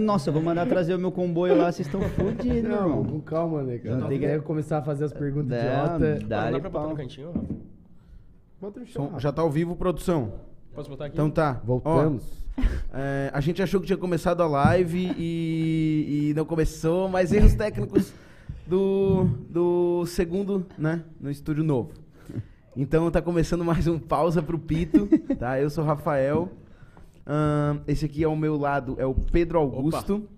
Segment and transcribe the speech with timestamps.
[0.00, 3.04] Nossa, eu vou mandar trazer o meu comboio lá, vocês estão fodidos, Não, irmão.
[3.04, 3.94] com calma, né, cara?
[3.96, 5.68] Não Não tem que- começar a fazer as perguntas Não,
[5.98, 6.26] idiota.
[6.26, 6.50] dá.
[6.50, 7.46] Dá pra botar no cantinho, Rafa?
[8.58, 9.20] Bota no Som- chão.
[9.20, 10.32] já tá ao vivo, produção.
[10.74, 11.14] Posso botar aqui?
[11.14, 11.60] Então tá.
[11.62, 12.24] Voltamos.
[12.56, 12.62] Ó,
[12.94, 17.54] é, a gente achou que tinha começado a live e, e não começou, mas erros
[17.54, 18.14] técnicos
[18.66, 21.02] do, do segundo, né?
[21.20, 21.90] No estúdio novo.
[22.74, 25.06] Então tá começando mais um pausa pro Pito,
[25.38, 25.60] tá?
[25.60, 26.48] Eu sou o Rafael.
[27.86, 30.28] Esse aqui ao meu lado é o Pedro Augusto.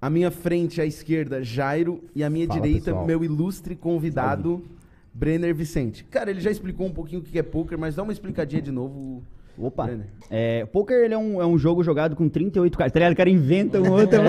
[0.00, 2.02] À minha frente, à esquerda, Jairo.
[2.14, 3.06] E à minha Fala, direita, pessoal.
[3.06, 4.62] meu ilustre convidado,
[5.12, 6.04] Brenner Vicente.
[6.04, 8.70] Cara, ele já explicou um pouquinho o que é poker, mas dá uma explicadinha de
[8.72, 9.22] novo.
[9.58, 9.84] Opa.
[9.84, 10.06] Brenner.
[10.30, 12.92] É, poker ele é, um, é um jogo jogado com 38 cartas.
[12.94, 13.12] Tá ligado?
[13.12, 14.20] O cara inventa um outro.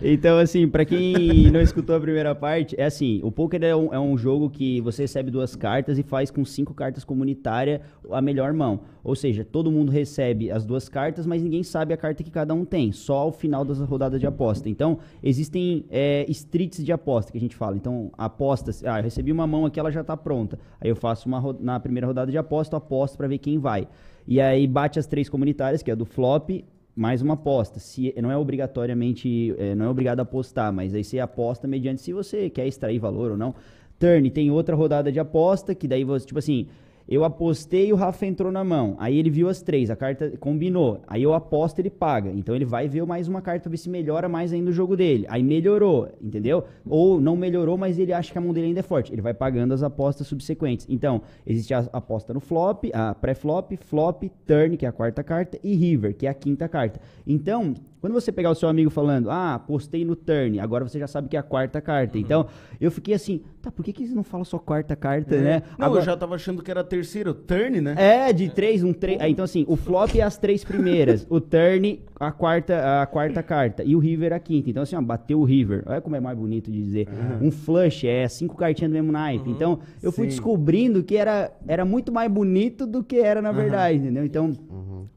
[0.00, 3.92] Então, assim, pra quem não escutou a primeira parte, é assim: o poker é um,
[3.92, 7.80] é um jogo que você recebe duas cartas e faz com cinco cartas comunitárias
[8.12, 8.80] a melhor mão.
[9.08, 12.52] Ou seja, todo mundo recebe as duas cartas, mas ninguém sabe a carta que cada
[12.52, 14.68] um tem, só ao final das rodadas de aposta.
[14.68, 17.74] Então, existem é, streets de aposta que a gente fala.
[17.74, 20.58] Então, apostas, ah, eu recebi uma mão aqui, ela já tá pronta.
[20.78, 23.88] Aí eu faço uma na primeira rodada de aposta, aposto pra ver quem vai.
[24.26, 26.50] E aí bate as três comunitárias, que é do flop,
[26.94, 27.80] mais uma aposta.
[27.80, 32.02] Se não é obrigatoriamente, é, não é obrigado a apostar, mas aí você aposta mediante
[32.02, 33.54] se você quer extrair valor ou não.
[33.98, 36.68] Turn tem outra rodada de aposta, que daí você, tipo assim,
[37.08, 38.94] eu apostei e o Rafa entrou na mão.
[38.98, 41.00] Aí ele viu as três, a carta combinou.
[41.06, 42.30] Aí eu aposto, ele paga.
[42.30, 45.24] Então ele vai ver mais uma carta ver se melhora mais ainda o jogo dele.
[45.28, 46.64] Aí melhorou, entendeu?
[46.86, 49.12] Ou não melhorou, mas ele acha que a mão dele ainda é forte.
[49.12, 50.86] Ele vai pagando as apostas subsequentes.
[50.88, 55.58] Então, existe a aposta no flop, a pré-flop, flop, turn, que é a quarta carta,
[55.64, 57.00] e river, que é a quinta carta.
[57.26, 61.06] Então, quando você pegar o seu amigo falando, ah, apostei no turn, agora você já
[61.06, 62.18] sabe que é a quarta carta.
[62.18, 62.46] Então,
[62.80, 65.62] eu fiquei assim, tá, por que, que eles não falam só quarta carta, né?
[65.78, 67.94] Não, Agora- eu já tava achando que era a terceira, o turn, né?
[67.98, 69.18] é, de três, um três.
[69.22, 71.26] Então, assim, o flop é as três primeiras.
[71.28, 73.82] o turn, a quarta, a quarta carta.
[73.84, 74.70] E o river, a quinta.
[74.70, 75.82] Então, assim, ó, bateu o river.
[75.86, 77.08] Olha como é mais bonito de dizer.
[77.40, 79.50] Um flush é cinco cartinhas do mesmo naipe.
[79.50, 80.30] Então, eu fui Sim.
[80.30, 84.24] descobrindo que era, era muito mais bonito do que era na verdade, entendeu?
[84.24, 84.52] Então,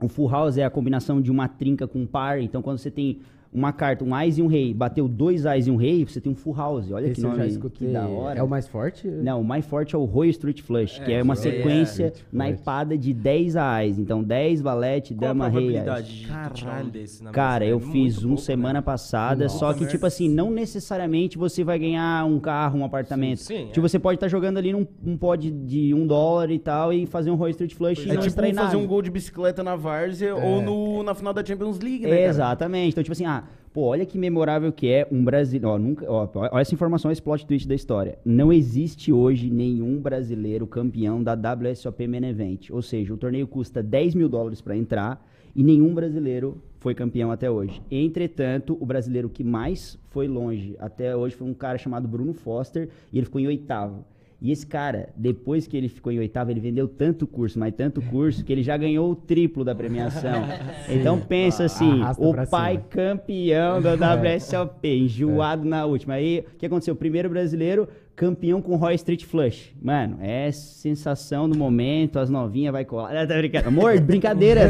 [0.02, 2.40] o full house é a combinação de uma trinca com um par.
[2.42, 3.22] Então, quando você tem
[3.54, 6.32] uma carta, um ás e um rei, bateu dois ás e um rei, você tem
[6.32, 6.90] um full house.
[6.92, 7.88] Olha Esse que eu nome, já escutei.
[7.88, 8.40] que da hora.
[8.40, 9.08] É o mais forte?
[9.08, 12.12] Não, o mais forte é o Royal Street Flush, que É, é uma é- sequência
[12.12, 12.26] Flush.
[12.32, 14.00] naipada de 10 ais.
[14.00, 15.68] Então, 10, valete, Qual dama, rei.
[15.68, 16.86] de tirar Caralho.
[16.86, 18.82] um desse na Cara, eu É fiz um pouco, semana né?
[18.82, 19.90] passada, Nossa, só que, né?
[19.90, 23.40] tipo assim, não necessariamente você vai ganhar um carro, um apartamento.
[23.40, 23.90] Sim, sim, tipo, é.
[23.90, 27.30] você pode estar jogando ali num um pod de um dólar e tal e fazer
[27.32, 28.78] um Royal Street Flush e É não tipo fazer nada.
[28.78, 32.22] um gol de bicicleta na Várzea ou no, na final da Champions League, né?
[32.22, 32.92] É, exatamente.
[32.92, 33.41] Então, tipo assim, ah,
[33.74, 35.70] pô, olha que memorável que é um brasileiro.
[35.70, 38.18] Ó, nunca, ó, olha essa informação, esse plot twist da história.
[38.26, 42.70] Não existe hoje nenhum brasileiro campeão da WSOP Main Event.
[42.70, 47.32] Ou seja, o torneio custa 10 mil dólares pra entrar e nenhum brasileiro foi campeão
[47.32, 47.82] até hoje.
[47.92, 52.90] Entretanto, o brasileiro que mais foi longe até hoje foi um cara chamado Bruno Foster
[53.12, 54.04] e ele ficou em oitavo.
[54.42, 58.02] E esse cara, depois que ele ficou em oitavo, ele vendeu tanto curso, mas tanto
[58.02, 60.44] curso, que ele já ganhou o triplo da premiação.
[60.90, 62.86] então pensa assim, o pai cima.
[62.90, 66.16] campeão da WSOP, enjoado na última.
[66.16, 66.96] Aí, o que aconteceu?
[66.96, 69.74] O primeiro brasileiro campeão com Roy Street Flush.
[69.82, 73.16] Mano, é sensação do momento, as novinhas vai colar.
[73.16, 73.68] Ah, tá brincando.
[73.70, 74.62] Amor, brincadeira.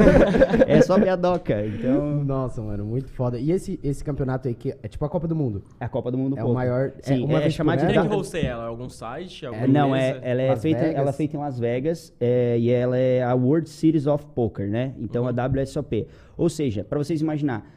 [0.68, 1.66] é só piadoca.
[1.66, 3.38] Então, Nossa, mano, muito foda.
[3.40, 5.64] E esse, esse campeonato aí, que é tipo a Copa do Mundo?
[5.80, 7.92] a Copa do Mundo É o maior- é Sim, uma é, vez por chamada de?
[7.94, 8.66] Quem é que hosteia ela?
[8.66, 9.46] Algum site?
[9.46, 10.96] Alguma É, não, é, ela é, Las feita, Vegas?
[10.96, 14.70] ela é feita em Las Vegas é, e ela é a World Series of Poker,
[14.70, 14.94] né?
[15.00, 16.08] Então a WSOP.
[16.38, 17.70] Ou seja, para vocês imaginar,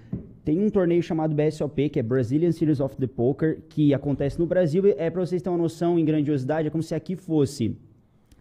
[0.44, 4.47] tem um torneio chamado BSOP, que é Brazilian Series of the Poker, que acontece no
[4.47, 4.84] Brasil.
[4.99, 7.77] É para vocês terem uma noção em grandiosidade, é como se aqui fosse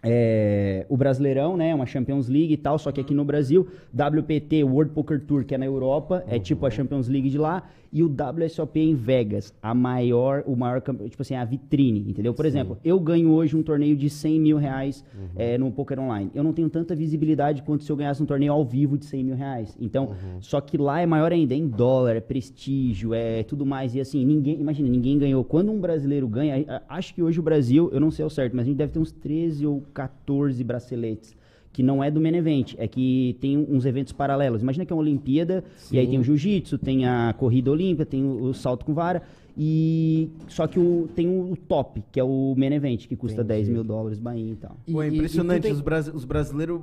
[0.04, 1.74] é, o Brasileirão, né?
[1.74, 5.56] Uma Champions League e tal, só que aqui no Brasil, WPT, World Poker Tour, que
[5.56, 9.54] é na Europa, é tipo a Champions League de lá, e o WSOP em Vegas,
[9.62, 12.34] a maior, o maior, tipo assim, a vitrine, entendeu?
[12.34, 15.06] Por exemplo, eu ganho hoje um torneio de 100 mil reais
[15.36, 16.32] é, no Poker Online.
[16.34, 19.24] Eu não tenho tanta visibilidade quanto se eu ganhasse um torneio ao vivo de 100
[19.24, 19.78] mil reais.
[19.80, 23.94] Então, só que lá é maior ainda, é em dólar, é prestígio, é tudo mais.
[23.94, 25.44] E assim, ninguém, imagina, ninguém ganhou.
[25.44, 28.66] Quando um brasileiro ganha, acho que hoje o Brasil, eu não sei ao certo, mas
[28.66, 31.36] a gente deve ter uns 13 ou 14 braceletes.
[31.74, 34.62] Que não é do main event, é que tem uns eventos paralelos.
[34.62, 38.24] Imagina que é uma Olimpíada, e aí tem o jiu-jitsu, tem a corrida olímpica, tem
[38.24, 39.24] o, o salto com vara,
[39.58, 43.58] e só que o, tem o top, que é o main event, que custa Entendi.
[43.66, 44.78] 10 mil dólares Bahia e tal.
[44.92, 46.80] Pô, é E- e- impressionante, e tem- os, brasi- os brasileiros...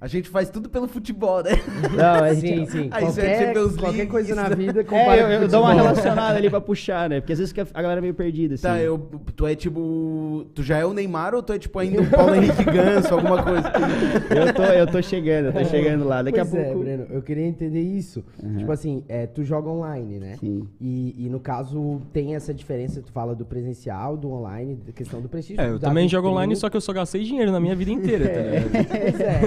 [0.00, 1.50] A gente faz tudo pelo futebol, né?
[1.94, 2.70] Não, a Sim, gente...
[2.70, 2.88] sim.
[2.90, 5.60] Aí você vai Qualquer, Champions qualquer League, coisa na vida compara É, eu, eu dou
[5.60, 7.20] uma relacionada ali pra puxar, né?
[7.20, 8.62] Porque às vezes a galera é meio perdida, assim.
[8.62, 8.98] Tá, eu,
[9.36, 10.46] tu é tipo.
[10.54, 13.42] Tu já é o Neymar ou tu é tipo ainda o Paulo Henrique Ganso, alguma
[13.42, 13.70] coisa?
[14.30, 16.22] Eu tô, eu tô chegando, eu tô chegando lá.
[16.22, 16.80] Daqui pois a é, pouco...
[16.80, 18.24] Breno, eu queria entender isso.
[18.56, 20.36] Tipo assim, é, tu joga online, né?
[20.38, 20.66] Sim.
[20.80, 25.20] E, e no caso, tem essa diferença, tu fala do presencial, do online, da questão
[25.20, 25.60] do prestígio.
[25.60, 28.28] É, eu também jogo online, só que eu só gastei dinheiro na minha vida inteira,
[28.28, 28.70] tá ligado?
[28.70, 29.40] Pois é,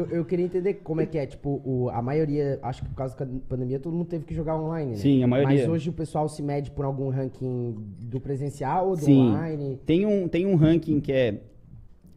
[0.00, 2.94] eu, eu queria entender como é que é, tipo, o, a maioria, acho que por
[2.94, 4.96] causa da pandemia, todo mundo teve que jogar online, né?
[4.96, 5.58] Sim, a maioria.
[5.58, 9.28] Mas hoje o pessoal se mede por algum ranking do presencial ou do Sim.
[9.28, 9.78] online?
[9.84, 11.40] Tem um, tem um ranking que é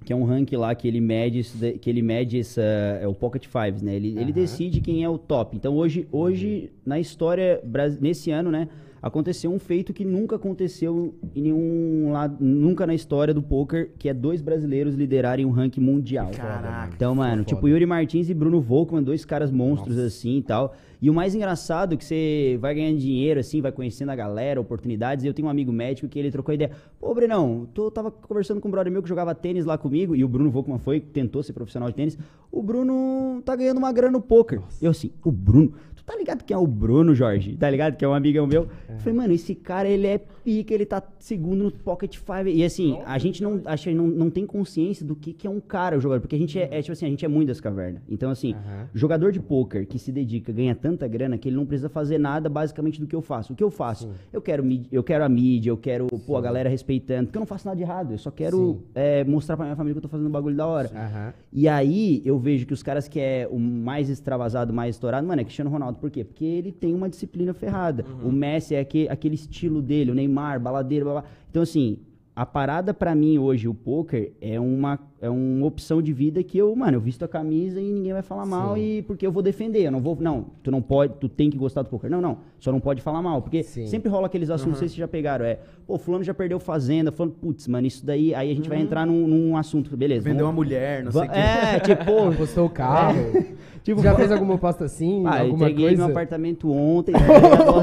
[0.06, 1.44] que é um ranking lá que ele mede
[1.80, 3.96] que ele mede essa é o Pocket Fives, né?
[3.96, 5.56] Ele, ele decide quem é o top.
[5.56, 7.64] Então hoje hoje na história
[8.02, 8.68] nesse ano, né,
[9.04, 14.08] aconteceu um feito que nunca aconteceu em nenhum lado, nunca na história do poker, que
[14.08, 16.32] é dois brasileiros liderarem um ranking mundial.
[16.32, 20.74] Caraca, Então, mano, tipo Yuri Martins e Bruno Volkmann, dois caras monstros assim e tal.
[21.02, 24.62] E o mais engraçado é que você vai ganhando dinheiro, assim, vai conhecendo a galera,
[24.62, 25.26] oportunidades.
[25.26, 26.72] E eu tenho um amigo médico que ele trocou ideia.
[26.98, 30.24] Pô, Brenão, tô, tava conversando com um brother meu que jogava tênis lá comigo, e
[30.24, 32.18] o Bruno Volkmann foi, tentou ser profissional de tênis.
[32.50, 34.62] O Bruno tá ganhando uma grana no poker.
[34.82, 35.74] Eu assim, o Bruno,
[36.06, 37.56] tu tá ligado quem é o Bruno, Jorge?
[37.56, 37.96] Tá ligado?
[37.96, 38.68] Que é um amigão meu.
[38.90, 42.52] Eu Falei, mano, esse cara, ele é pica, ele tá segundo no Pocket Five.
[42.52, 45.60] E assim, a gente não, que não, não tem consciência do que, que é um
[45.60, 46.22] cara, o jogador.
[46.22, 48.02] Porque a gente é, é, tipo assim, a gente é muito das cavernas.
[48.10, 48.56] Então, assim,
[48.94, 52.50] jogador de poker que se dedica, ganha tanta grana que ele não precisa fazer nada
[52.50, 53.54] basicamente do que eu faço.
[53.54, 54.10] O que eu faço?
[54.32, 57.28] Eu quero, eu quero a mídia, eu quero, pô, a galera respeitando.
[57.28, 58.12] Porque eu não faço nada de errado.
[58.12, 58.84] Eu só quero Sim.
[58.94, 61.34] é, mostrar pra minha família que eu tô fazendo um bagulho da hora.
[61.52, 65.42] E aí eu vejo que os caras que é o mais extravasado, mais estourado, mano,
[65.42, 65.93] é Cristiano Ronaldo.
[65.94, 66.24] Por quê?
[66.24, 68.06] Porque ele tem uma disciplina ferrada.
[68.24, 71.24] O Messi é aque- aquele estilo dele, o Neymar, baladeiro, blá, blá.
[71.50, 71.98] Então, assim,
[72.36, 76.58] a parada pra mim hoje, o poker, é uma, é uma opção de vida que
[76.58, 79.42] eu, mano, eu visto a camisa e ninguém vai falar mal e porque eu vou
[79.42, 79.82] defender.
[79.84, 82.10] Eu não vou, não, tu não pode, tu tem que gostar do poker.
[82.12, 83.42] Não, não, só não pode falar mal.
[83.42, 83.88] Porque Sim.
[83.88, 86.60] sempre rola aqueles assuntos, não sei se vocês já pegaram, é, pô, fulano já perdeu
[86.60, 90.26] fazenda, falando, putz, mano, isso daí, aí a gente vai entrar num, num assunto, beleza.
[90.26, 91.40] Vendeu uma vamos- mulher, não sei o quê.
[91.40, 93.16] É, tipo, pô, Apostou o carro.
[93.82, 95.24] tipo, já fez alguma aposta assim?
[95.26, 96.04] ah, eu alguma entreguei coisa?
[96.04, 97.20] meu apartamento ontem, né?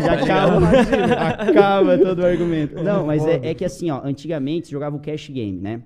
[0.04, 0.66] já acaba,
[1.42, 2.82] acaba todo o argumento.
[2.82, 5.80] Não, mas é, é que assim, ó, antigamente jogava o cash game, né?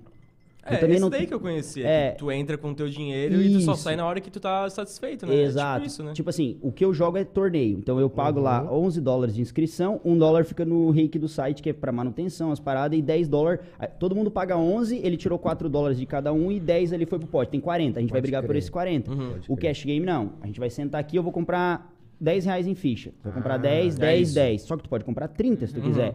[0.66, 1.86] É, também esse não- daí que eu conhecia.
[1.86, 2.10] É.
[2.12, 3.82] que tu entra com o teu dinheiro e tu só Isso.
[3.82, 5.34] sai na hora que tu tá satisfeito, né?
[5.36, 5.76] É Exato.
[5.80, 6.12] Tipo isso, né?
[6.12, 7.78] Tipo assim, o que eu jogo é torneio.
[7.78, 11.62] Então eu pago lá 11 dólares de inscrição, 1 dólar fica no reiki do site,
[11.62, 13.60] que é pra manutenção, as paradas, e 10 dólares.
[13.78, 17.04] ah, Todo mundo paga 11, ele tirou 4 dólares de cada um e 10 ali
[17.06, 17.50] foi pro pote.
[17.50, 18.58] Tem 40, a gente vai Pode brigar por crer.
[18.58, 19.10] esses 40.
[19.48, 20.32] O cash game não.
[20.42, 23.10] A gente vai sentar aqui, eu vou comprar 10 reais em ficha.
[23.22, 24.34] Vou Ah, comprar 10, 10, 10.
[24.34, 24.62] 10.
[24.62, 26.14] Só que tu pode comprar 30 se tu quiser.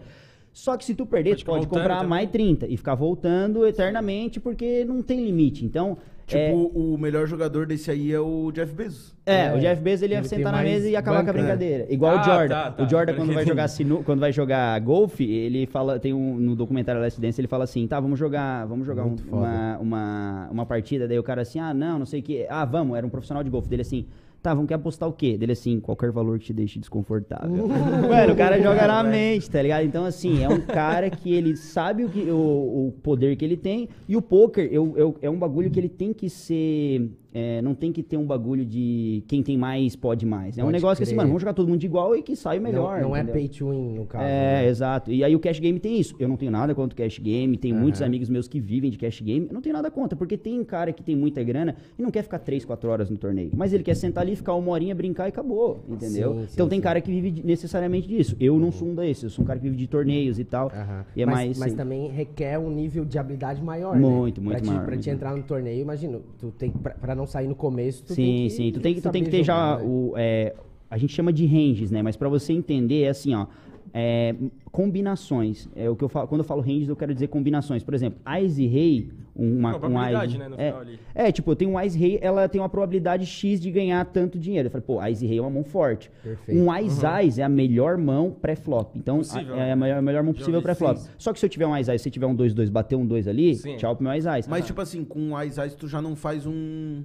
[0.60, 2.10] Só que se tu perder, Pode tu pode voltando comprar também.
[2.10, 5.64] mais 30 e ficar voltando eternamente porque não tem limite.
[5.66, 5.98] Então,
[6.28, 9.16] Tipo, é, o melhor jogador desse aí é o Jeff Bezos.
[9.26, 11.24] é, É, o Jeff Bezos ele ia ele sentar na mesa e acabar com a
[11.24, 11.88] banca, brincadeira.
[11.92, 12.48] Igual Ah, o Jordan.
[12.56, 12.84] tá, tá.
[12.84, 16.56] O Jordan quando vai jogar sinu, quando vai jogar golfe, ele fala, tem um no
[16.56, 20.66] documentário Last Dance, ele fala assim: "Tá, vamos jogar, vamos jogar um- uma, uma uma
[20.68, 21.08] partida".
[21.08, 22.46] Daí o cara assim: "Ah, não, não sei o que.
[22.48, 24.06] Ah, vamos, era um profissional de golfe dele assim:
[24.42, 25.38] Tá, vamos quer apostar o quê?
[25.38, 27.68] Dele assim, qualquer valor que te deixe desconfortável.
[27.68, 29.84] Mano, o cara joga na mente, tá ligado?
[29.86, 33.58] Então, assim, é um cara que ele sabe o, que, o, o poder que ele
[33.58, 33.90] tem.
[34.08, 37.12] E o poker eu, eu- é um bagulho que ele tem que ser.
[37.34, 40.58] É, não tem que ter um bagulho de quem tem mais pode mais.
[40.58, 41.18] É um Pode negócio que assim, crer.
[41.18, 43.02] mano, vamos jogar todo mundo de igual e que sai o melhor.
[43.02, 44.24] Não, não é pay to win, no caso.
[44.24, 44.68] É, né?
[44.68, 45.12] exato.
[45.12, 46.16] E aí o cash game tem isso.
[46.20, 48.08] Eu não tenho nada contra o cash game, tem muitos Aham.
[48.08, 49.48] amigos meus que vivem de cash game.
[49.48, 52.24] Eu não tenho nada contra, porque tem cara que tem muita grana e não quer
[52.24, 53.52] ficar 3, 4 horas no torneio.
[53.56, 56.34] Mas ele quer sentar ali, ficar uma horinha, brincar e acabou, entendeu?
[56.34, 56.84] Sim, sim, então tem sim.
[56.84, 58.36] cara que vive necessariamente disso.
[58.40, 60.72] Eu não sou um desses, eu sou um cara que vive de torneios e tal.
[60.74, 61.06] Aham.
[61.16, 61.60] E é mas, mais.
[61.60, 64.02] mas também requer um nível de habilidade maior, né?
[64.08, 66.78] Muito, muito pra te, maior, Pra muito te entrar no torneio, imagina, tu tem que-
[66.80, 68.72] pra, pra não sair no começo, tu sim, tem que sim.
[68.72, 69.90] Tu tem, que- tu tem que ter já jogar, né?
[69.90, 70.14] o.
[70.18, 70.56] é,
[70.90, 72.02] a gente chama de ranges, né?
[72.02, 73.46] Mas pra você entender, é assim, ó.
[73.94, 74.34] é,
[74.72, 75.68] combinações.
[75.76, 77.84] É o que eu falo, quando eu falo ranges, eu quero dizer combinações.
[77.84, 79.10] Por exemplo, Ice e Rei,
[79.40, 81.00] uma, Uma um probabilidade, Ice- né, no é, final ali.
[81.16, 84.38] É, tipo, eu tenho um Ice Rei, ela tem uma probabilidade X de ganhar tanto
[84.38, 84.68] dinheiro.
[84.68, 86.12] Eu falei, pô, Ice Rei é uma mão forte.
[86.24, 86.60] Perfeito.
[86.60, 88.96] Um Ice Ice é a melhor mão pré-flop.
[88.96, 89.70] Então, Possível, a- né?
[89.70, 90.98] é a melhor, a melhor mão possível pré-flop.
[91.18, 93.28] Só que se eu tiver um Ice Ice, se tiver um 2-2, bater um 2
[93.28, 93.78] ali, Sim.
[93.78, 94.50] tchau pro meu Ice Ice.
[94.50, 97.04] Mas, tipo assim, com o Ice Ice tu já não faz um.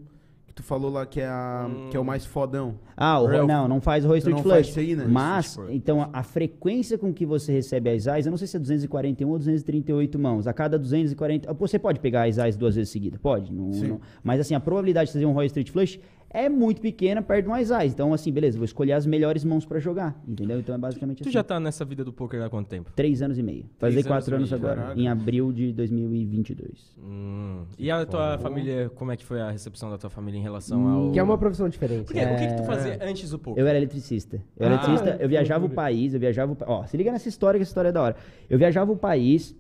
[0.55, 2.77] Que tu falou lá que é, a, que é o mais fodão.
[2.97, 4.55] Ah, o, Real- não, não faz o Roy Tu Street Flush.
[4.73, 5.05] faz aí, né?
[5.09, 8.57] Mas, então, a, a frequência com que você recebe as eyes, eu não sei se
[8.57, 10.47] é 241 ou 238 mãos.
[10.47, 11.51] A cada 240.
[11.51, 13.19] ah, Você pode pegar as eyes duas vezes seguidas?
[13.21, 13.53] Pode.
[13.53, 13.89] Não, Sim.
[13.89, 15.99] não- mas, assim, a probabilidade de fazer um Roy Street Flush
[16.31, 17.93] é muito pequena perto de um eyes.
[17.93, 20.21] Então, assim, beleza, vou escolher as melhores mãos pra jogar.
[20.27, 20.59] Entendeu?
[20.61, 21.31] Então é basicamente Tu assim.
[21.33, 22.91] já tá nessa vida do poker há quanto tempo?
[22.95, 23.67] Três anos e meio.
[23.79, 25.01] Fazer anos quatro anos, meio, agora, caraca.
[25.01, 26.93] em abril de 2022.
[27.01, 27.65] Hum.
[27.79, 30.87] E a tua família, como é que foi a recepção da tua família em relação
[30.87, 31.11] ao.
[31.11, 32.05] Que é uma profissão diferente.
[32.05, 33.61] Porque, O que, que tu fazia antes do poker?
[33.63, 34.37] Eu era eletricista.
[34.57, 37.29] Eu era Ah, eletricista, eu viajava o país, eu viajava o Ó, se liga nessa
[37.29, 38.17] história, que essa história é da hora.
[38.49, 39.57] Eu viajava o país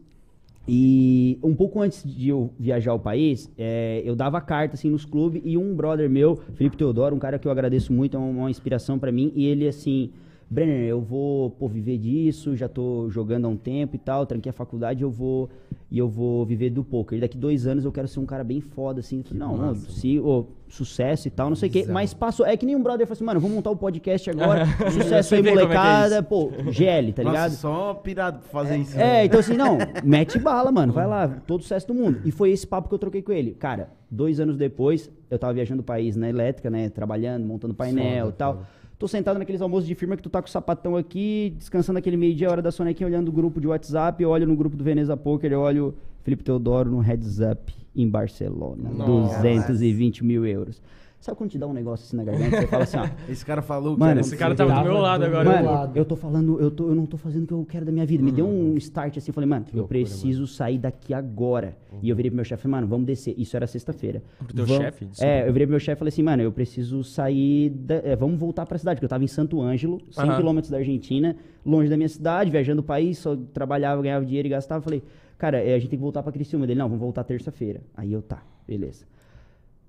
[0.66, 5.04] e um pouco antes de eu viajar o país, é, eu dava carta assim nos
[5.04, 8.28] clubes e um brother meu, Felipe Teodoro, um cara que eu agradeço muito, é uma,
[8.28, 10.10] uma inspiração pra mim, e ele assim,
[10.50, 14.50] Brenner, eu vou pô, viver disso, já tô jogando há um tempo e tal, tranquei
[14.50, 15.48] a faculdade, eu vou
[15.90, 17.18] e eu vou viver do poker.
[17.18, 19.22] E daqui dois anos eu quero ser um cara bem foda assim.
[19.22, 21.86] Falei, não, não, se ô, sucesso e tal, não sei o quê.
[21.88, 24.66] Mas passou, é que nem um brother falou assim, mano, vamos montar o podcast agora,
[24.90, 27.50] sucesso aí, é é molecada, pô, GL, tá ligado?
[27.50, 28.98] Nossa, só pirado pra fazer isso.
[28.98, 32.20] É, então assim, não, mete bala, mano, vai lá, todo o sucesso do mundo.
[32.24, 33.52] E foi esse papo que eu troquei com ele.
[33.52, 38.30] Cara, dois anos depois, eu tava viajando o país na elétrica, né, trabalhando, montando painel
[38.30, 38.64] e tal.
[39.04, 42.16] Tô sentado naqueles almoços de firma que tu tá com o sapatão aqui, descansando aquele
[42.16, 45.14] meio-dia, hora da sonequinha, olhando o grupo de WhatsApp, eu olho no grupo do Veneza
[45.14, 49.42] Poker, eu olho Felipe Teodoro no Heads Up em Barcelona, Nossa.
[49.42, 50.80] 220 mil euros.
[51.24, 53.62] Sabe quando te dá um negócio assim na garganta, você fala assim, ó, Esse cara
[53.62, 55.48] falou Mano, que Esse cara tava do meu lado agora.
[55.52, 55.96] Mano, lado.
[55.96, 58.04] eu tô falando, eu, tô, eu não tô fazendo o que eu quero da minha
[58.04, 58.22] vida.
[58.22, 58.74] Me deu Uhum.
[58.74, 61.78] um start assim, eu falei, mano, eu loucura, preciso sair daqui agora.
[62.02, 63.34] E eu virei pro meu chefe, mano, vamos descer.
[63.38, 64.22] Isso era sexta-feira.
[64.36, 65.08] Pro teu Vamos- chefe?
[65.18, 68.14] É, eu virei pro meu chefe e falei assim, mano, eu preciso sair, da- é,
[68.14, 70.36] vamos voltar pra cidade, porque eu tava em Santo Ângelo, 100 Aham.
[70.36, 74.50] quilômetros da Argentina, longe da minha cidade, viajando o país, só trabalhava, ganhava dinheiro e
[74.50, 74.82] gastava.
[74.82, 75.02] Falei,
[75.38, 76.66] cara, é, a gente tem que voltar pra Criciúma.
[76.66, 77.80] Ele, não, vamos voltar terça-feira.
[77.96, 79.06] Aí eu, tá, beleza.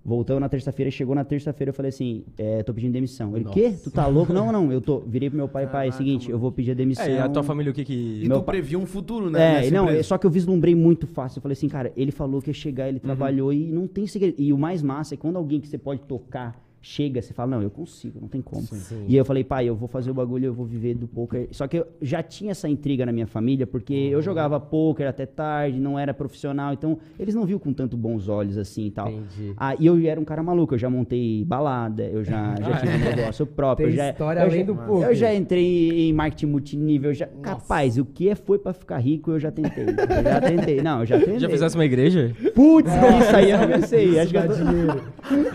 [0.07, 3.35] Voltamos na terça-feira, chegou na terça-feira, eu falei assim, é, tô pedindo demissão.
[3.35, 3.73] Ele, quê?
[3.83, 4.31] Tu tá louco?
[4.31, 4.99] Não, não, eu tô.
[5.09, 7.03] Virei pro meu pai, pai, é seguinte, eu vou pedir a demissão.
[7.05, 8.21] É, e a tua família o que que.
[8.23, 9.65] E Meu tu pa- previu um futuro, né?
[9.65, 9.99] É, não, empresa.
[9.99, 11.39] é só que eu vislumbrei muito fácil.
[11.39, 14.35] Eu falei assim, cara, ele falou que ia chegar, ele trabalhou e não tem segredo.
[14.39, 16.55] E o mais massa é quando alguém que você pode tocar
[16.87, 18.61] chega, você fala, não, eu consigo, não tem como.
[18.61, 19.05] Sim.
[19.07, 21.47] E aí eu falei, pai, eu vou fazer o bagulho, eu vou viver do poker.
[21.49, 25.25] Só que eu já tinha essa intriga na minha família, porque eu jogava poker até
[25.25, 29.09] tarde, não era profissional, então eles não viam com tanto bons olhos assim e tal.
[29.09, 29.53] Entendi.
[29.57, 32.77] Ah, e eu era um cara maluco, eu já montei balada, eu já, já Ah,
[32.79, 32.95] tive é?
[32.95, 33.87] um negócio próprio.
[33.87, 35.07] Tem eu já, história eu além já- do poker.
[35.09, 39.31] Eu já entrei em marketing multinível, já, capaz, o que é foi pra ficar rico,
[39.31, 39.85] eu já tentei.
[39.85, 41.39] Eu já tentei, não, eu já tentei.
[41.39, 42.31] Já fizesse uma igreja?
[42.53, 44.19] Putz, isso aí eu não pensei.
[44.19, 44.63] Acho que dá eu tô...
[44.63, 45.03] dinheiro.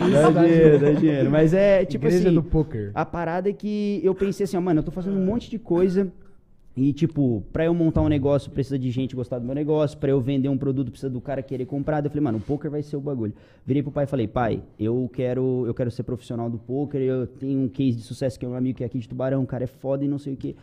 [0.00, 1.19] Dá dinheiro, dá dinheiro.
[1.28, 2.92] Mas é, tipo Igreja assim, do poker.
[2.94, 5.58] a parada é que eu pensei assim, ó, mano, eu tô fazendo um monte de
[5.58, 6.10] coisa
[6.76, 10.10] e, tipo, pra eu montar um negócio precisa de gente gostar do meu negócio, pra
[10.10, 12.04] eu vender um produto precisa do cara querer comprar.
[12.04, 13.34] Eu falei, mano, o poker vai ser o bagulho.
[13.66, 17.26] Virei pro pai e falei, pai, eu quero, eu quero ser profissional do poker, eu
[17.26, 19.46] tenho um case de sucesso que é um amigo que é aqui de Tubarão, o
[19.46, 20.56] cara é foda e não sei o que.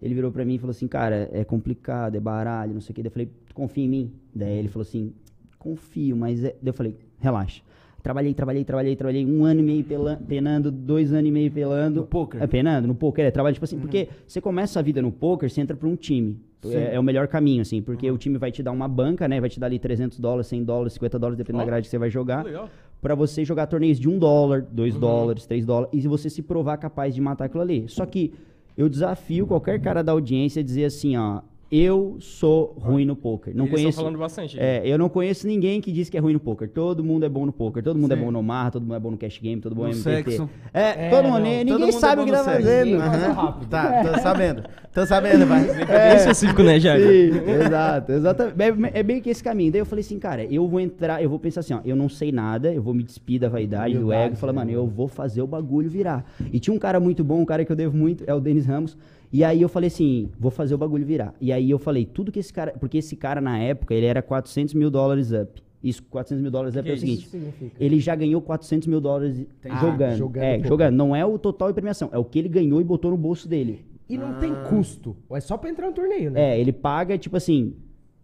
[0.00, 2.94] Ele virou pra mim e falou assim, cara, é complicado, é baralho, não sei o
[2.94, 3.02] que.
[3.02, 4.12] Daí eu falei, tu confia em mim?
[4.32, 5.12] Daí ele falou assim,
[5.58, 6.54] confio, mas é...
[6.62, 7.62] Daí eu falei, relaxa.
[8.02, 12.00] Trabalhei, trabalhei, trabalhei, trabalhei um ano e meio pela- penando, dois anos e meio pelando.
[12.00, 12.42] No poker?
[12.42, 15.50] É, penando, no poker, é trabalho, tipo assim, porque você começa a vida no poker,
[15.50, 16.38] você entra pra um time.
[16.64, 19.40] É, é o melhor caminho, assim, porque o time vai te dar uma banca, né?
[19.40, 21.64] Vai te dar ali 300 dólares, 100 dólares, 50 dólares, dependendo Ó.
[21.64, 22.44] da grade que você vai jogar.
[22.44, 22.68] Legal.
[23.00, 26.76] Pra você jogar torneios de um dólar, dois dólares, três dólares, e você se provar
[26.78, 27.84] capaz de matar aquilo ali.
[27.88, 28.32] Só que
[28.76, 33.54] eu desafio qualquer cara da audiência a dizer assim, ó, eu sou ruim no poker.
[33.54, 33.98] Não Eles estão conheço.
[33.98, 34.58] falando bastante.
[34.58, 36.68] É, eu não conheço ninguém que diz que é ruim no poker.
[36.68, 37.82] Todo mundo é bom no poker.
[37.82, 38.22] Todo mundo é Sim.
[38.24, 40.02] bom no mar, todo mundo é bom no cash game, todo mundo No é no
[40.02, 40.48] sexo.
[40.72, 41.42] É, É, todo não, mundo.
[41.44, 42.62] todo Ninguém mundo é sabe bom o que tá sexo.
[42.62, 42.98] fazendo.
[42.98, 43.68] Rápido.
[43.68, 44.62] Tá, tô sabendo.
[44.94, 45.68] Tô sabendo, vai.
[45.68, 47.02] É bem específico, né, Jago?
[47.04, 48.56] Sim, exato, exatamente.
[48.94, 49.70] É, é bem que esse caminho.
[49.70, 52.08] Daí eu falei assim, cara, eu vou entrar, eu vou pensar assim, ó, eu não
[52.08, 54.70] sei nada, eu vou me despir da vaidade, do Humildade, ego, e falar, né, mano?
[54.72, 56.24] eu vou fazer o bagulho virar.
[56.52, 58.64] E tinha um cara muito bom, um cara que eu devo muito, é o Denis
[58.64, 58.96] Ramos.
[59.32, 61.34] E aí eu falei assim, vou fazer o bagulho virar.
[61.40, 62.72] E aí eu falei, tudo que esse cara.
[62.78, 65.62] Porque esse cara, na época, ele era 400 mil dólares up.
[65.82, 67.20] Isso, 400 mil dólares up Que é o seguinte.
[67.20, 67.76] Isso significa?
[67.78, 70.16] Ele já ganhou 400 mil dólares Ah, jogando.
[70.16, 70.94] jogando é, jogando.
[70.94, 73.48] Não é o total de premiação, é o que ele ganhou e botou no bolso
[73.48, 73.84] dele.
[74.08, 75.14] E não tem custo.
[75.30, 76.54] É só pra entrar no torneio, né?
[76.54, 77.74] É, ele paga, tipo assim,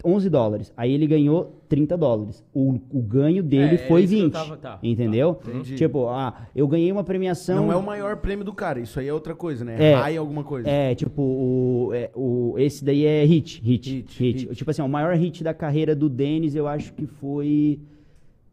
[0.04, 0.73] 11 dólares.
[0.76, 2.44] Aí ele ganhou 30 dólares.
[2.52, 4.32] O, o ganho dele É, foi isso que eu 20.
[4.32, 5.34] tava- tá, entendeu?
[5.34, 5.50] tá.
[5.50, 5.75] Entendi.
[5.76, 7.56] Tipo, ah, eu ganhei uma premiação.
[7.66, 9.76] Não é o maior prêmio do cara, isso aí é outra coisa, né?
[9.78, 9.94] É.
[9.94, 10.68] High alguma coisa.
[10.68, 14.54] É, tipo, o, é, o, esse daí é hit, hit, Hit, hit, hit.
[14.54, 17.80] Tipo assim, o maior hit da carreira do Denis, eu acho que foi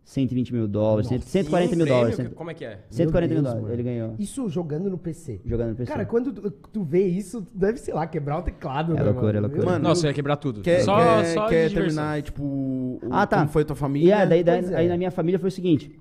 [0.03, 1.23] 120 mil dólares, Nossa.
[1.25, 2.15] 140 mil dólares.
[2.15, 2.79] cento- Como é que é?
[2.89, 3.73] 140 mil Deus, dólares, mano.
[3.75, 4.15] ele ganhou.
[4.19, 5.39] Isso jogando no PC.
[5.45, 5.91] Jogando no PC.
[5.91, 9.25] Cara, quando tu, tu vê isso, deve, sei lá, quebrar o teclado, É né, loucura,
[9.33, 9.37] mano?
[9.37, 9.65] é loucura.
[9.65, 10.61] Mano, Nossa, eu ia quebrar tudo.
[10.61, 13.37] Quer, só quer, só quer terminar, tipo, o, Ah, tá.
[13.37, 14.15] como foi tua família?
[14.15, 14.75] é, daí, daí- é.
[14.75, 15.91] aí na minha família foi o seguinte.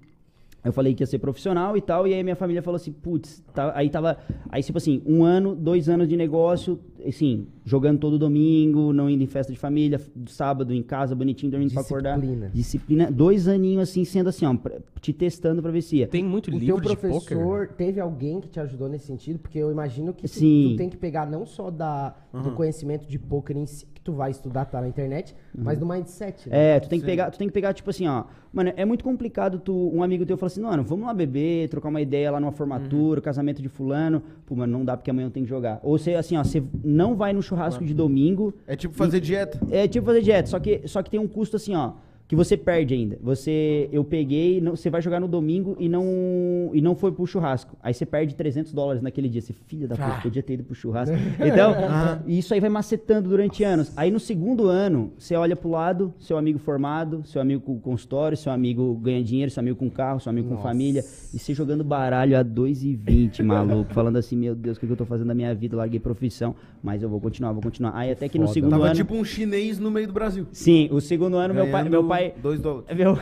[0.62, 3.42] Eu falei que ia ser profissional e tal, e aí minha família falou assim, putz,
[3.54, 4.19] tá- aí tava,
[4.50, 9.22] aí tipo assim, um ano, dois anos de negócio, assim, jogando todo domingo, não indo
[9.22, 12.18] em festa de família, sábado em casa, bonitinho, dormindo pra acordar.
[12.18, 12.50] Disciplina.
[12.52, 13.10] Disciplina.
[13.12, 16.08] Dois aninhos assim, sendo assim, ó, pra- te testando pra ver se ia.
[16.08, 17.76] Tem muito O teu livro de professor poker.
[17.76, 19.38] teve alguém que te ajudou nesse sentido?
[19.38, 20.70] Porque eu imagino que tu- Sim.
[20.72, 24.12] tu tem que pegar não só da, do conhecimento de poker em si, que tu
[24.12, 26.48] vai estudar, tá na internet, mas do mindset.
[26.48, 26.76] né?
[26.76, 28.24] É, tu tem que pegar, tu tem que pegar, tipo assim, ó.
[28.52, 31.88] Mano, é muito complicado tu, um amigo teu falar assim, mano, vamos lá beber, trocar
[31.88, 34.20] uma ideia lá numa formatura, casamento de fulano.
[34.44, 35.78] Pô, mano, não dá porque amanhã eu tenho que jogar.
[35.84, 38.55] Ou você, assim, ó, você não vai no churrasco de domingo.
[38.67, 39.61] É tipo fazer dieta.
[39.71, 41.93] É tipo fazer dieta, só que, só que tem um custo assim, ó.
[42.31, 43.19] Que você perde ainda.
[43.21, 47.26] Você, eu peguei, não, você vai jogar no domingo e não, e não foi pro
[47.26, 47.76] churrasco.
[47.83, 49.40] Aí você perde 300 dólares naquele dia.
[49.43, 51.17] Você, filha da puta, podia ter ido pro churrasco.
[51.45, 51.75] Então,
[52.29, 53.93] isso aí vai macetando durante anos.
[53.97, 58.37] Aí no segundo ano, você olha pro lado, seu amigo formado, seu amigo com consultório,
[58.37, 61.05] seu amigo ganha dinheiro, seu amigo com carro, seu amigo com família.
[61.35, 63.93] E você jogando baralho a 2,20, maluco.
[63.93, 65.76] falando assim, meu Deus, o que, que eu tô fazendo na minha vida?
[65.76, 67.92] Larguei profissão, mas eu vou continuar, vou continuar.
[67.94, 68.54] Aí até que no Foda.
[68.54, 68.94] segundo Tava ano...
[68.94, 70.46] tipo um chinês no meio do Brasil.
[70.52, 72.87] Sim, o segundo ano meu pai, meu pai, Dois dólares.
[72.96, 73.18] meu,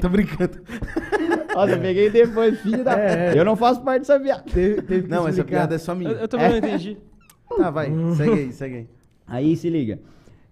[0.00, 0.58] Tô brincando.
[1.54, 3.38] nossa, eu peguei depois, filho da, É, é.
[3.38, 4.42] eu não faço parte dessa piada.
[4.52, 6.10] Teve, teve Não, essa piada é só Eu, minha.
[6.10, 6.96] eu também não entendi.
[7.56, 7.90] Tá, vai.
[8.16, 8.86] Segue aí, segue aí.
[9.26, 9.98] Aí se liga,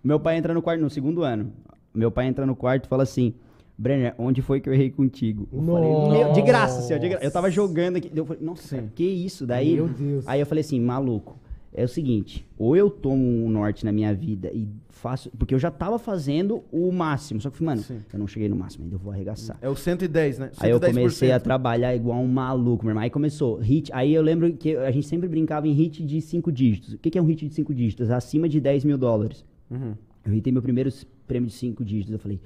[0.03, 1.53] meu pai entra no quarto no segundo ano,
[1.95, 3.35] meu pai entra no quarto e fala assim,
[3.77, 5.49] Brenner, onde foi que eu errei contigo?
[5.53, 5.91] Eu falei,
[6.25, 7.25] meu, de graça, senhor, de graça.
[7.25, 9.47] Eu tava jogando aqui, eu falei, nossa, cara, que isso?
[9.47, 10.27] Daí, Meu Deus.
[10.27, 11.39] aí eu falei assim, maluco,
[11.73, 15.59] é o seguinte, ou eu tomo um norte na minha vida e faço, porque eu
[15.59, 18.01] já tava fazendo o máximo, só que, mano, Sim.
[18.13, 19.57] eu não cheguei no máximo ainda, eu vou arregaçar.
[19.61, 20.47] É o 110, né?
[20.49, 20.57] 110%.
[20.61, 23.03] Aí eu comecei a trabalhar igual um maluco, meu irmão.
[23.03, 23.93] Aí começou, hit.
[23.93, 26.95] Aí eu lembro que a gente sempre brincava em hit de cinco dígitos.
[26.95, 28.11] O que, que é um hit de cinco dígitos?
[28.11, 29.45] Acima de 10 mil dólares.
[29.71, 29.95] Uhum.
[30.25, 30.91] Eu hitei meu primeiro
[31.29, 32.13] prêmio de cinco dígitos.
[32.13, 32.41] Eu falei,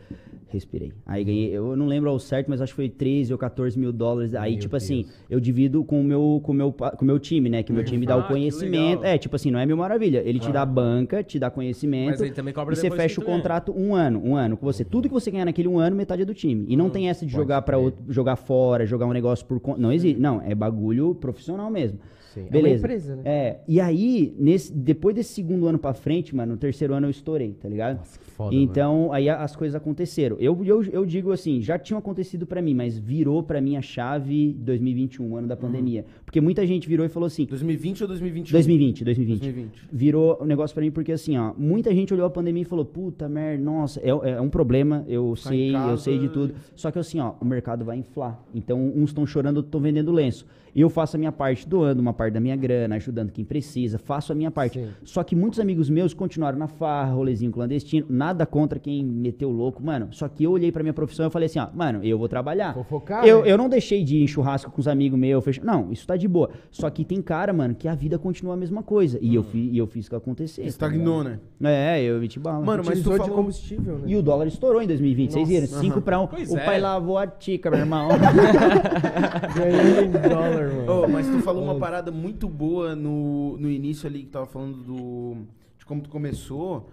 [0.48, 0.92] respirei.
[1.06, 3.92] Aí ganhei, eu não lembro ao certo, mas acho que foi 13 ou 14 mil
[3.92, 4.34] dólares.
[4.34, 5.14] Aí, Meu tipo assim, Deus.
[5.30, 7.62] eu divido com o meu, com meu, com meu time, né?
[7.62, 9.04] Que meu time dá Ah, o que conhecimento.
[9.04, 10.22] É, tipo assim, não é mil maravilha.
[10.24, 12.10] Ele te dá banca, te dá conhecimento.
[12.10, 13.36] Mas ele também cobra E você fecha o ganha.
[13.38, 14.84] contrato um ano, um ano com você.
[14.84, 16.66] Tudo que você ganhar naquele um ano, metade é do time.
[16.68, 17.76] E não tem essa de jogar para
[18.08, 19.80] jogar fora, jogar um negócio por conta.
[19.80, 20.20] Não existe.
[20.20, 21.98] Não, é bagulho profissional mesmo.
[22.34, 22.76] Sim, é uma Beleza.
[22.78, 23.22] empresa, né?
[23.26, 27.10] É, e aí, nesse, depois desse segundo ano pra frente, mano, no terceiro ano eu
[27.10, 27.98] estourei, tá ligado?
[27.98, 30.37] Nossa, que foda, então, aí a- as coisas aconteceram.
[30.38, 33.82] Eu, eu, eu digo assim, já tinham acontecido pra mim, mas virou pra mim a
[33.82, 36.04] chave 2021, ano da pandemia.
[36.32, 38.52] Porque muita gente virou e falou assim, 2020 ou 2021?
[38.54, 39.38] 2020, 2020.
[39.38, 39.88] 2020.
[39.92, 42.86] Virou um negócio pra mim porque assim, ó, muita gente olhou a pandemia e falou,
[42.86, 46.54] puta merda, nossa, é, é um problema, eu sei, eu sei de tudo.
[46.74, 48.42] Só que assim, ó, o mercado vai inflar.
[48.54, 50.46] Então, uns estão chorando, outros estão vendendo lenço.
[50.74, 54.32] Eu faço a minha parte doando uma parte da minha grana, ajudando quem precisa, faço
[54.32, 54.80] a minha parte.
[54.80, 54.88] Sim.
[55.04, 59.82] Só que muitos amigos meus continuaram na farra, rolezinho clandestino, nada contra quem meteu louco,
[59.82, 60.08] mano.
[60.12, 62.73] Só que eu olhei pra minha profissão e falei assim, ó, mano, eu vou trabalhar.
[62.73, 63.52] Vou focar, eu, né?
[63.52, 65.62] eu não deixei de ir em churrasco com os amigos meus, fech...
[65.62, 66.50] não, isso tá de boa.
[66.71, 69.19] Só que tem cara, mano, que a vida continua a mesma coisa.
[69.21, 70.63] E, eu, fi, e eu fiz o que acontecer.
[70.63, 71.39] tá Estagnou, né?
[71.61, 71.73] ligado?
[71.73, 72.65] É, eu meti bala.
[72.65, 73.37] Mano, mas tu Utilizou de falou...
[73.37, 74.04] combustível, né?
[74.06, 75.67] E o dólar estourou em 2020, vocês viram?
[75.67, 76.23] 5 pra 1.
[76.23, 76.26] Um.
[76.26, 76.65] Pois o é.
[76.65, 78.08] pai lavou a tica, meu irmão.
[79.54, 81.04] Ganhei em dólar, mano.
[81.04, 84.78] Ô, mas tu falou uma parada muito boa no, no início ali, que tava falando
[84.78, 85.37] do,
[85.78, 86.89] de como tu começou,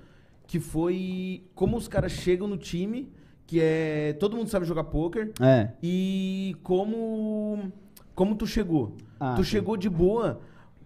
[0.47, 3.11] que foi como os caras chegam no time,
[3.45, 4.13] que é...
[4.19, 5.69] Todo mundo sabe jogar poker, é.
[5.81, 7.71] e como...
[8.13, 8.95] Como tu chegou.
[9.19, 9.51] Ah, tu sim.
[9.51, 10.39] chegou de boa,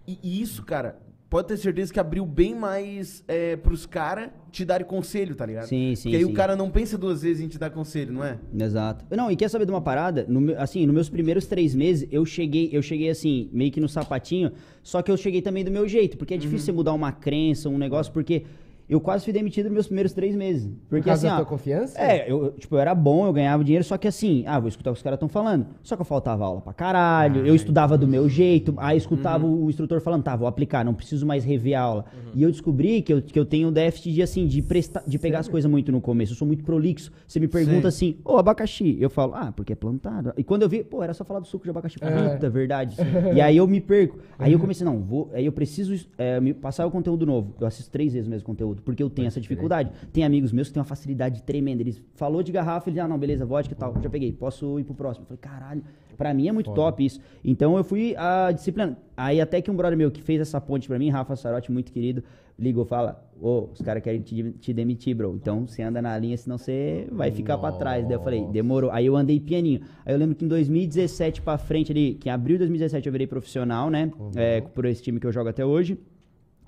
[0.06, 0.98] e, e isso, cara,
[1.30, 5.66] pode ter certeza que abriu bem mais é, pros caras te darem conselho, tá ligado?
[5.66, 6.30] Sim, sim, Porque aí sim.
[6.30, 8.38] o cara não pensa duas vezes em te dar conselho, não é?
[8.56, 9.04] Exato.
[9.16, 10.24] Não, e quer saber de uma parada?
[10.28, 13.88] No assim, nos meus primeiros três meses, eu cheguei, eu cheguei assim, meio que no
[13.88, 16.64] sapatinho, só que eu cheguei também do meu jeito, porque é difícil Uhum.
[16.66, 18.44] você mudar uma crença, um negócio, porque
[18.88, 20.70] eu quase fui demitido nos meus primeiros três meses.
[20.88, 21.98] Porque Por causa assim, da ó, tua confiança?
[22.00, 24.90] É, eu, tipo, eu era bom, eu ganhava dinheiro, só que assim, ah, vou escutar
[24.90, 25.66] o que os caras estão falando.
[25.82, 29.68] Só que eu faltava aula pra caralho, eu estudava do meu jeito, aí escutava o
[29.68, 32.04] instrutor falando, tá, vou aplicar, não preciso mais rever a aula.
[32.34, 35.40] E eu descobri que eu, que eu tenho déficit de, assim, de, prestar, de pegar
[35.40, 36.32] as coisas muito no começo.
[36.32, 37.12] Eu sou muito prolixo.
[37.26, 38.96] Você me pergunta assim, ô, abacaxi.
[39.00, 40.32] Eu falo, ah, porque é plantado.
[40.36, 41.98] E quando eu vi, pô, era só falar do suco de abacaxi.
[42.00, 42.34] É.
[42.34, 42.96] Puta, verdade.
[43.34, 44.18] e aí eu me perco.
[44.38, 47.54] Aí eu comecei, não, vou, aí eu preciso é, me passar o conteúdo novo.
[47.60, 49.90] Eu assisto três vezes o mesmo conteúdo, porque eu tenho essa dificuldade.
[50.12, 51.82] Tem amigos meus que têm uma facilidade tremenda.
[51.82, 53.94] Eles falou de garrafa, eles, ah, não, beleza, vodka e tal.
[54.02, 55.24] Já peguei, posso ir pro próximo.
[55.24, 55.82] Eu falei, caralho,
[56.16, 57.20] pra mim é muito top isso.
[57.44, 58.96] Então eu fui a disciplina.
[59.16, 61.92] Aí até que um brother meu que fez essa ponte pra mim, Rafa Sarotti, muito
[61.92, 62.22] querido,
[62.58, 65.34] ligou, fala, ô, os caras querem te, te demitir, bro.
[65.34, 68.04] Então você anda na linha, senão você vai ficar pra trás.
[68.04, 68.90] Daí eu falei, demorou.
[68.90, 69.80] Aí eu andei pianinho.
[70.04, 73.12] Aí eu lembro que em 2017 pra frente ali, que em abril de 2017 eu
[73.12, 74.10] virei profissional, né?
[74.36, 75.98] É, por esse time que eu jogo até hoje.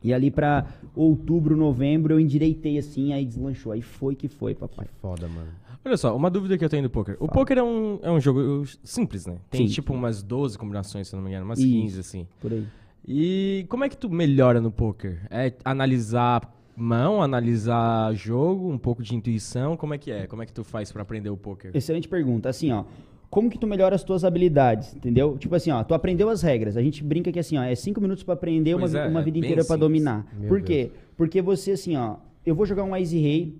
[0.06, 3.72] E ali pra outubro, novembro, eu endireitei assim, aí deslanchou.
[3.72, 4.86] Aí foi que foi, papai.
[5.00, 5.48] Foda, mano.
[5.84, 7.16] Olha só, uma dúvida que eu tenho do poker.
[7.20, 9.38] O poker é um, é um jogo simples, né?
[9.50, 9.74] Tem Sim.
[9.74, 11.68] tipo umas 12 combinações, se eu não me engano, umas Isso.
[11.68, 12.26] 15, assim.
[12.40, 12.66] Por aí.
[13.06, 15.26] E como é que tu melhora no poker?
[15.30, 20.26] É analisar mão, analisar jogo, um pouco de intuição, como é que é?
[20.26, 21.70] Como é que tu faz pra aprender o poker?
[21.74, 22.48] Excelente pergunta.
[22.48, 22.84] Assim, ó.
[23.28, 25.36] Como que tu melhora as tuas habilidades, entendeu?
[25.36, 26.76] Tipo assim, ó, tu aprendeu as regras.
[26.76, 29.20] A gente brinca que assim, ó, é cinco minutos pra aprender, uma, Pois é, uma
[29.20, 29.80] é vida bem inteira pra simples.
[29.80, 30.26] dominar.
[30.48, 30.90] Por quê?
[31.16, 33.56] Porque você, assim, ó, eu vou jogar um Ice Rei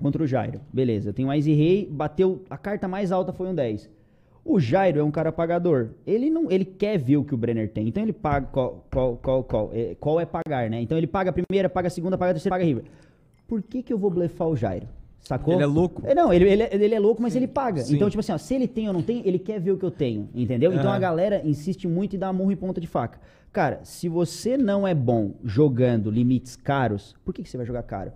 [0.00, 0.60] contra o Jairo.
[0.72, 3.90] Beleza, eu tenho um Ice Rei, bateu, a carta mais alta foi um 10.
[4.44, 5.90] O Jairo é um cara pagador.
[6.06, 7.86] Ele não, ele quer ver o que o Brenner tem.
[7.88, 10.80] Então ele paga qual, qual, qual, qual, é, qual é pagar, né?
[10.80, 12.84] Então ele paga a primeira, paga a segunda, paga a terceira, paga a river.
[13.46, 14.88] Por que que eu vou blefar o Jairo?
[15.22, 15.54] Sacou?
[15.54, 16.02] Ele é louco.
[16.04, 17.82] É, não, ele, ele, ele é louco, mas ele paga.
[17.82, 17.94] Sim.
[17.94, 19.84] Então, tipo assim, ó, se ele tem ou não tem, ele quer ver o que
[19.84, 20.72] eu tenho, entendeu?
[20.72, 20.96] Então Aham.
[20.96, 23.20] a galera insiste muito em dar murro e ponta de faca.
[23.52, 27.82] Cara, se você não é bom jogando limites caros, por que, que você vai jogar
[27.84, 28.10] caro?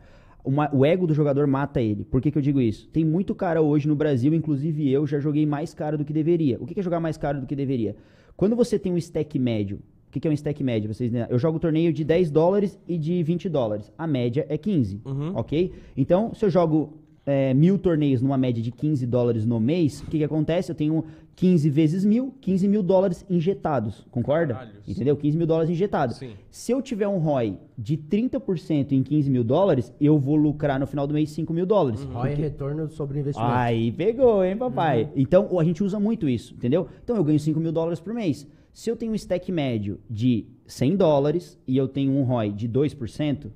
[0.45, 2.05] Uma- o ego do jogador mata ele.
[2.05, 2.89] Por que, que eu digo isso?
[2.89, 6.57] Tem muito cara hoje no Brasil, inclusive eu já joguei mais caro do que deveria.
[6.61, 7.97] O que, que é jogar mais caro do que deveria?
[8.37, 9.81] Quando você tem um stack médio,
[10.17, 10.93] que, que é um stack médio?
[10.93, 11.27] Vocês, né?
[11.29, 13.93] Eu jogo torneio de 10 dólares e de 20 dólares.
[13.99, 15.33] A média é 15, Uhum.
[15.37, 15.73] ok?
[15.97, 16.95] Então, se eu jogo
[17.27, 20.71] é, mil torneios numa média de 15 dólares no mês, o que, que acontece?
[20.71, 24.55] Eu tenho 15 vezes mil, 15 mil dólares injetados, concorda?
[24.55, 24.73] Caralho.
[24.87, 25.17] Entendeu?
[25.17, 26.17] 15 mil dólares injetados.
[26.17, 26.31] Sim.
[26.51, 30.87] Se eu tiver um ROI de 30% em 15 mil dólares, eu vou lucrar no
[30.87, 32.03] final do mês 5 mil dólares.
[32.05, 33.53] ROI é retorno sobre investimento.
[33.53, 35.11] Aí pegou, hein, papai?
[35.17, 36.87] Então, a gente usa muito isso, entendeu?
[37.03, 38.47] Então, eu ganho 5 mil dólares por mês.
[38.73, 42.69] Se eu tenho um stack médio de 100 dólares e eu tenho um ROI de
[42.69, 43.51] 2%,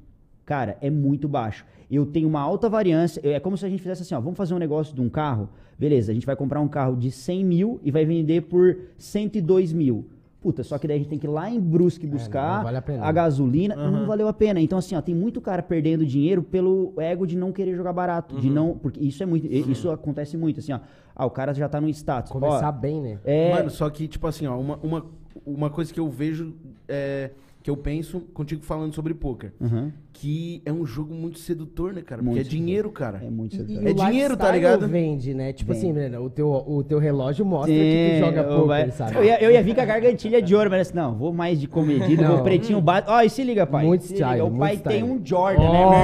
[0.50, 1.64] cara, é muito baixo.
[1.88, 3.20] Eu tenho uma alta variância.
[3.22, 5.48] É como se a gente fizesse assim, ó, vamos fazer um negócio de um carro.
[5.78, 9.72] Beleza, a gente vai comprar um carro de 100 mil e vai vender por 102
[9.72, 10.08] mil.
[10.40, 12.76] Puta, só que daí a gente tem que ir lá em Brusque buscar não vale
[12.78, 13.12] a pena.
[13.12, 13.76] gasolina.
[13.76, 14.60] Não valeu a pena.
[14.60, 18.36] Então, assim, ó, tem muito cara perdendo dinheiro pelo ego de não querer jogar barato.
[18.40, 18.76] De não.
[18.76, 19.46] Porque isso é muito.
[19.46, 20.80] Isso acontece muito, assim, ó.
[21.14, 22.32] Ah, o cara já tá no status.
[22.32, 23.18] Começar Ó, bem, né?
[23.24, 25.06] é, Mano, só que, tipo assim, ó, uma, uma,
[25.46, 26.54] uma coisa que eu vejo,
[26.88, 27.30] é,
[27.62, 29.92] que eu penso contigo falando sobre poker, Uhum.
[30.14, 32.22] que é um jogo muito é né, cara?
[32.22, 33.20] Muito Porque é dinheiro, cara.
[33.22, 33.82] é muito sedutor.
[33.82, 34.88] e É o dinheiro, tá ligado?
[34.88, 35.52] vende, né?
[35.52, 35.84] Tipo Vende.
[35.84, 37.80] assim, Breno, o teu, o teu relógio mostra que
[38.14, 39.14] Sim, tu joga eu poker, vai- sabe?
[39.16, 41.60] Eu ia, eu ia vir com a gargantilha de ouro, mas assim, não, vou mais
[41.60, 42.36] de comedido, Não.
[42.36, 43.12] vou pretinho básico.
[43.12, 43.84] Ó, e se liga, pai.
[43.84, 45.12] Muito se liga, style, O pai muito tem style.
[45.12, 45.90] um Jordan, né, Oh.
[45.90, 46.00] meu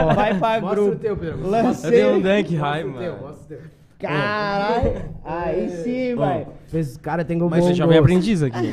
[0.00, 0.14] irmão?
[0.16, 1.00] Vai pra Mostra o grupo.
[1.02, 1.40] teu, Pedro.
[1.40, 1.90] Eu Lancei.
[1.92, 3.22] dei um dunk Mostra high, o teu, mano.
[3.28, 3.58] mostra o teu.
[4.00, 4.92] Caralho.
[5.24, 6.46] Aí sim, vai.
[6.70, 8.56] Fez, cara, tem gol Mas você é jovem aprendiz aqui.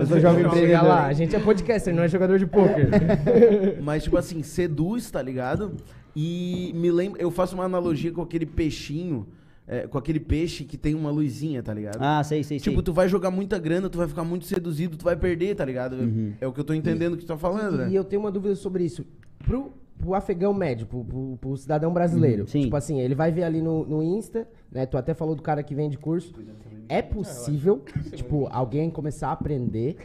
[0.00, 0.82] Eu sou jovem empreendedor.
[0.82, 2.88] lá, a gente é podcaster, não é jogador de poker.
[3.80, 5.76] Mas, tipo assim, seduz, tá ligado?
[6.16, 7.22] E me lembra.
[7.22, 9.24] Eu faço uma analogia com aquele peixinho,
[9.68, 11.98] é, com aquele peixe que tem uma luzinha, tá ligado?
[12.00, 12.72] Ah, sei, sei, sei.
[12.72, 15.64] Tipo, tu vai jogar muita grana, tu vai ficar muito seduzido, tu vai perder, tá
[15.64, 15.96] ligado?
[16.40, 17.88] É o que eu tô entendendo que tu tá falando, né?
[17.88, 19.06] E eu tenho uma dúvida sobre isso.
[19.38, 19.72] Pro,
[20.04, 22.42] pro afegão médio, pro, pro- pro cidadão brasileiro.
[22.42, 22.62] Uhum.
[22.62, 24.84] Tipo assim, ele vai ver ali no, no Insta, né?
[24.86, 26.34] Tu até falou do cara que vende curso.
[26.86, 29.96] É possível, tipo, alguém começar a aprender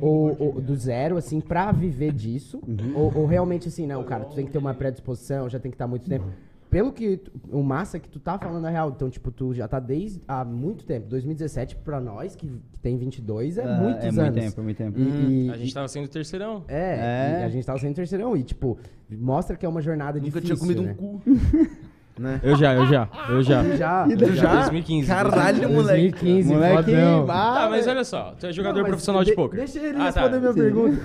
[0.00, 2.62] ou, ou do zero, assim, pra viver disso?
[2.66, 2.92] Uhum.
[2.94, 5.74] Ou, ou realmente assim, não, cara, tu tem que ter uma predisposição, já tem que
[5.74, 6.26] estar muito tempo.
[6.70, 9.66] Pelo que o massa é que tu tá falando a real, então, tipo, tu já
[9.66, 11.08] tá desde há muito tempo.
[11.08, 14.20] 2017 pra nós, que, que tem 22, é Ah, muitos é anos.
[14.22, 15.00] muito tempo, é muito tempo.
[15.00, 16.62] E- e- A gente tava sendo terceirão.
[16.68, 17.40] é, É.
[17.40, 18.78] e a gente tava sendo terceirão e, tipo,
[19.10, 20.92] mostra que é uma jornada Nunca difícil, tinha comido né?
[20.92, 21.20] um cu.
[22.18, 22.38] né?
[22.42, 23.76] Eu já, eu já, eu já.
[23.76, 24.54] Já, Tu já?
[24.60, 25.08] 2015.
[25.08, 26.10] Caralho, moleque.
[26.10, 26.92] 2015, Moleque,
[27.26, 29.58] bah, Tá, mas olha só, tu é jogador Não, profissional de de- poker.
[29.58, 30.20] Deixa ele Ah, tá.
[30.20, 31.00] responder minha pergunta.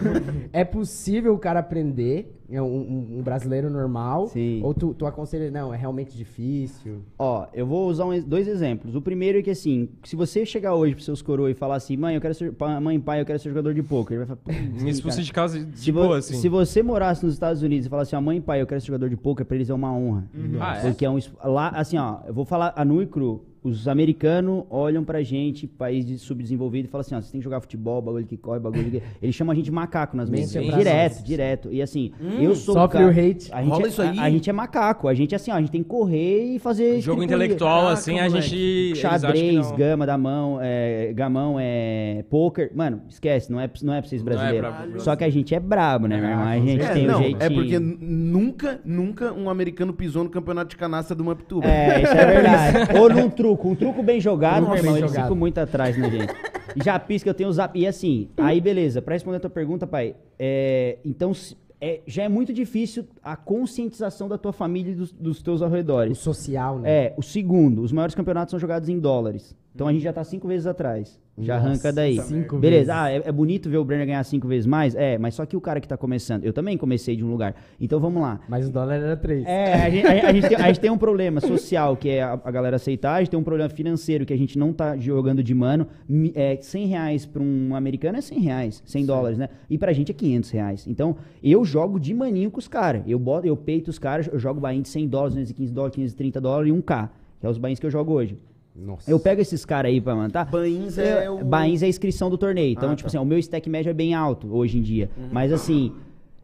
[0.51, 4.27] é possível o cara aprender, é um, um- um brasileiro normal?
[4.27, 4.61] Sim.
[4.63, 7.01] Ou tu, tu aconselha, não, é realmente difícil?
[7.17, 8.95] Ó, eu vou usar um dois exemplos.
[8.95, 11.97] O primeiro é que assim, se você chegar hoje pros seus coroas e falar assim,
[11.97, 14.39] mãe, eu quero ser, mãe, pai, eu quero ser jogador de poker, ele vai falar,
[14.57, 16.35] "Putz, Me sim, expulsa cara." de casa de Se, vo- boa, assim.
[16.35, 18.79] se você morasse nos Estados Unidos e falasse assim, ó, mãe e pai, eu quero
[18.81, 20.25] ser jogador de poker, pra eles é uma honra.
[20.59, 20.81] Ah, é?
[20.81, 21.17] Porque é um.
[21.43, 23.43] Lá, assim, ó, eu vou falar a nu e cru.
[23.65, 27.43] Os americanos olham pra gente, país de subdesenvolvido, e falam assim, ó, você tem que
[27.43, 29.01] jogar futebol, bagulho que corre, bagulho que...
[29.19, 30.51] Eles chamam a gente de macaco nas mesas.
[30.51, 31.23] Direto, abraço.
[31.25, 31.69] direto.
[31.73, 33.49] E assim, eu sou Sofre o hate.
[33.51, 34.19] A gente, Rola é, isso aí?
[34.19, 35.07] A, a gente é macaco.
[35.07, 36.99] A gente, assim, ó, a gente tem que correr e fazer...
[37.01, 37.25] Jogo estripulia.
[37.25, 38.49] intelectual, Caraca, assim, a gente.
[38.49, 42.71] que Xadrez, gama da mão, é, gamão, é, poker.
[42.75, 44.69] Mano, esquece, não é, não é pra vocês Não é brasileiros.
[44.69, 46.45] pra- Só que a gente é brabo, né, meu irmão?
[46.47, 47.41] A gente É, tem não, um jeitinho.
[47.43, 51.65] é porque nunca, nunca um americano pisou no campeonato de canastra do Maptuba.
[51.65, 52.75] É, isso é verdade.
[52.99, 53.69] Ou num truco.
[53.69, 55.25] Um truco bem jogado, Truco meu irmão, bem eles jogado.
[55.25, 56.33] ficam muito atrás na gente.
[56.75, 57.77] E já pisca, eu tenho o zap.
[57.79, 62.23] E assim, aí beleza, pra responder a tua pergunta, pai, é, então se- é, já
[62.23, 66.17] é muito difícil a conscientização da tua família e dos, dos teus O arredores.
[66.17, 66.89] social, né?
[67.07, 69.55] É, o segundo, os maiores campeonatos são jogados em dólares.
[69.73, 71.19] Então a gente já tá cinco vezes atrás.
[71.37, 72.17] Já Nossa, arranca daí.
[72.21, 72.89] cinco Beleza, vezes.
[72.89, 74.95] ah, é, é bonito ver o Brenner ganhar cinco vezes mais?
[74.95, 77.53] É, mas só que o cara que tá começando, eu também comecei de um lugar.
[77.79, 78.39] Então vamos lá.
[78.47, 79.45] Mas o dólar era 3.
[79.45, 82.23] É, a gente, a- a gente tem, a gente tem um problema social, que é
[82.23, 84.95] a, a galera aceitar, a gente tem um problema financeiro, que a gente não tá
[84.95, 85.87] jogando de mano.
[86.33, 89.49] É, 100 reais pra um americano é 100 reais, 100 dólares, né?
[89.69, 90.87] E pra gente é 500 reais.
[90.87, 93.01] Então, eu jogo de maninho com os caras.
[93.05, 96.39] Eu, boto, eu peito os caras, eu jogo bain de 100 dólares, 215 dólares, 530
[96.39, 97.09] dólares e 1K,
[97.41, 98.37] que é os bains que eu jogo hoje.
[98.75, 99.09] Nossa.
[99.09, 100.45] Eu pego esses caras aí pra mandar.
[100.45, 101.43] Bains é o...
[101.45, 102.73] Bains é a inscrição do torneio.
[102.73, 103.17] Então, Ah, tipo tá.
[103.17, 105.09] assim, o meu stack médio é bem alto hoje em dia.
[105.17, 105.29] Uhum.
[105.31, 105.93] Mas assim,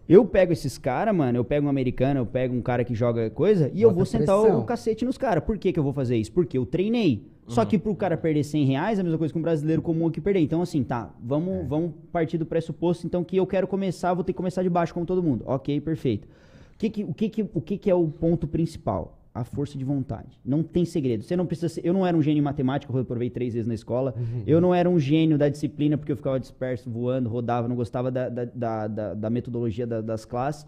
[0.07, 3.29] eu pego esses caras, mano, eu pego um americano, eu pego um cara que joga
[3.29, 4.59] coisa, e eu Bota vou sentar o, pressão.
[4.61, 5.43] o cacete nos caras.
[5.43, 6.31] Por que, que eu vou fazer isso?
[6.31, 7.25] Porque eu treinei.
[7.47, 7.53] Uhum.
[7.53, 10.07] Só que pro cara perder 100 reais é a mesma coisa que um brasileiro comum
[10.07, 10.39] aqui perder.
[10.39, 11.63] Então, assim, tá, vamos, É.
[11.63, 14.93] vamos partir do pressuposto, então, que eu quero começar, vou ter que começar de baixo
[14.93, 15.43] como todo mundo.
[15.45, 16.27] Ok, perfeito.
[16.75, 19.17] O que que, o que, que, o que, que é o ponto principal?
[19.33, 20.37] A força de vontade.
[20.43, 21.23] Não tem segredo.
[21.23, 21.85] Você não precisa ser.
[21.85, 24.13] Eu não era um gênio em matemática, eu reprovei três vezes na escola.
[24.45, 28.11] Eu não era um gênio da disciplina, porque eu ficava disperso, voando, rodava, não gostava
[28.11, 30.67] da, da, da, da- metodologia da- das classes.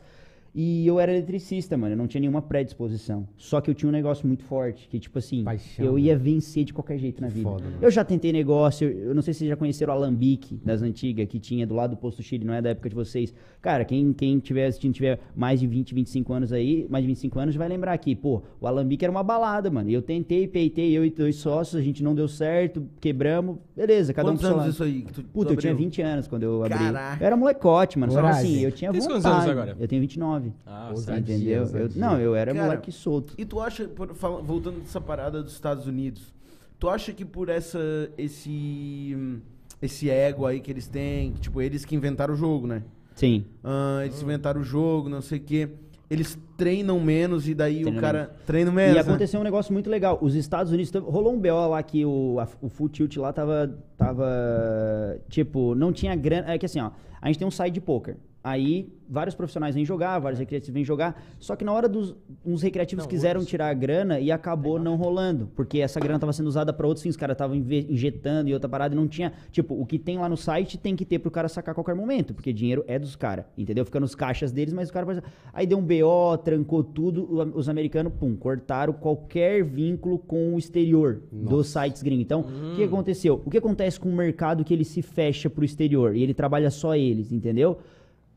[0.56, 1.94] E eu era eletricista, mano.
[1.94, 3.28] Eu não tinha nenhuma predisposição.
[3.38, 6.02] Só que eu tinha um negócio muito forte, que, tipo assim, Paixão, eu né?
[6.02, 7.50] ia vencer de qualquer jeito na vida.
[7.50, 10.60] foda, eu já tentei negócio, eu eu não sei se vocês já conheceram o Alambique
[10.66, 13.34] das antigas, que tinha do lado do Posto Chile, não é da época de vocês.
[13.62, 17.40] Cara, quem, quem tiver assistindo, tiver mais de 20, 25 anos aí, mais de 25
[17.40, 19.90] anos, vai lembrar aqui, pô, o Alambique era uma balada, mano.
[19.90, 24.30] Eu tentei, peitei, eu e dois sócios, a gente não deu certo, quebramos, beleza, cada
[24.30, 25.02] Quantos um anos isso aí?
[25.04, 25.86] que tu- Puta, tu eu tinha abriu?
[25.86, 26.78] 20 anos quando eu abri.
[26.78, 27.24] Caraca.
[27.24, 28.12] Eu era molecote, mano.
[28.12, 29.22] Só assim, eu tinha Tem vontade.
[29.24, 29.78] quantos anos agora?
[29.80, 30.43] Eu tenho 29.
[30.66, 31.64] Ah, Ousadia, Entendeu?
[31.74, 33.34] Eu- não, eu era Cara, moleque solto.
[33.38, 36.34] E tu acha, por- fala- voltando dessa parada dos Estados Unidos,
[36.80, 37.80] tu acha que por essa
[38.18, 39.18] esse
[39.82, 42.84] esse ego aí que eles têm, que, tipo, eles que inventaram o jogo, né?
[43.16, 43.46] Sim.
[43.64, 45.70] Ah, eles inventaram o jogo, não sei o quê.
[46.10, 48.92] Eles treinam menos e daí Treinam o cara treina menos.
[48.92, 49.02] E né?
[49.02, 50.20] aconteceu um negócio muito legal.
[50.22, 50.92] Os Estados Unidos.
[51.02, 53.76] Rolou um BO lá que o, a- o Full Tilt lá tava.
[53.98, 54.26] Tava.
[55.30, 56.52] Tipo, não tinha grana.
[56.54, 56.92] É que assim, ó.
[57.22, 58.18] A gente tem um site de poker.
[58.44, 61.24] Aí, vários profissionais vêm jogar, vários recreativos vêm jogar.
[61.40, 62.14] Só que na hora dos.
[62.46, 63.50] Uns recreativos Não, quiseram outros.
[63.50, 65.50] tirar a grana e acabou não rolando.
[65.56, 67.12] Porque essa grana tava sendo usada pra outros fins.
[67.12, 69.32] Os caras estavam injetando e outra parada e não tinha.
[69.50, 71.96] Tipo, o que tem lá no site tem que ter pro cara sacar a qualquer
[71.96, 72.34] momento.
[72.34, 73.46] Porque dinheiro é dos caras.
[73.58, 73.86] Entendeu?
[73.86, 75.24] Fica nos caixas deles, mas o cara.
[75.54, 77.26] Aí deu um BO, trancou tudo.
[77.56, 82.26] Os americanos, pum, cortaram qualquer vínculo com o exterior dos sites gringos.
[82.26, 83.42] Então, o que aconteceu?
[83.46, 86.70] O que acontece com o mercado que ele se fecha pro exterior e ele trabalha
[86.70, 87.78] só eles, entendeu?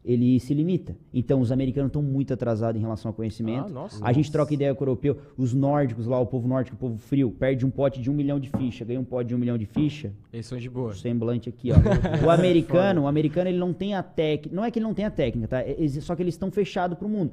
[0.07, 0.97] Ele se limita.
[1.13, 3.67] Então, os americanos estão muito atrasados em relação ao conhecimento.
[3.67, 3.99] Ah, nossa.
[4.05, 5.19] a gente troca ideia com o europeu.
[5.37, 8.39] Os nórdicos lá, o povo nórdico, o povo frio, perde um pote de um milhão
[8.39, 10.13] de ficha, ganha um pote de um milhão de ficha.
[10.33, 10.91] Eles são de boa.
[10.91, 11.77] O semblante aqui, ó.
[12.25, 14.55] o americano, o americano, ele não tem a técnica.
[14.55, 15.61] Não é que ele não tem a técnica, tá?
[15.61, 17.33] É- Só que eles estão fechados pro mundo.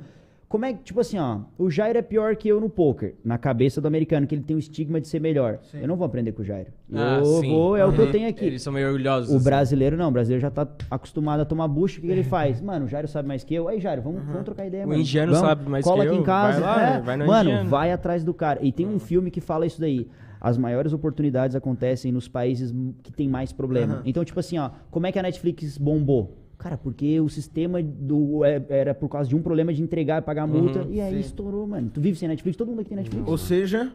[0.54, 3.40] Como é que, tipo assim, ó, o Jairo é pior que eu no poker, na
[3.40, 5.58] cabeça do americano, que ele tem o estigma de ser melhor.
[5.74, 6.68] Eu não vou aprender com o Jairo.
[6.94, 7.50] Ah, eu sim.
[7.52, 8.12] vou, é o que eu Uhum.
[8.12, 8.46] tenho aqui.
[8.46, 9.34] Eles são meio orgulhosos.
[9.34, 9.44] O assim.
[9.46, 12.62] brasileiro não, o brasileiro já tá acostumado a tomar bucho, o que, que ele faz?
[12.62, 13.68] Mano, o Jairo sabe mais que eu.
[13.68, 15.02] Aí, Jairo, vamos, vamos trocar ideia, O mano.
[15.02, 16.60] indiano Vamos, sabe mais cola que aqui eu, em casa.
[16.62, 17.02] vai lá, é.
[17.02, 17.70] vai no Mano, indiano.
[17.72, 18.60] vai atrás do cara.
[18.62, 20.08] E tem um filme que fala isso daí.
[20.40, 23.96] As maiores oportunidades acontecem nos países que tem mais problema.
[23.96, 24.02] Aham.
[24.06, 26.43] Então, tipo assim, ó, como é que a Netflix bombou?
[26.64, 30.26] Cara, porque o sistema do, é- era por causa de um problema de entregar e
[30.26, 30.84] pagar multa.
[30.84, 31.20] Uhum, e aí sim.
[31.20, 31.92] estourou, mano.
[31.94, 32.56] Tu vive sem Netflix?
[32.56, 33.28] Todo mundo aqui tem Netflix.
[33.28, 33.92] Ou seja,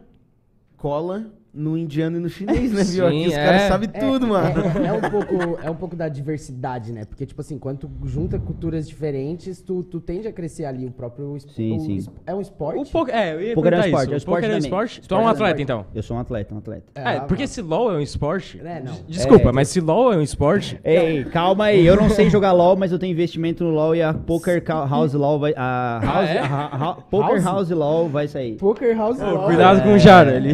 [0.77, 3.07] cola no indiano e no chinês, né, viu?
[3.07, 3.69] Aqui os caras é.
[3.69, 4.63] sabem tudo, é, mano.
[4.85, 7.05] É, é um pouco, é um pouco da diversidade, né?
[7.05, 10.91] Porque, tipo assim, quando tu junta culturas diferentes, tu, tu tende a crescer ali o
[10.91, 11.37] próprio...
[11.37, 11.97] es- Sim, o sim.
[11.97, 12.89] es- É um esporte?
[12.89, 14.11] O poker, é, eu ia Poker é um perguntar esporte, isso.
[14.11, 14.69] é um O esporte poker é um também.
[14.69, 14.95] esporte?
[14.95, 15.63] Tu é Esporte um é atleta, esporte.
[15.63, 15.87] então?
[15.95, 16.85] Eu sou um atleta, um atleta.
[16.95, 18.61] É, ah, porque se LoL é um esporte...
[18.65, 18.95] É, não.
[19.09, 19.53] Desculpa, É.
[19.53, 20.79] mas se LoL é um esporte...
[20.85, 24.03] Ei, calma aí, eu não sei jogar LOL, mas eu tenho investimento no LOL e
[24.03, 25.55] a Poker Ca- House LOL vai.
[25.57, 26.39] A house, é?
[26.39, 27.45] a ha- Poker House?
[27.45, 28.57] House LOL vai sair.
[28.57, 29.47] Poker House LOL.
[29.47, 29.95] cuidado com É.
[29.95, 30.53] o Jaro, ele...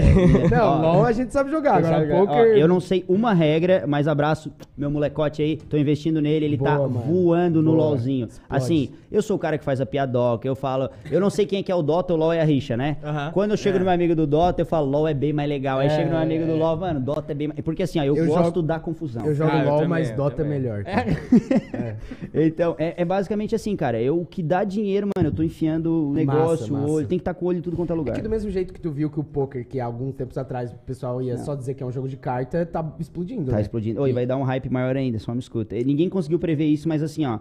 [0.50, 2.56] Não, Ó, LOL a gente sabe jogar, agora sabe, ó, poker...
[2.56, 6.76] eu não sei uma regra, mas abraço meu molecote aí, tô investindo nele, ele tá
[6.76, 7.06] Boa, mano.
[7.06, 7.84] voando no Boa.
[7.88, 8.26] LOLzinho.
[8.26, 8.46] Explode.
[8.64, 11.60] Assim, eu sou o cara que faz a piadoca, eu falo, eu não sei quem
[11.60, 12.96] é que é o Dota, o LOL é a rixa, né?
[13.02, 13.30] Aham.
[13.32, 15.78] Quando eu chego no meu amigo do Dota, eu falo, LOL é bem mais legal.
[15.78, 16.54] Aí É, chega no meu amigo do é.
[16.54, 17.60] LOL, mano, Dota é bem mais...
[17.60, 19.24] Porque assim, ó, eu, Eu gosto jogo- da confusão.
[19.26, 20.60] Eu jogo Ah, eu LOL, também, mas eu Dota é também.
[20.60, 20.84] melhor.
[22.34, 24.00] Então, é, é basicamente assim, cara.
[24.00, 26.86] Eu, o que dá dinheiro, mano, eu tô enfiando o negócio, massa.
[26.86, 27.06] o olho.
[27.06, 28.16] Tem que estar com o olho em tudo quanto é É lugar.
[28.16, 30.86] que do mesmo jeito que tu viu que o poker, que alguns tempos atrás o
[30.86, 33.62] pessoal ia só dizer que é um jogo de carta, tá explodindo, Tá né?
[33.62, 34.00] explodindo.
[34.00, 35.76] Oi, vai dar um hype maior ainda, só me escuta.
[35.76, 37.38] E Ninguém conseguiu prever isso, mas assim, ó.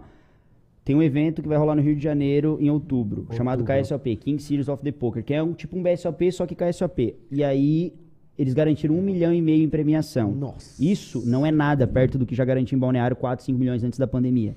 [0.84, 4.42] Tem um evento que vai rolar no Rio de Janeiro em outubro, chamado KSOP, King
[4.42, 7.16] Series of the Poker, que é um tipo um BSOP, só que KSOP.
[7.30, 7.94] E aí,
[8.38, 10.32] eles garantiram um milhão e meio em premiação.
[10.32, 10.82] Nossa.
[10.84, 13.98] Isso não é nada perto do que já garantiu em Balneário 4, 5 milhões antes
[13.98, 14.54] da pandemia.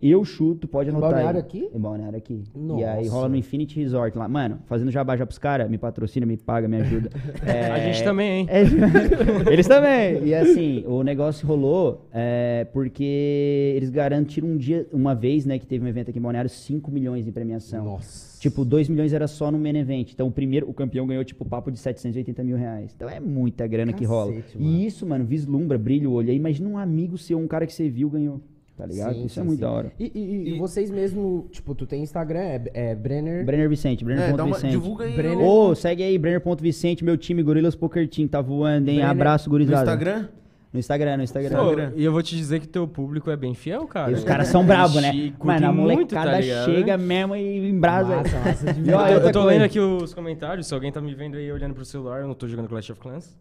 [0.00, 1.42] Eu chuto, pode Em anotar Balneário aí.
[1.46, 1.70] aqui?
[1.74, 2.42] Em Balneário aqui.
[2.54, 2.90] E Nossa.
[2.90, 4.28] aí rola no Infinity Resort lá.
[4.28, 7.10] Mano, fazendo jabá já pros caras, me patrocina, me paga, me ajuda.
[7.46, 8.46] É, A gente também, hein?
[8.50, 8.62] é,
[9.50, 10.24] eles também.
[10.24, 15.66] E assim, o negócio rolou é, porque eles garantiram um dia, uma vez, né, que
[15.66, 17.84] teve um evento aqui em Balneário, 5 milhões em premiação.
[17.84, 18.38] Nossa.
[18.38, 20.12] Tipo, 2 milhões era só no main event.
[20.12, 22.92] Então, o primeiro, o campeão ganhou, tipo, papo de 780 mil reais.
[22.94, 24.32] Então, é muita grana que rola.
[24.34, 24.70] Cacete, mano.
[24.70, 26.30] E isso, mano, vislumbra, brilha o olho.
[26.30, 28.40] Aí, imagina um amigo seu, um cara que você viu, ganhou.
[28.76, 29.14] Tá ligado?
[29.14, 29.64] Sim, isso é sim, muito sim.
[29.64, 29.92] da hora.
[29.98, 33.44] E, e- e vocês mesmo, tipo, tu tem Instagram, é, é Brenner.
[33.44, 34.70] Brenner Vicente, É, dá uma, Brenner.Vicente.
[34.70, 38.96] divulga aí Brenner- Ô, segue aí, Brenner.Vicente, meu time, Gorilas Poker Team, tá voando, hein?
[38.96, 39.80] Brenner- Abraço, no gurizada.
[39.80, 40.28] Instagram.
[40.72, 41.56] No Instagram, no Instagram.
[41.56, 44.10] Pô, e eu vou te dizer que teu público é bem fiel, cara.
[44.10, 45.08] E os caras são bravos, né?
[45.08, 46.64] Ixi, curtem Mano, a muito, tá molecada ligado?
[46.66, 48.16] chega mesmo e embrasa.
[48.16, 49.46] Massa, massa de E Eu, ó, tô- outra eu tô coisa.
[49.58, 52.34] lendo aqui os comentários, se alguém tá me vendo aí olhando pro celular, eu não
[52.34, 53.38] tô jogando Clash of Clans.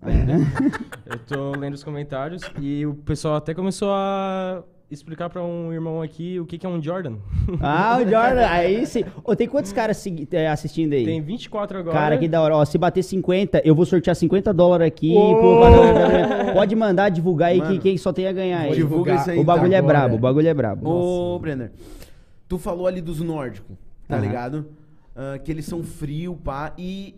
[1.06, 6.02] eu tô lendo os comentários e o pessoal até começou a explicar pra um irmão
[6.02, 7.16] aqui o que, que é um Jordan.
[7.60, 9.04] Ah, o Jordan, aí sim.
[9.24, 11.04] Ô, tem quantos caras é, assistindo aí?
[11.06, 11.98] Tem 24 agora.
[11.98, 12.56] Cara, que da hora.
[12.56, 15.14] Ó, se bater 50, eu vou sortear 50 dólares aqui.
[15.16, 15.36] Ô!
[15.36, 16.54] pro- pra galera.
[16.54, 18.74] Pode mandar divulgar aí que Mano, quem só tem a ganhar aí.
[18.76, 19.98] divulga isso aí, O bagulho é agora.
[20.00, 20.90] brabo, o bagulho é brabo.
[20.90, 21.72] Ô, Brenner,
[22.48, 23.76] tu falou ali dos nórdicos,
[24.08, 24.22] tá Aham.
[24.26, 24.66] ligado?
[25.16, 27.16] Ah, que eles são frio, pá, e...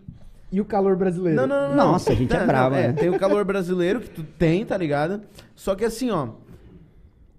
[0.50, 1.36] E o calor brasileiro?
[1.36, 1.92] Não, não, não, não.
[1.92, 2.92] Nossa, a gente é bravo, não, né?
[2.94, 5.20] Tem o calor brasileiro que tu tem, tá ligado?
[5.54, 6.28] Só que assim, ó...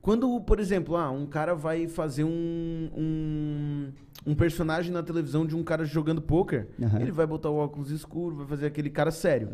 [0.02, 3.88] Quando, por exemplo, ah, um cara vai fazer um, um,
[4.26, 7.02] um personagem na televisão de um cara jogando poker, Aham.
[7.02, 9.50] ele vai botar o óculos escuro, vai fazer aquele cara sério.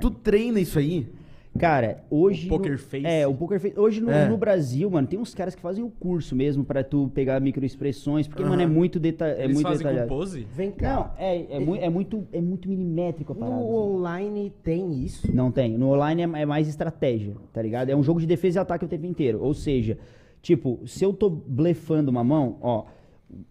[0.00, 1.08] Tu treina isso aí?
[1.58, 2.46] Cara, hoje.
[2.46, 3.06] O poker no- face.
[3.06, 3.78] É, o poker face.
[3.78, 4.28] Hoje no, É.
[4.28, 8.26] no Brasil, mano, tem uns caras que fazem o curso mesmo pra tu pegar microexpressões,
[8.28, 10.08] porque, mano, é muito, deta é Eles muito fazem detalhado.
[10.08, 10.46] com pose?
[10.54, 10.94] Vem cá.
[10.94, 13.60] Não, é, é, mui- é muito, é muito milimétrico a No parada.
[13.60, 13.70] assim.
[13.70, 15.34] online tem isso?
[15.34, 15.76] Não tem.
[15.76, 17.90] No online é, é mais estratégia, tá ligado?
[17.90, 19.40] É um jogo de defesa e ataque o tempo inteiro.
[19.42, 19.98] Ou seja,
[20.42, 22.84] tipo, se eu tô blefando uma mão, ó.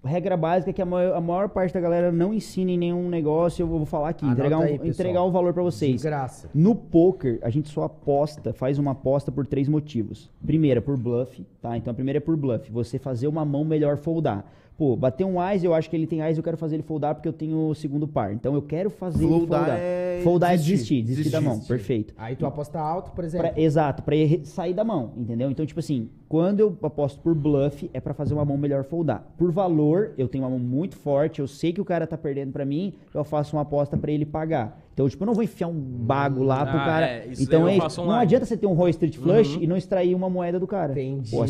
[0.04, 3.10] Regra básica é que a maior, a maior parte da galera não ensina em nenhum
[3.10, 6.02] negócio, eu vou falar aqui, Anota entregar um, aí, entregar um valor pra vocês.
[6.02, 6.50] De graça.
[6.54, 10.32] No poker, a gente só aposta, faz uma aposta por três motivos.
[10.46, 11.76] Primeira, por bluff, tá?
[11.76, 12.72] Então a primeira é por bluff.
[12.72, 14.46] Você fazer uma mão melhor foldar.
[14.78, 17.16] Pô, bater um Ás, eu acho que ele tem Ás, eu quero fazer ele foldar
[17.16, 18.34] porque eu tenho o segundo par.
[18.34, 19.78] Então eu quero fazer ele Foldar foldar.
[19.80, 21.02] é foldar é desistir.
[21.02, 21.54] desistir, desistir da Desistir, mão.
[21.54, 21.74] desistir.
[21.74, 22.14] Perfeito.
[22.18, 23.48] Aí tu aposta alto, por exemplo.
[23.50, 25.50] Pra- exato, pra ele sair da mão, entendeu?
[25.50, 29.26] Então, tipo assim, quando eu aposto por bluff, é pra fazer uma mão melhor foldar.
[29.38, 32.52] Por valor, eu tenho uma mão muito forte, eu sei que o cara tá perdendo
[32.52, 34.82] pra mim, eu faço uma aposta pra ele pagar.
[34.96, 37.06] Então, tipo, eu não vou enfiar um bago lá pro Ah, cara.
[37.06, 38.22] é, isso então eu é Não online.
[38.24, 40.94] adianta você ter um Roy Street Flush e não extrair uma moeda do cara.
[40.94, 41.32] Entendi.
[41.32, 41.44] Pô,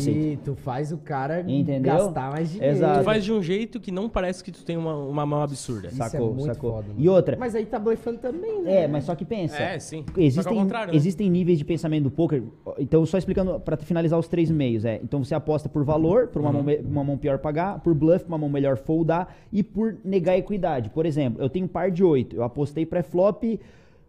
[0.44, 1.92] tu faz o cara Entendeu?
[1.94, 2.74] gastar mais dinheiro.
[2.76, 2.98] Exato.
[2.98, 5.86] Tu faz de um jeito que não parece que tu tem uma, uma mão absurda.
[5.86, 6.72] Isso é Sacou, muito sacou.
[6.72, 8.82] foda, e outra, Mas aí tá blefando também, né?
[8.82, 9.62] É, mas só que pensa.
[9.62, 10.04] É, sim.
[10.16, 10.96] Existem, ao contrário, né?
[10.96, 12.42] existem níveis de pensamento do poker.
[12.78, 14.98] Então, só explicando para finalizar os três meios, é.
[15.04, 18.24] Então você aposta por valor, por uma, mão, me- uma mão pior pagar, por bluff,
[18.26, 20.90] uma mão melhor foldar e por negar equidade.
[20.90, 23.35] Por exemplo, eu tenho um par de oito, eu apostei pré-flop,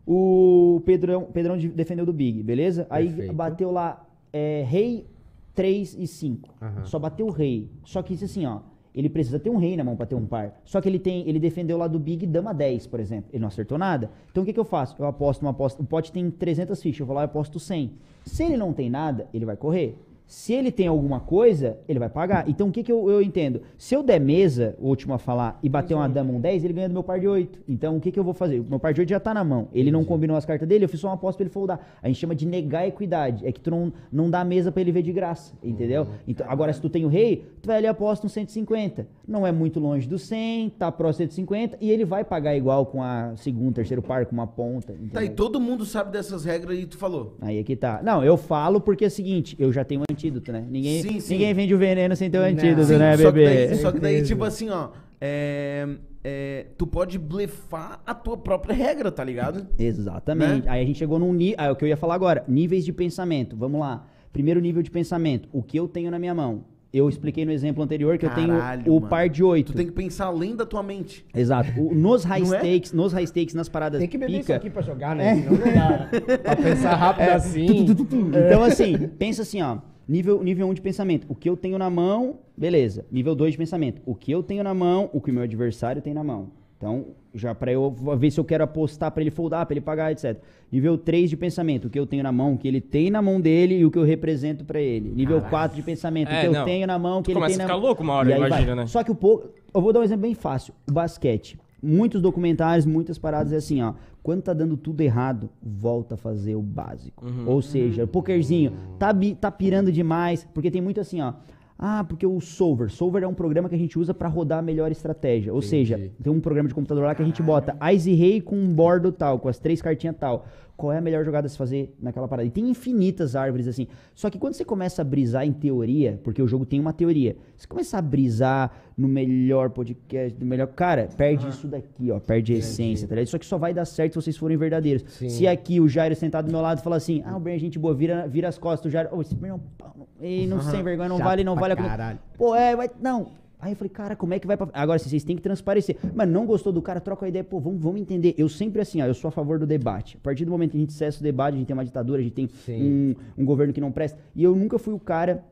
[0.06, 2.88] o Pedrão, Pedrão de- defendeu do Big, beleza?
[2.90, 3.34] Aí Perfeito.
[3.34, 5.06] bateu lá é, rei
[5.54, 6.54] 3 e 5.
[6.62, 6.86] Aham.
[6.86, 7.70] Só bateu o rei.
[7.84, 8.60] Só que isso assim, ó.
[8.96, 10.60] Ele precisa ter um rei na mão pra ter um par.
[10.66, 13.30] Só que ele tem, ele defendeu lá do Big dama 10, por exemplo.
[13.32, 14.10] Ele não acertou nada.
[14.32, 14.96] Então o que, que eu faço?
[14.98, 15.82] Eu aposto uma aposta.
[15.84, 17.02] O pote tem 300 fichas.
[17.02, 17.92] Eu vou lá e aposto 100.
[18.26, 19.96] Se ele não tem nada, ele vai correr.
[20.28, 22.48] Se ele tem alguma coisa, ele vai pagar.
[22.50, 23.62] Então o que, que eu, eu entendo?
[23.78, 26.74] Se eu der mesa, o último a falar, e bater uma dama um 10, ele
[26.74, 27.62] ganha do meu par de 8.
[27.68, 28.60] Então o que, que eu vou fazer?
[28.60, 29.70] O meu par de 8 já tá na mão.
[29.74, 31.80] Ele não combinou as cartas dele, eu fiz só uma aposta pra ele foldar.
[32.04, 33.48] A gente chama de negar a equidade.
[33.48, 35.54] É que tu não, não dá mesa pra ele ver de graça.
[35.64, 36.08] Entendeu?
[36.28, 39.08] Então, agora, se tu tem o rei, tu vai ali e aposta um 150.
[39.28, 42.86] Não é muito longe do 100, tá próximo de 150, e ele vai pagar igual
[42.86, 44.94] com a segundo, terceiro par, com uma ponta.
[44.94, 45.36] Tá, e entendeu?
[45.36, 47.36] todo mundo sabe dessas regras e tu falou.
[47.42, 48.02] Aí é que tá.
[48.04, 50.66] Não, eu falo porque é o seguinte, eu já tenho um antídoto, né?
[50.70, 51.34] Ninguém, Sim, sim.
[51.34, 53.68] ninguém vende o veneno sem ter o antídoto, Sim, né, só, que bebê?
[53.68, 54.90] daí, só que daí, tipo assim, ó.
[55.22, 55.88] é,
[56.24, 59.66] é, tu pode blefar a tua própria regra, tá ligado?
[59.80, 60.66] Exatamente.
[60.66, 60.72] Né?
[60.72, 61.56] Aí a gente chegou num nível.
[61.58, 62.44] Ah, é o que eu ia falar agora.
[62.48, 63.56] Níveis de pensamento.
[63.56, 64.06] Vamos lá.
[64.34, 65.48] Primeiro nível de pensamento.
[65.54, 66.66] O que eu tenho na minha mão?
[66.94, 69.10] Eu expliquei no exemplo anterior que eu Caralho, tenho o mano.
[69.10, 69.72] par de oito.
[69.74, 71.26] Tu tem que pensar além da tua mente.
[71.36, 71.70] Exato.
[71.80, 72.58] O- nos high Não é?
[72.60, 74.56] stakes, nos high stakes, nas paradas Tem que beber isso pica.
[74.56, 75.36] aqui pra jogar, né?
[75.36, 76.10] Senão não dá.
[76.44, 77.86] pra pensar rápido assim.
[77.86, 79.78] Então, assim, pensa assim, ó.
[80.08, 81.26] Nível 1 nível um de pensamento.
[81.30, 83.06] O que eu tenho na mão, beleza.
[83.12, 84.02] Nível 2 de pensamento.
[84.06, 86.48] O que eu tenho na mão, o que o meu adversário tem na mão.
[86.78, 90.12] Então, já pra eu ver se eu quero apostar pra ele foldar, pra ele pagar,
[90.12, 90.38] etc.
[90.72, 91.86] Nível 3 de pensamento.
[91.86, 93.90] O que eu tenho na mão, o que ele tem na mão dele e o
[93.92, 95.10] que eu represento pra ele.
[95.10, 96.30] Nível 4 de pensamento.
[96.30, 96.66] o É, que eu não.
[96.66, 98.34] tenho na mão, o que Tu ele começa tem a na ficar louco uma hora,
[98.34, 98.48] aí vai.
[98.50, 98.86] imagina, né?
[98.86, 99.50] Só que o pouco.
[99.74, 100.74] Eu vou dar um exemplo bem fácil.
[100.88, 101.60] O basquete.
[101.82, 103.94] Muitos documentários, muitas paradas é assim, ó.
[104.28, 107.26] Quando tá dando tudo errado, volta a fazer o básico.
[107.26, 107.48] Uhum.
[107.48, 111.32] Ou seja, o pokerzinho tá, tá pirando demais, porque tem muito assim, ó.
[111.80, 112.90] Ah, porque o Solver.
[112.90, 115.54] Solver é um programa que a gente usa pra rodar a melhor estratégia.
[115.54, 115.70] Ou Entendi.
[115.70, 118.68] seja, tem um programa de computador lá que a gente bota Ice Rei com um
[118.68, 120.46] bordo tal, com as três cartinhas tal.
[120.78, 122.48] Qual é a melhor jogada a se fazer naquela parada?
[122.48, 123.88] E tem infinitas árvores assim.
[124.14, 127.36] Só que quando você começa a brisar em teoria, porque o jogo tem uma teoria,
[127.58, 130.68] você começa a brisar no melhor podcast, no melhor.
[130.68, 132.20] Cara, perde isso daqui, ó.
[132.20, 133.28] Perde a essência, tá ligado?
[133.28, 135.04] Só que só vai dar certo se vocês forem verdadeiros.
[135.10, 135.30] Sim.
[135.30, 137.80] Se aqui o Jairo sentado do meu lado fala assim, ah, o Ben é gente
[137.80, 140.84] boa, vira, vira as costas, o Jairo, ô, esse é um pau, ei, não sem
[140.84, 142.18] vergonha, não vale, não vale a.
[142.38, 142.90] Pô, é, vai.
[143.02, 143.32] Não.
[143.60, 144.70] Aí eu falei, cara, como é que vai pra.
[144.74, 145.98] Agora, assim, vocês têm que transparecer.
[146.14, 148.36] Mas não gostou do cara, troca a ideia, pô, vamos, vamos entender.
[148.38, 150.18] Eu sempre assim, ó, eu sou a favor do debate.
[150.18, 152.20] A partir do momento que a gente cessa o debate, a gente tem uma ditadura,
[152.20, 154.20] a gente tem um, um governo que não presta.
[154.36, 155.44] E eu nunca fui o cara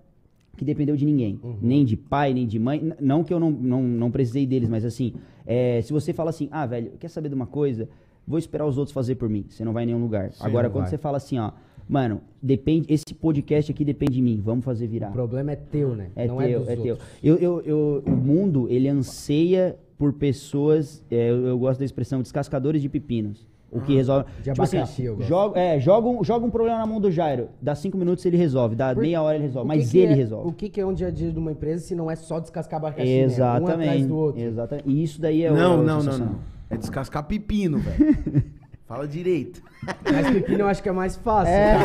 [0.55, 1.39] que dependeu de ninguém.
[1.43, 1.57] Uhum.
[1.61, 2.93] Nem de pai, nem de mãe.
[2.99, 5.13] Não que eu não, não, não precisei deles, mas assim,
[5.45, 7.89] é, se você fala assim, ah, velho, quer saber de uma coisa?
[8.27, 9.45] Vou esperar os outros fazer por mim.
[9.49, 10.31] Você não vai em nenhum lugar.
[10.31, 10.89] Sim, Agora, quando vai.
[10.91, 11.51] você fala assim, ó,
[11.87, 12.91] mano, depende.
[12.91, 14.41] Esse podcast aqui depende de mim.
[14.43, 15.09] Vamos fazer virar.
[15.09, 16.07] O problema é teu, né?
[16.15, 16.97] É não teu, é dos é teu.
[17.23, 22.21] Eu, eu, eu- o mundo, ele anseia por pessoas, é, eu, eu gosto da expressão
[22.21, 23.47] descascadores de pepinos.
[23.71, 24.25] O que resolve.
[24.37, 25.27] De tipo assim, abacaxi, eu gosto.
[25.27, 27.49] joga, é, joga, um, joga um problema na mão do Jairo.
[27.61, 28.73] Dá cinco minutos ele resolve.
[28.73, 29.65] Dá Por- meia hora ele resolve.
[29.65, 30.47] O Mas que que ele é- resolve.
[30.49, 32.39] O que, que é um dia a dia de uma empresa se não é só
[32.39, 33.21] descascar abacaxi, né?
[33.23, 34.05] Um atrás Exatamente.
[34.05, 34.41] do outro.
[34.41, 34.89] Exatamente.
[34.89, 36.35] E isso daí é não, o não, não, não.
[36.69, 38.43] É descascar pepino, velho.
[38.87, 39.63] Fala direito.
[40.03, 41.75] Mas pepino eu acho que é mais fácil, É.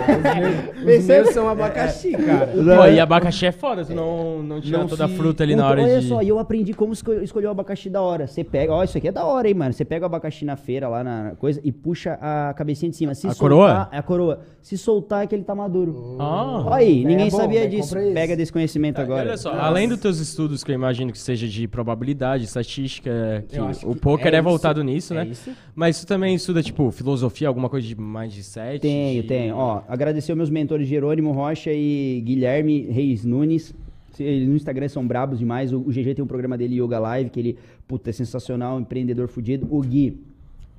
[0.77, 2.47] Os meus, os meus são abacaxi, cara.
[2.49, 5.55] Pô, e abacaxi é foda, tu não, não tira Não toda a se- fruta ali
[5.57, 6.09] na Puta, hora olha de...
[6.09, 8.27] só, e eu aprendi como esco- escolher o abacaxi da hora.
[8.27, 9.73] Você pega, ó, isso aqui é da hora, hein, mano.
[9.73, 13.15] Você pega o abacaxi na feira, lá na coisa, e puxa a cabecinha de cima.
[13.15, 13.89] Se A soltar, coroa?
[13.93, 14.41] É a coroa.
[14.63, 16.17] Se soltar é que ele tá maduro.
[16.21, 16.65] Ah.
[16.67, 17.67] Olha aí, É ninguém bom, sabia né?
[17.67, 17.95] disso.
[18.15, 19.23] Pega desse conhecimento agora.
[19.29, 23.59] Olha só, além dos teus estudos, que eu imagino que seja de probabilidade, estatística, que
[23.87, 25.27] o que poker é, é voltado isso, nisso, é né?
[25.31, 25.51] isso.
[25.75, 28.83] Mas tu também estuda, tipo, filosofia, alguma coisa de mais de sete?
[28.83, 29.57] Tenho, de- tenho.
[29.57, 33.75] Ó, agradecer meus mentores Jerônimo Rocha e Guilherme Reis Nunes.
[34.19, 35.73] Eles no Instagram são brabos demais.
[35.73, 39.29] O, o GG tem um programa dele, Yoga Live, que ele, puta, é sensacional, empreendedor
[39.29, 39.67] fudido.
[39.71, 40.19] O Gui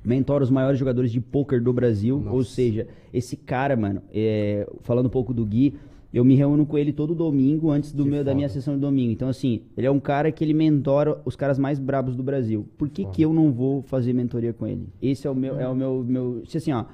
[0.04, 2.24] mentora os maiores jogadores de pôquer do Brasil.
[2.30, 5.74] Ou seja, esse cara, mano, é, falando um pouco do Gui,
[6.14, 8.82] eu me reúno com ele todo domingo antes do Que meu, da minha sessão de
[8.82, 9.12] domingo.
[9.12, 12.68] Então, assim, ele é um cara que ele mentora os caras mais brabos do Brasil.
[12.78, 14.90] Por que, que eu não vou fazer mentoria com ele?
[15.02, 16.44] Esse é o meu, é o meu, meu.
[16.46, 16.86] Se assim, ó.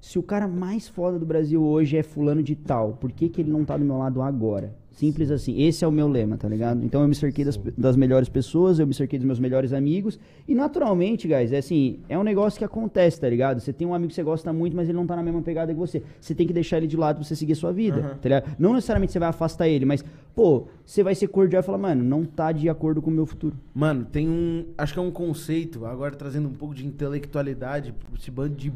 [0.00, 3.40] Se o cara mais foda do Brasil hoje é fulano de tal, por que, que
[3.40, 4.74] ele não tá do meu lado agora?
[4.92, 5.62] Simples assim.
[5.62, 6.84] Esse é o meu lema, tá ligado?
[6.84, 10.18] Então eu me cerquei das, das melhores pessoas, eu me cerquei dos meus melhores amigos.
[10.46, 13.60] E naturalmente, guys, é assim, é um negócio que acontece, tá ligado?
[13.60, 15.72] Você tem um amigo que você gosta muito, mas ele não tá na mesma pegada
[15.72, 16.02] que você.
[16.20, 18.56] Você tem que deixar ele de lado pra você seguir a sua vida, tá ligado?
[18.58, 22.04] Não necessariamente você vai afastar ele, mas, pô, você vai ser cordial e falar, mano,
[22.04, 23.56] não tá de acordo com o meu futuro.
[23.74, 24.66] Mano, tem um.
[24.76, 28.72] Acho que é um conceito, agora trazendo um pouco de intelectualidade esse bando de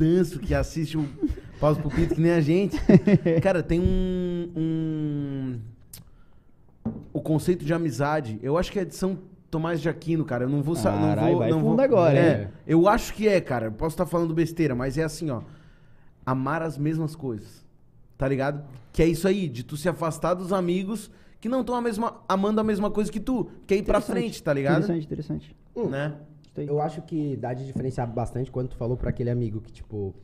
[0.00, 1.06] danço que assiste o
[1.60, 2.76] Paulo Pupito, que nem a gente.
[3.42, 4.50] Cara, tem um.
[4.56, 5.60] um-
[7.12, 8.38] O conceito de amizade.
[8.42, 9.18] Eu acho que é de São
[9.50, 10.44] Tomás de Aquino, cara.
[10.44, 11.16] Eu não vou saber.
[11.16, 11.84] Não vou, vai não fundo vou...
[11.84, 12.48] agora, é, hein?
[12.66, 13.66] Eu acho que é, cara.
[13.66, 15.42] Eu Posso estar falando besteira, mas é assim, ó.
[16.24, 17.64] Amar as mesmas coisas.
[18.16, 18.64] Tá ligado?
[18.92, 21.74] Que é isso aí, de tu se afastar dos amigos que não estão
[22.28, 23.50] amando a mesma coisa que tu.
[23.66, 24.84] Que é ir pra frente, tá ligado?
[24.84, 25.56] Interessante, interessante.
[25.74, 26.12] Né?
[26.56, 30.14] Eu acho que dá de diferenciar bastante quando tu falou pra aquele amigo que, tipo,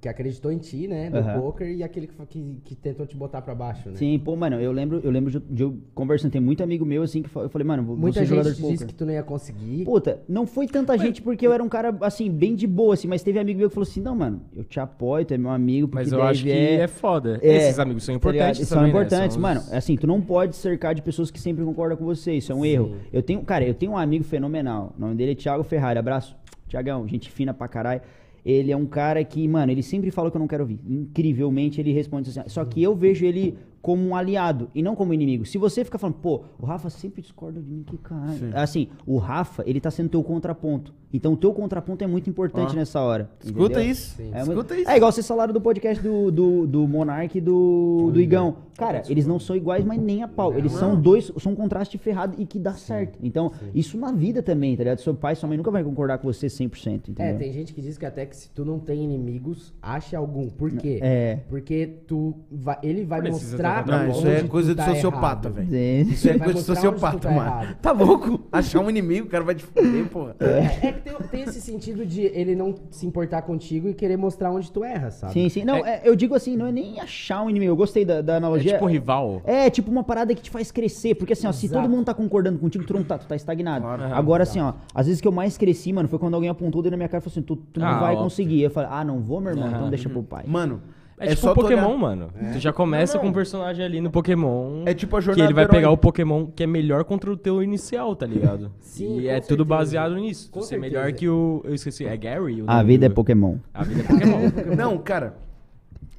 [0.00, 1.40] que acreditou em ti, né, do Aham.
[1.40, 3.96] poker, e aquele que, que, que tentou te botar pra baixo, né?
[3.96, 7.02] Sim, pô, mano, eu lembro, eu lembro de, de eu conversando, tem muito amigo meu
[7.02, 9.04] assim que eu falei, mano, vou, vou Muita ser jogador gente de disse que tu
[9.04, 9.84] não ia conseguir.
[9.84, 13.08] Puta, não foi tanta gente porque eu era um cara, assim, bem de boa, assim,
[13.08, 15.50] mas teve amigo meu que falou assim, não, mano, eu te apoio, tu é meu
[15.50, 17.40] amigo, porque Mas eu acho que é, foda.
[17.42, 19.00] é, Esses amigos são tá importantes São também, né?
[19.00, 19.60] importantes, São mano.
[19.62, 22.34] os- Assim, tu não pode cercar de pessoas que sempre concordam com você.
[22.34, 22.98] Isso é um erro.
[23.12, 24.94] Eu tenho, cara, eu tenho um amigo fenomenal.
[24.96, 25.98] O nome dele é Thiago Ferrari.
[25.98, 26.36] Abraço,
[26.68, 28.00] Thiagão, gente fina pra caralho.
[28.44, 30.78] Ele é um cara que, mano, ele sempre fala o que eu não quero ouvir.
[30.86, 32.40] Incrivelmente, ele responde assim.
[32.46, 33.56] Só que eu vejo ele
[33.88, 35.46] como um aliado e não como inimigo.
[35.46, 38.50] Se você fica falando, pô, o Rafa sempre discorda de mim, que caralho.
[38.52, 40.92] Assim, o Rafa, ele tá sendo teu contraponto.
[41.10, 42.76] Então, o teu contraponto é muito importante Ó.
[42.76, 43.30] nessa hora.
[43.42, 43.90] Escuta entendeu?
[43.90, 44.16] isso.
[44.16, 44.30] Sim.
[44.34, 44.90] É, Escuta muito- isso.
[44.90, 48.56] é igual vocês falaram do podcast do, do, do Monark e do, do Igão.
[48.76, 50.56] Cara, eles não são iguais, mas nem a pau.
[50.56, 53.18] Eles são dois, são um contraste ferrado e que dá certo.
[53.20, 55.00] Então, isso na vida também, tá ligado?
[55.00, 57.24] Seu pai e sua mãe nunca vai concordar com você 100%, entendeu?
[57.24, 60.48] É, tem gente que diz que até que se tu não tem inimigos, ache algum.
[60.48, 61.00] Por quê?
[61.02, 61.40] É.
[61.48, 65.68] Porque tu vai, ele vai Precisa mostrar Não, isso é coisa de tá sociopata, velho.
[66.08, 67.74] Isso é coisa de sociopata, tá mano.
[67.80, 68.40] Tá louco?
[68.52, 70.36] Achar um inimigo, o cara vai te fuder, porra.
[70.40, 74.16] É, é que tem, tem esse sentido de ele não se importar contigo e querer
[74.16, 75.32] mostrar onde tu erra, sabe?
[75.32, 75.64] Sim, sim.
[75.64, 77.72] Não, é, eu digo assim, não é nem achar um inimigo.
[77.72, 78.72] Eu gostei da, da É analogia.
[78.74, 79.42] tipo rival.
[79.44, 81.14] É, tipo uma parada que te faz crescer.
[81.14, 83.86] Porque assim, ó, se todo mundo tá concordando contigo, tu não tá, tu tá estagnado.
[83.86, 86.92] Agora, assim, ó, às vezes que eu mais cresci, mano, foi quando alguém apontou dentro
[86.92, 88.62] da minha cara e falou assim: tu, tu não Ah, vai conseguir.
[88.62, 90.44] Eu falei, ah, não vou, meu irmão, então deixa pro pai.
[90.46, 90.80] Mano,
[91.20, 91.98] É, É tipo só tu Pokémon, olhar.
[91.98, 92.28] mano.
[92.52, 93.30] Tu já começa Não, não.
[93.30, 94.84] com um personagem ali no Pokémon.
[94.86, 95.74] É tipo a que jornada ele vai herói.
[95.76, 98.70] pegar o Pokémon que é melhor contra o teu inicial, tá ligado?
[98.80, 99.64] Sim, e com é tudo certeza.
[99.64, 100.50] baseado nisso.
[100.50, 100.92] Com Tu ser certeza.
[100.96, 101.60] melhor que o.
[101.64, 102.62] Eu esqueci, é Gary?
[102.62, 103.56] o A vida é Pokémon.
[103.74, 104.76] A vida é Pokémon.
[104.76, 105.36] Não, cara.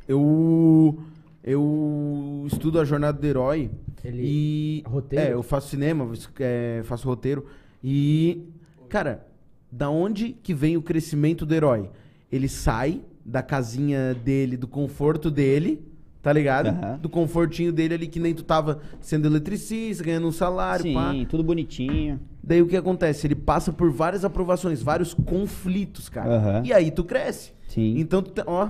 [0.07, 0.97] Eu.
[1.43, 3.71] Eu estudo a jornada do herói.
[4.03, 4.83] Ele- E.
[4.85, 5.25] Roteiro?
[5.25, 6.07] É, eu faço cinema,
[6.39, 7.45] é, faço roteiro.
[7.83, 8.43] E.
[8.89, 9.25] Cara,
[9.71, 11.89] da onde que vem o crescimento do herói?
[12.31, 15.81] Ele sai da casinha dele, do conforto dele,
[16.21, 16.67] tá ligado?
[16.69, 16.97] Aham.
[17.01, 21.13] Do confortinho dele ali, que nem tu tava sendo eletricista, ganhando um salário, Sim, pá.
[21.29, 22.19] tudo bonitinho.
[22.43, 23.27] Daí o que acontece?
[23.27, 26.35] Ele passa por várias aprovações, vários conflitos, cara.
[26.35, 26.63] Aham.
[26.65, 27.51] E aí tu cresce.
[27.67, 27.99] Sim.
[27.99, 28.69] Então, tu te- ó,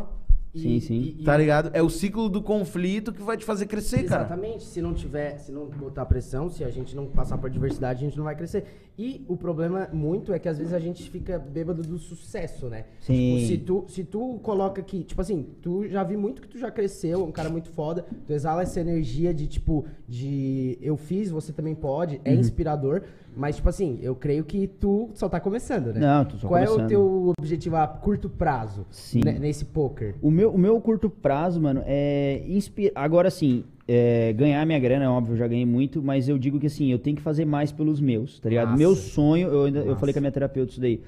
[0.62, 1.18] Sim, sim.
[1.24, 1.72] tá ligado?
[1.74, 4.22] É o ciclo do conflito que vai te fazer crescer, cara.
[4.24, 4.64] Exatamente.
[4.64, 8.08] Se não tiver, se não botar pressão, se a gente não passar por adversidade, a
[8.08, 8.66] gente não vai crescer.
[8.98, 12.84] E o problema muito é que às vezes a gente fica bêbado do sucesso, né?
[13.00, 13.38] Sim.
[13.38, 16.58] Tipo, se tu, se tu coloca aqui, tipo assim, tu já vi muito que tu
[16.60, 21.30] já cresceu, um cara muito foda, tu exala essa energia de tipo, de eu fiz,
[21.32, 22.22] você também pode, Uhum.
[22.26, 23.04] é inspirador,
[23.38, 26.00] mas tipo assim, eu creio que tu só tá começando, né?
[26.02, 26.90] Não, tô só Qual é o começando.
[26.90, 29.22] teu objetivo a curto prazo Sim.
[29.24, 30.16] né, nesse poker?
[30.22, 32.92] O meu, o meu curto prazo, mano, é inspirar.
[32.96, 36.60] Agora sim, é, ganhar minha grana, é óbvio, eu já ganhei muito, mas eu digo
[36.60, 38.68] que assim, eu tenho que fazer mais pelos meus, tá ligado?
[38.68, 38.78] Massa.
[38.78, 41.02] Meu sonho, eu, ainda, eu falei com a minha terapeuta isso daí.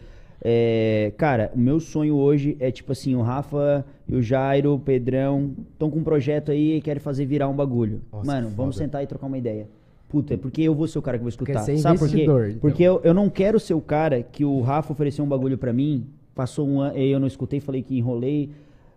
[0.44, 4.80] É, cara, o meu sonho hoje é tipo assim, o Rafa e o Jairo, o
[4.80, 8.02] Pedrão, estão com um projeto aí e querem fazer virar um bagulho.
[8.12, 8.86] Nossa, Mano, vamos foda.
[8.86, 9.68] sentar e trocar uma ideia.
[10.10, 11.54] Puta, é porque eu vou ser o cara que vou escutar.
[11.54, 12.24] Quer ser Sabe por quê?
[12.24, 12.60] então.
[12.60, 15.72] Porque eu, eu não quero ser o cara que o Rafa ofereceu um bagulho pra
[15.72, 18.50] mim, passou um ano, eu não escutei, falei que enrolei.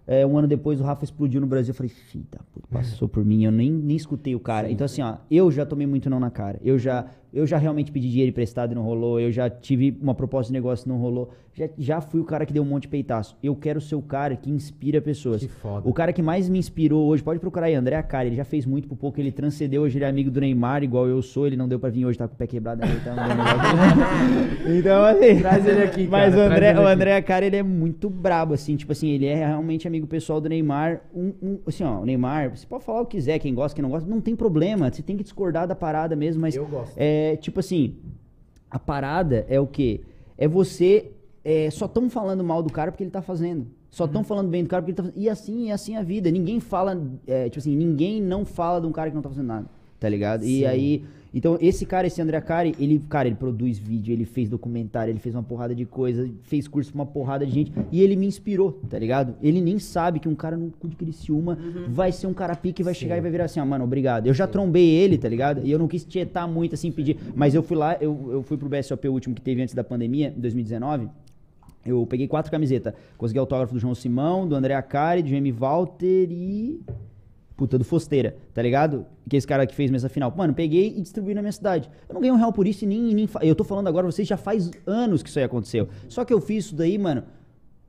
[0.06, 1.70] É, um ano depois o Rafa explodiu no Brasil.
[1.70, 4.70] Eu falei, filho da puta, passou por mim, eu nem, nem escutei o cara.
[4.70, 6.60] então, assim, ó, eu já tomei muito não na cara.
[6.62, 9.18] Eu já, eu já realmente pedi dinheiro emprestado e não rolou.
[9.20, 11.30] Eu já tive uma proposta de negócio e não rolou.
[11.52, 13.36] Já, já fui o cara que deu um monte de peitaço.
[13.42, 15.40] Eu quero ser o cara que inspira pessoas.
[15.40, 15.88] Que foda.
[15.88, 18.66] O cara que mais me inspirou hoje, pode procurar aí, André Acari, ele já fez
[18.66, 21.56] muito por pouco, ele transcendeu, hoje ele é amigo do Neymar, igual eu sou, ele
[21.56, 23.14] não deu pra vir hoje, tá com o pé quebrado aí, então,
[24.66, 26.86] então assim, Traz ele aqui, Mas cara, o André, o.
[26.88, 30.48] André Acari, ele é muito brabo, assim, tipo assim, ele é realmente amigo pessoal do
[30.48, 33.74] Neymar, um, um- assim, ó, o Neymar, você pode falar o que quiser, quem gosta,
[33.74, 36.66] quem não gosta, não tem problema, você tem que discordar da parada mesmo, mas Eu
[36.66, 36.94] gosto.
[36.96, 37.96] é, tipo assim,
[38.70, 40.00] a parada é o quê?
[40.36, 41.10] É você.
[41.44, 43.66] é, só estão falando mal do cara porque ele tá fazendo.
[43.90, 44.08] Só Uhum.
[44.10, 45.22] estão falando bem do cara porque ele tá fazendo.
[45.22, 46.30] E assim, e assim a vida.
[46.30, 47.00] Ninguém fala.
[47.26, 49.66] é, tipo assim, ninguém não fala de um cara que não tá fazendo nada.
[50.00, 50.42] Tá ligado?
[50.42, 50.58] Sim.
[50.60, 51.04] E aí.
[51.34, 55.18] Então, esse cara, esse André Cari, ele, cara, ele produz vídeo, ele fez documentário, ele
[55.18, 57.72] fez uma porrada de coisa, fez curso pra uma porrada de gente.
[57.90, 59.34] E ele me inspirou, tá ligado?
[59.42, 61.58] Ele nem sabe que um cara no cu de Criciúma
[61.88, 64.28] vai ser um cara pique vai chegar e vai virar assim, ah, mano, obrigado.
[64.28, 65.60] Eu já trombei ele, tá ligado?
[65.64, 67.18] E eu não quis tietar muito assim, pedir.
[67.34, 70.32] Mas eu fui lá, eu, eu fui pro BSOP, último que teve antes da pandemia,
[70.36, 71.08] em 2019.
[71.84, 72.94] Eu peguei quatro camisetas.
[73.18, 76.80] Consegui autógrafo do João Simão, do André Acari, do Jamie Walter e.
[77.56, 79.06] Puta, do Fosteira, tá ligado?
[79.28, 80.34] Que é esse cara que fez mesa final.
[80.36, 81.88] Mano, peguei e distribuí na minha cidade.
[82.08, 83.14] Eu não ganhei um real por isso e nem.
[83.14, 85.88] nem eu tô falando agora, vocês já faz anos que isso aí aconteceu.
[86.08, 87.22] Só que eu fiz isso daí, mano,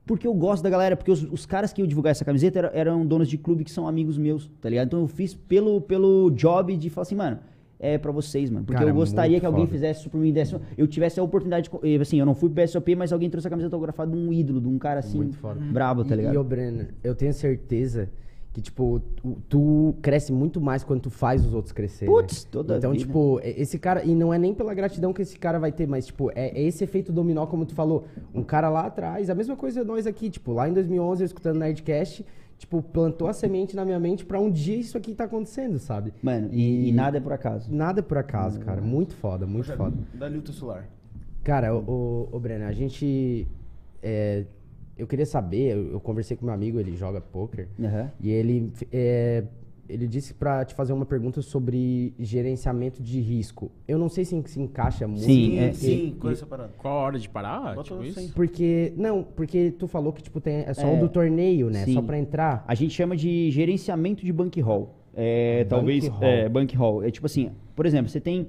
[0.06, 0.96] porque eu gosto da galera.
[0.96, 3.70] Porque os, os caras que iam divulgar essa camiseta eram, eram donos de clube que
[3.72, 4.86] são amigos meus, tá ligado?
[4.86, 7.38] Então eu fiz pelo, pelo job de falar assim, mano.
[7.78, 8.64] É pra vocês, mano.
[8.64, 9.72] Porque Cara, eu gostaria muito que alguém foda.
[9.72, 11.94] fizesse isso por mim, desse, eu tivesse a oportunidade de.
[11.94, 14.32] eh, Assim, eu não fui pro BSOP, mas alguém trouxe a camiseta autografada de um
[14.32, 15.60] ídolo, de um cara assim, Muito foda.
[15.60, 16.34] brabo, tá E- ligado?
[16.34, 18.08] E, ô Brenner, eu tenho certeza
[18.56, 22.14] que, tipo, tu, tu cresce muito mais quando tu faz os outros crescerem.
[22.14, 22.48] Putz, né?
[22.50, 23.04] toda Então, vida.
[23.04, 26.06] tipo, esse cara, e não é nem pela gratidão que esse cara vai ter, mas,
[26.06, 28.06] tipo, é, é esse efeito dominó, como tu falou.
[28.34, 31.58] Um cara lá atrás, a mesma coisa nós aqui, tipo, lá em 2011, eu escutando
[31.58, 32.24] Nerdcast,
[32.56, 36.14] tipo, plantou a semente na minha mente pra um dia isso aqui tá acontecendo, sabe?
[36.22, 37.70] Mano, e, e nada é por acaso.
[37.70, 38.80] Nada por acaso, cara.
[38.80, 39.98] Muito foda, muito foda.
[40.14, 40.88] Dá-lhe o teu celular.
[41.44, 43.46] Cara, o, o, o Breno, a gente.
[44.02, 44.44] é,
[44.96, 48.10] eu queria saber, eu, eu conversei com meu amigo, ele joga poker, Aham.
[48.20, 49.44] e ele, é,
[49.88, 53.70] ele disse pra te fazer uma pergunta sobre gerenciamento de risco.
[53.86, 55.22] Eu não sei se se encaixa muito.
[55.22, 56.72] Sim, é- sim, e- com essa parada.
[56.78, 57.76] Qual a hora de parar?
[57.82, 57.96] Tipo?
[58.34, 61.84] Porque, não, porque tu falou que, tipo, tem, é só É, o do torneio, né?
[61.84, 61.92] sim.
[61.94, 62.64] Só pra entrar.
[62.66, 64.94] A gente chama de gerenciamento de bankroll.
[65.14, 66.08] É, talvez.
[66.08, 66.30] Bankroll.
[66.30, 67.02] É, bankroll.
[67.04, 68.48] É tipo assim, por exemplo, você tem.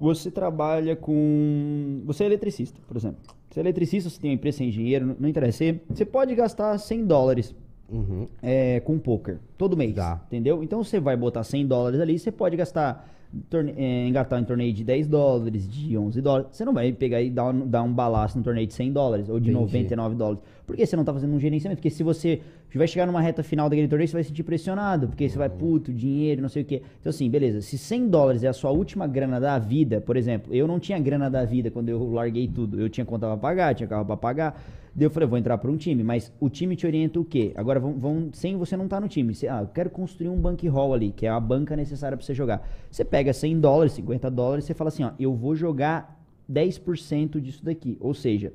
[0.00, 2.02] Você trabalha com.
[2.04, 3.20] Você é eletricista, por exemplo.
[3.52, 5.58] Você é eletricista, você tem uma empresa, você é engenheiro, não, interessa.
[5.58, 7.54] Você, você pode gastar 100 dólares
[7.90, 8.26] Uhum.
[8.42, 9.94] é, com poker todo mês.
[9.94, 10.18] Dá.
[10.26, 10.62] Entendeu?
[10.62, 13.06] Então você vai botar 100 dólares ali, você pode gastar
[13.50, 16.48] torne- é, engatar em torneio de 10 dólares, de 11 dólares.
[16.52, 19.28] Você não vai pegar e dar um, dar um balaço no torneio de 100 dólares
[19.28, 19.60] ou de Entendi.
[19.64, 20.42] 99 dólares.
[20.72, 21.78] Por que você não tá fazendo um gerenciamento?
[21.80, 22.40] Porque se você
[22.74, 25.06] vai chegar numa reta final daquele torneio, você vai se sentir pressionado.
[25.06, 26.80] Porque você vai, puto, dinheiro, não sei o quê.
[26.98, 27.60] Então, assim, beleza.
[27.60, 30.98] Se 100 dólares é a sua última grana da vida, por exemplo, eu não tinha
[30.98, 32.80] grana da vida quando eu larguei tudo.
[32.80, 34.58] Eu tinha conta pra pagar, tinha carro pra pagar.
[34.94, 36.02] Daí eu falei, vou entrar pra um time.
[36.02, 37.52] Mas o time te orienta o quê?
[37.54, 39.34] Agora, vão, vão- sem você não tá no time.
[39.34, 42.32] Você, ah, eu quero construir um bankroll ali, que é a banca necessária pra você
[42.32, 42.66] jogar.
[42.90, 46.18] Você pega 100 dólares, 50 dólares, você fala assim, ó, eu vou jogar
[46.50, 47.96] 10% disso daqui.
[48.00, 48.52] Ou seja,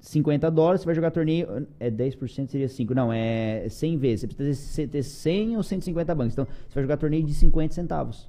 [0.00, 1.66] 50 dólares, você vai jogar torneio.
[1.78, 2.94] É 10% seria 5.
[2.94, 4.20] Não, é 100 vezes.
[4.20, 6.32] Você precisa ter 100 ou 150 bancos.
[6.34, 8.28] Então, você vai jogar torneio de 50 centavos.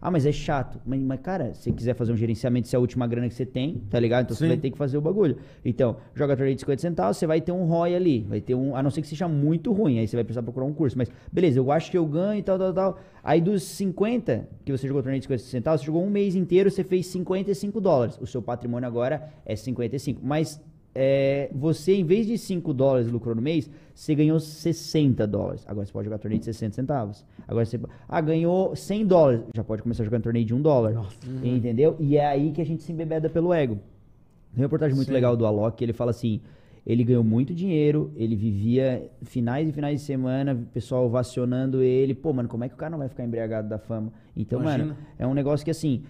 [0.00, 0.80] Ah, mas é chato.
[0.86, 3.34] Mas, mas, cara, se você quiser fazer um gerenciamento, se é a última grana que
[3.34, 4.26] você tem, tá ligado?
[4.26, 4.44] Então Sim.
[4.44, 5.36] você vai ter que fazer o bagulho.
[5.64, 8.20] Então, joga torneio de 50 centavos, você vai ter um ROI ali.
[8.20, 8.76] Vai ter um.
[8.76, 9.98] A não ser que seja muito ruim.
[9.98, 10.96] Aí você vai precisar procurar um curso.
[10.96, 12.98] Mas, beleza, eu acho que eu ganho e tal, tal, tal.
[13.24, 16.70] Aí dos 50 que você jogou torneio de 50 centavos, você jogou um mês inteiro,
[16.70, 18.16] você fez 55 dólares.
[18.20, 20.20] O seu patrimônio agora é 55.
[20.24, 20.60] Mas
[21.00, 25.64] é, você, em vez de 5 dólares lucrou no mês, você ganhou 60 dólares.
[25.68, 27.24] Agora você pode jogar torneio de 60 centavos.
[27.46, 27.78] Agora você
[28.08, 29.42] ah, ganhou 100 dólares.
[29.54, 31.08] Já pode começar jogando torneio de 1 dólar.
[31.44, 31.94] Entendeu?
[32.00, 33.76] E é aí que a gente se embebeda pelo ego.
[34.52, 35.14] Tem uma reportagem muito Sim.
[35.14, 36.40] legal do Alok, que ele fala assim:
[36.84, 42.12] ele ganhou muito dinheiro, ele vivia finais e finais de semana, o pessoal ovacionando ele.
[42.12, 44.12] Pô, mano, como é que o cara não vai ficar embriagado da fama?
[44.36, 44.84] Então, Imagina.
[44.84, 46.02] mano, é um negócio que assim.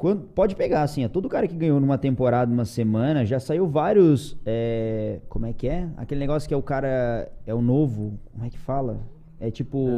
[0.00, 3.68] Quando, pode pegar, assim, ó, todo cara que ganhou numa temporada, numa semana, já saiu
[3.68, 4.34] vários.
[4.46, 5.90] é, como é que é?
[5.94, 7.30] Aquele negócio que é o cara.
[7.46, 8.18] É o novo.
[8.32, 8.98] Como é que fala?
[9.42, 9.88] É tipo.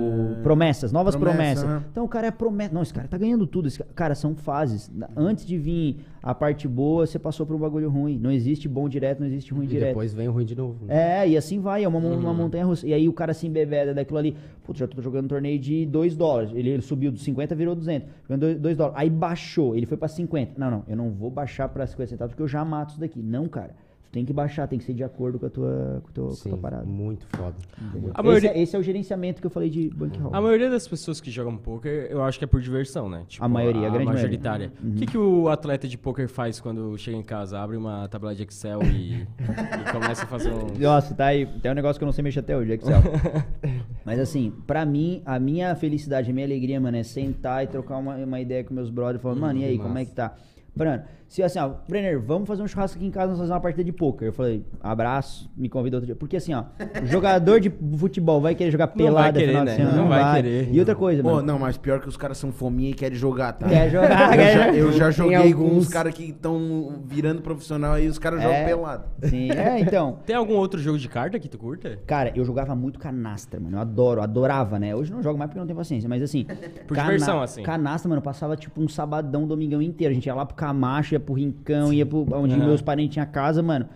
[0.42, 1.64] promessas, novas promessa, promessas.
[1.64, 1.84] aham.
[1.90, 2.72] Então o cara é promessa.
[2.72, 3.66] Não, esse cara tá ganhando tudo.
[3.66, 4.90] Esse ca- cara, são fases.
[5.16, 8.18] Antes de vir a parte boa, você passou por um bagulho ruim.
[8.18, 9.88] Não existe bom direto, não existe ruim E direto.
[9.88, 10.86] depois vem o ruim de novo.
[10.86, 11.24] né?
[11.24, 12.86] É, e assim vai, é uma, mon- uma montanha russa.
[12.86, 14.36] E aí o cara se embebeda daquilo ali.
[14.64, 16.52] Putz, já tô jogando um torneio de 2 dólares.
[16.54, 18.08] Ele, ele subiu dos 50, virou 200.
[18.28, 19.00] Jogando 2 dólares.
[19.00, 20.52] Aí baixou, ele foi pra 50.
[20.56, 23.20] Não, não, eu não vou baixar pra 50 centavos porque eu já mato isso daqui.
[23.20, 23.74] Não, cara.
[24.12, 26.32] Tem que baixar, tem que ser de acordo com a tua, com a tua, com
[26.32, 26.84] a Sim, tua parada.
[26.84, 27.54] muito foda.
[27.80, 28.10] entendeu?
[28.14, 30.34] A Esse, maioria- é, esse é o gerenciamento que eu falei de bankroll.
[30.34, 33.24] A maioria das pessoas que jogam poker, eu acho que é por diversão, né?
[33.26, 34.12] Tipo, A maioria, a grande maioria.
[34.12, 34.72] majoritária.
[34.84, 37.58] O que, que o atleta de poker faz quando chega em casa?
[37.58, 40.66] Abre uma tabela de Excel e, e começa a fazer um...
[40.78, 41.46] Nossa, tá aí.
[41.46, 43.00] Tem um negócio que eu não sei mexer até hoje, Excel.
[44.04, 47.96] Mas assim, pra mim, a minha felicidade, a minha alegria, mano, é sentar e trocar
[47.96, 50.34] uma, uma ideia com meus brothers, falando, mano, e aí, como é que tá?
[50.74, 51.02] Mano,
[51.32, 53.82] se assim, ó, Brenner, vamos fazer um churrasco aqui em casa, vamos fazer uma partida
[53.82, 54.28] de poker.
[54.28, 56.14] Eu falei, abraço, me convida outro dia.
[56.14, 56.64] Porque assim, ó,
[57.06, 59.76] jogador de futebol vai querer jogar Não pelada vai querer, final de né?
[59.78, 59.96] semana.
[59.96, 60.68] Não vai querer.
[60.74, 61.46] E outra coisa, Pô, mano.
[61.46, 63.66] não, mas pior que os caras são fominha e querem jogar, tá?
[63.66, 64.76] Quer jogar, Eu quer já, jogar.
[64.76, 68.42] eu já joguei com alguns- uns caras que estão virando profissional aí, os caras É.
[68.42, 69.04] jogam pelado.
[69.22, 70.18] Sim, é, então.
[70.26, 71.98] Tem algum outro jogo de carta que tu curta?
[72.06, 73.78] Cara, eu jogava muito canastra, mano.
[73.78, 74.94] Eu adoro, adorava, né?
[74.94, 76.46] Hoje eu não jogo mais porque eu não tenho paciência, mas assim.
[76.86, 77.62] Por diversão, assim.
[77.62, 80.12] Canastra, mano, passava tipo um sabadão, domingão inteiro.
[80.12, 82.66] A gente ia lá pro Camacho, ia pro Rincão, ia pro onde Aham.
[82.66, 83.86] meus parentes tinham casa, mano.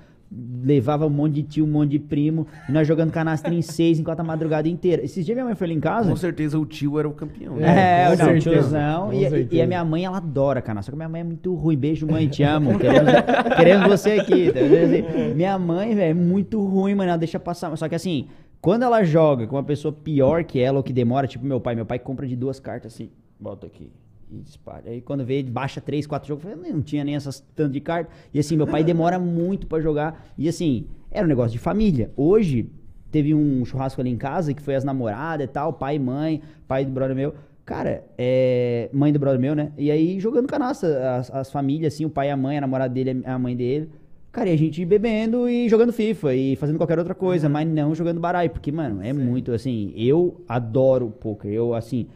[0.65, 2.49] Levava um monte de tio, um monte de primo.
[2.69, 5.05] E nós jogando canastra em seis, enquanto a madrugada inteira.
[5.05, 6.11] Esses dias minha mãe foi lá em casa.
[6.11, 7.55] Com certeza o tio era o campeão.
[7.57, 8.03] né?
[8.03, 9.13] É, com não, certeza, tiozão.
[9.13, 10.91] E, e- a minha mãe, ela adora canastra.
[10.91, 11.77] Só que minha mãe é muito ruim.
[11.77, 12.73] Beijo, mãe, te amo.
[12.81, 13.13] Queremos,
[13.57, 14.51] queremos você aqui.
[14.53, 14.59] tá?
[14.61, 17.11] Assim, minha mãe, velho, é muito ruim, mano.
[17.11, 17.75] Ela deixa passar.
[17.77, 18.27] Só que assim,
[18.61, 21.77] quando ela joga com uma pessoa pior que ela ou que demora, tipo meu pai,
[21.77, 23.93] meu pai compra de duas cartas assim, bota aqui.
[24.31, 24.91] E dispara.
[24.91, 28.11] Aí quando vê, baixa três, quatro jogos, eu não tinha nem essas tanto de carta.
[28.35, 30.27] E assim, meu pai demora muito pra jogar.
[30.37, 32.11] E assim, era um negócio de família.
[32.17, 32.69] Hoje,
[33.11, 36.43] teve um churrasco ali em casa que foi as namoradas e tal, pai e mãe,
[36.67, 37.35] pai do brother meu.
[37.65, 38.89] Cara, é.
[38.93, 39.73] Mãe do brother meu, né?
[39.77, 42.93] E aí jogando canastra, as, as famílias, assim, o pai e a mãe, a namorada
[42.93, 43.91] dele, a mãe dele.
[44.31, 47.95] Cara, e a gente bebendo e jogando FIFA e fazendo qualquer outra coisa, mas não
[47.95, 49.95] jogando baralho, porque, mano, é muito assim.
[49.97, 51.51] Eu adoro poker.
[51.51, 52.07] Eu, assim,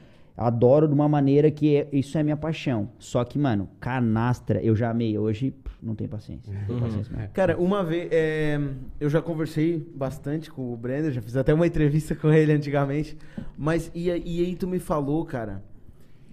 [0.40, 2.88] adoro de uma maneira que é- isso é minha paixão.
[2.98, 5.18] Só que, mano, canastra eu já amei.
[5.18, 6.52] Hoje, não tenho paciência.
[6.52, 7.30] Não tenho paciência mesmo.
[7.32, 8.58] Cara, uma vez, é,
[8.98, 13.16] eu já conversei bastante com o Brenda, já fiz até uma entrevista com ele antigamente.
[13.56, 15.62] Mas, e, aí- e aí tu me falou, cara,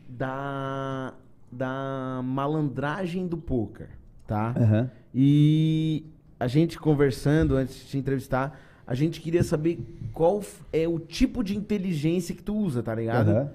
[0.08, 1.14] da,
[1.52, 3.90] da malandragem do poker,
[4.26, 4.54] tá?
[4.58, 4.90] Aham.
[5.14, 6.06] E
[6.40, 9.80] a gente conversando antes de te entrevistar, a gente queria saber
[10.14, 10.42] qual
[10.72, 13.32] é o tipo de inteligência que tu usa, tá ligado?
[13.32, 13.52] Aham.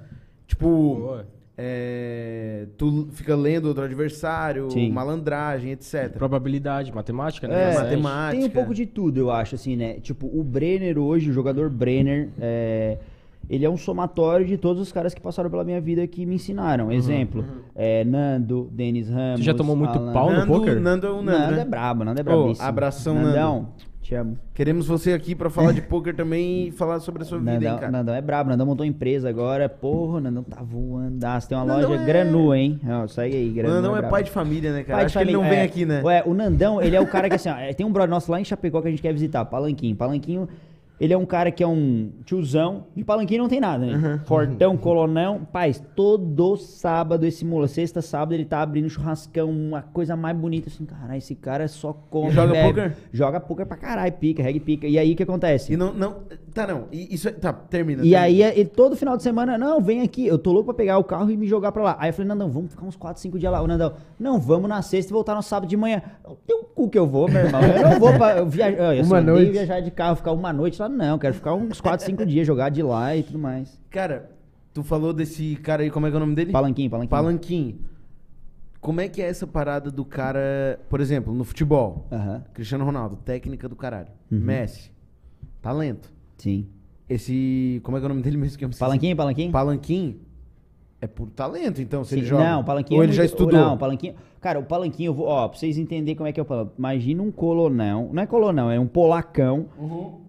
[0.63, 1.19] Tipo,
[1.59, 4.91] é, tu fica lendo outro adversário, Sim.
[4.91, 6.11] malandragem, etc.
[6.17, 7.73] Probabilidade, matemática, né?
[7.73, 8.37] É, matemática.
[8.41, 9.95] Tem um pouco de tudo, eu acho, assim, né?
[10.01, 12.97] Tipo, o Brenner hoje, o jogador Brenner, é,
[13.51, 16.37] ele é um somatório de todos os caras que passaram pela minha vida que me
[16.37, 16.91] ensinaram.
[16.91, 17.45] Exemplo,
[17.75, 19.45] é, Nando, Denis Ramos.
[19.45, 20.81] já tomou muito Alan- pau no Nando, poker?
[20.81, 21.61] Nando é o Nando, Nando né?
[21.63, 22.67] é brabo, Nando é brabíssimo.
[22.67, 23.69] abração, Nandão,
[24.13, 24.37] Te amo.
[24.53, 27.59] Queremos você aqui pra falar de poker também e falar sobre a sua vida, hein,
[27.61, 27.91] Nandão, cara.
[27.91, 29.71] Nandão é brabo, Nandão montou empresa agora.
[29.71, 31.25] Porra, Nandão tá voando.
[31.25, 32.79] Ah, você tem uma Nandão loja é- Granu, hein?
[32.87, 33.75] Ó, segue aí, O Granu.
[33.75, 34.11] Nandão é brabo.
[34.13, 34.99] pai de família, né, cara?
[34.99, 35.67] Pai de Acho que ele não família, vem é.
[35.67, 36.03] aqui, né?
[36.05, 38.31] Ué, o Nandão, ele é o cara que assim, ó, é, tem um brother nosso
[38.31, 39.97] lá em Chapecó que a gente quer visitar, Palanquinho.
[39.97, 40.47] Palanquinho,
[41.01, 42.87] ele é um cara que é um tiozão.
[42.95, 44.21] De Palanquinho não tem nada, né?
[44.25, 45.45] Fortão, colonão.
[45.53, 50.69] Paz, todo sábado esse mula, sexta, sábado, ele tá abrindo churrascão, uma coisa mais bonita
[50.69, 50.85] assim.
[50.85, 52.29] Caralho, esse cara só come.
[52.29, 52.69] E joga bebe.
[52.69, 52.97] poker?
[53.13, 54.87] Joga poker pra caralho, pica, reggae pica.
[54.87, 55.73] E aí o que acontece?
[55.73, 56.17] E não, não.
[56.55, 56.85] Tá, não.
[56.93, 57.33] E Isso é.
[57.33, 58.03] Tá, termina.
[58.05, 58.21] E termina.
[58.21, 61.05] aí, ele, todo final de semana, não, vem aqui, eu tô louco pra pegar o
[61.05, 61.97] carro e me jogar pra lá.
[61.99, 63.61] Aí eu falei, Nandão, vamos ficar uns 4, 5 dias lá.
[63.63, 66.01] O Nandão, não, vamos na sexta e voltar no sábado de manhã.
[66.47, 67.61] Tem um cu que eu vou, meu irmão.
[67.63, 68.93] Eu não vou pra eu viajar.
[68.95, 69.53] Eu Uma noite.
[69.53, 71.19] viajar de carro, ficar uma noite lá, não.
[71.19, 73.81] Quero ficar uns 4, 5 dias, jogar de lá e tudo mais.
[73.91, 74.31] Cara,
[74.73, 76.53] tu falou desse cara aí, como é que é o nome dele?
[76.53, 77.11] Palanquinho, palanquinho.
[77.11, 77.79] Palanquim.
[78.81, 82.09] Como é que é essa parada do cara, por exemplo, no futebol?
[82.53, 84.09] Cristiano Ronaldo, técnica do caralho.
[84.31, 84.41] Uhum.
[84.41, 84.91] Messi,
[85.61, 86.13] talento.
[86.37, 86.67] sim.
[87.09, 87.81] Esse.
[87.85, 88.57] Como é que é o nome dele mesmo?
[88.57, 88.81] Que eu me esqueci?
[88.85, 89.53] Palanquinho, palanquinho?
[89.53, 90.21] Palanquim
[91.03, 92.45] é por talento, então, se Sim, ele joga.
[92.45, 92.99] Não, palanquinho.
[92.99, 93.59] Ou é ele já estudou?
[93.59, 94.15] Não, palanquinho.
[94.41, 96.75] Cara, o palanquinho, eu vou, ó, pra vocês entenderem como é que é o palanquinho.
[96.79, 98.09] Imagina um colonão.
[98.13, 99.67] Não é colonão, é um polacão.
[99.77, 100.21] Uhum.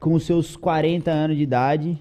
[0.00, 1.98] Com seus 40 anos de idade.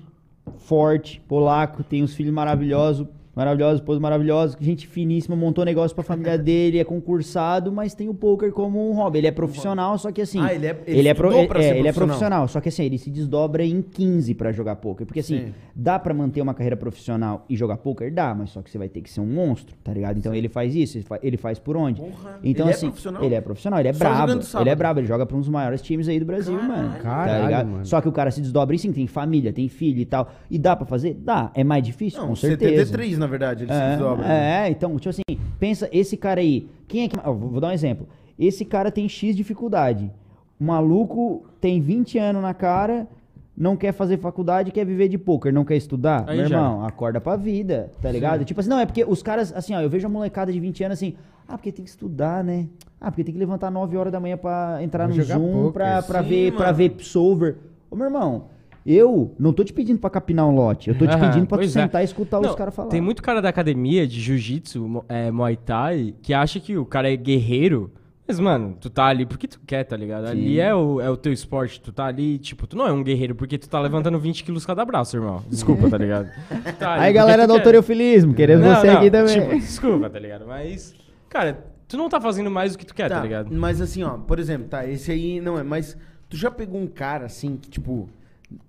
[0.58, 3.06] Forte, polaco, tem uns filhos maravilhosos.
[3.40, 8.14] Maravilhoso, esposa maravilhosa, gente finíssima, montou negócio pra família dele, é concursado, mas tem o
[8.14, 9.20] poker como um hobby.
[9.20, 10.42] Ele é profissional, só que assim.
[10.42, 12.48] Ah, ele é- ele ele é, pro- é, ser ele é profissional.
[12.50, 15.08] só que assim, ele se desdobra em 15 pra jogar poker.
[15.08, 15.54] Porque assim, Sim.
[15.74, 18.14] dá pra manter uma carreira profissional e jogar poker?
[18.14, 20.18] Dá, mas só que você vai ter que ser um monstro, tá ligado?
[20.18, 22.02] Então ele faz isso, ele fa- ele faz por onde?
[22.02, 23.24] Porra, Então ele é assim, profissional?
[23.24, 24.32] ele é profissional, ele é Só brabo.
[24.60, 26.90] Ele é brabo, ele joga pra um dos maiores times aí do Brasil, mano.
[26.94, 27.68] tá Caralho, ligado?
[27.70, 27.86] mano.
[27.86, 30.30] Só que o cara se desdobra e sim, tem família, tem filho e tal.
[30.52, 31.14] E dá pra fazer?
[31.14, 31.52] Dá.
[31.56, 32.20] É mais difícil?
[32.20, 32.72] Não, Com certeza.
[32.86, 34.28] 73, na verdade, ele se É, desdobra.
[34.28, 34.68] né?
[34.68, 35.22] é, então, tipo assim,
[35.60, 37.18] pensa, esse cara aí, quem é que.
[37.24, 38.08] ó, vou dar um exemplo.
[38.38, 40.12] Esse cara tem X dificuldade.
[40.60, 43.08] O maluco tem 20 anos na cara,
[43.56, 46.24] não quer fazer faculdade, quer viver de poker, não quer estudar.
[46.28, 46.58] Aí Meu já.
[46.58, 48.44] irmão, acorda pra vida, tá ligado?
[48.46, 50.84] Tipo assim, não, é porque os caras, assim, ó, eu vejo a molecada de 20
[50.86, 51.16] anos assim,
[51.48, 52.68] ah, porque tem que estudar, né?
[53.02, 55.72] Ah, porque tem que levantar 9 horas da manhã pra entrar Vou no Zoom poker.
[55.74, 56.78] pra, pra, Sim, ver, pra mano.
[56.78, 57.58] ver solver.
[57.92, 58.46] Ô, meu irmão,
[58.86, 61.64] eu não tô te pedindo pra capinar um lote, eu tô te pedindo pra tu
[61.66, 61.68] é.
[61.68, 62.90] sentar e escutar Não, os caras falar.
[62.90, 67.12] Tem muito cara da academia de jiu-jitsu, é, muay thai, que acha que o cara
[67.12, 67.92] é guerreiro.
[68.28, 70.28] Mas, mano, tu tá ali porque tu quer, tá ligado?
[70.28, 71.82] Ali é o, é o teu esporte.
[71.82, 74.68] Tu tá ali, tipo, tu não é um guerreiro porque tu tá levantando 20 quilos
[74.68, 75.44] cada braço, irmão.
[75.50, 76.30] Desculpa, tá ligado?
[76.78, 77.60] Tá ali Aí, porque galera do quer.
[77.60, 79.42] autorefilismo, querendo Não, você não, aqui também.
[79.42, 80.46] Tipo, desculpa, tá ligado?
[80.46, 80.94] Mas,
[81.28, 83.52] cara, tu não tá fazendo mais do que tu quer, tá, Tá, ligado?
[83.52, 85.98] mas assim, ó, por exemplo, tá, esse aí não é, mas
[86.30, 88.08] tu já pegou um cara assim que, tipo,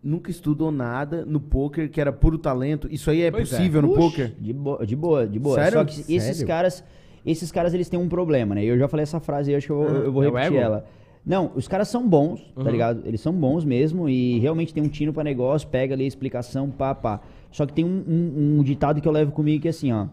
[0.03, 2.89] nunca estudou nada no poker, que era puro talento?
[2.91, 3.57] Isso aí é Pois é.
[3.57, 4.33] possível no Puxa, poker?
[4.39, 5.55] De boa, de boa, de boa.
[5.57, 5.79] Sério?
[5.79, 6.47] Só que esses Sério?
[6.47, 6.85] caras,
[7.25, 8.65] esses caras eles têm um problema, né?
[8.65, 10.85] Eu já falei essa frase aí, acho que eu, vou- eu vou É repetir ela.
[11.25, 12.71] Não, os caras são bons, tá Uhum.
[12.71, 13.03] ligado?
[13.05, 16.71] Eles são bons mesmo e realmente tem um tino pra negócio, pega ali a explicação,
[16.71, 17.21] pá, pá.
[17.51, 20.07] Só que tem um, um- um ditado que eu levo comigo que é assim, ó.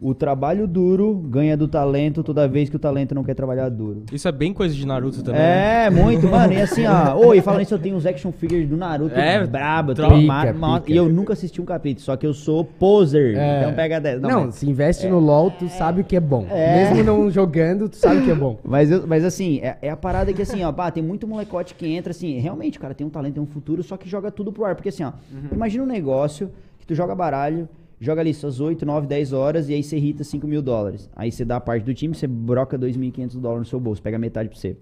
[0.00, 4.04] O trabalho duro ganha do talento toda vez que o talento não quer trabalhar duro.
[4.12, 5.40] Isso é bem coisa de Naruto também.
[5.40, 5.86] né?
[5.86, 6.52] É, muito, mano.
[6.52, 7.14] E assim, ó.
[7.26, 9.92] Oi, falando isso, eu tenho uns action figures do Naruto É, brabo.
[9.92, 10.14] eu troca.
[10.16, 10.92] pica.
[10.92, 13.36] E eu nunca assisti um capítulo, só que eu sou poser.
[13.36, 13.60] É.
[13.60, 14.20] Então pega 10.
[14.20, 16.46] Não, mas, se investe no LoL, tu sabe o que é bom.
[16.50, 16.84] É.
[16.90, 18.58] Mesmo não jogando, tu sabe o que é bom.
[18.64, 21.74] mas, eu- mas assim, é, é a parada que assim, ó, pá, tem muito molecote
[21.74, 24.30] que entra assim, realmente o cara tem um talento, tem um futuro, só que joga
[24.30, 24.74] tudo pro ar.
[24.74, 25.12] Porque assim, ó,
[25.52, 27.68] imagina um negócio que tu joga baralho,
[28.00, 31.08] joga ali suas 8, 9, 10 horas e aí você irrita 5 mil dólares.
[31.14, 34.18] Aí você dá a parte do time, você broca 2.500 dólares no seu bolso, pega
[34.18, 34.76] metade pra você.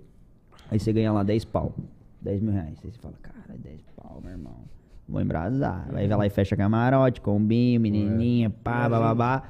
[0.70, 1.74] Aí você ganha lá 10 pau,
[2.20, 2.78] 10 mil reais.
[2.84, 4.54] Aí você fala, cara, 10 pau, meu irmão.
[5.08, 5.86] Vou embrasar.
[5.92, 9.42] Aí vai lá e fecha camarote, combinho, menininha, pá, bababá.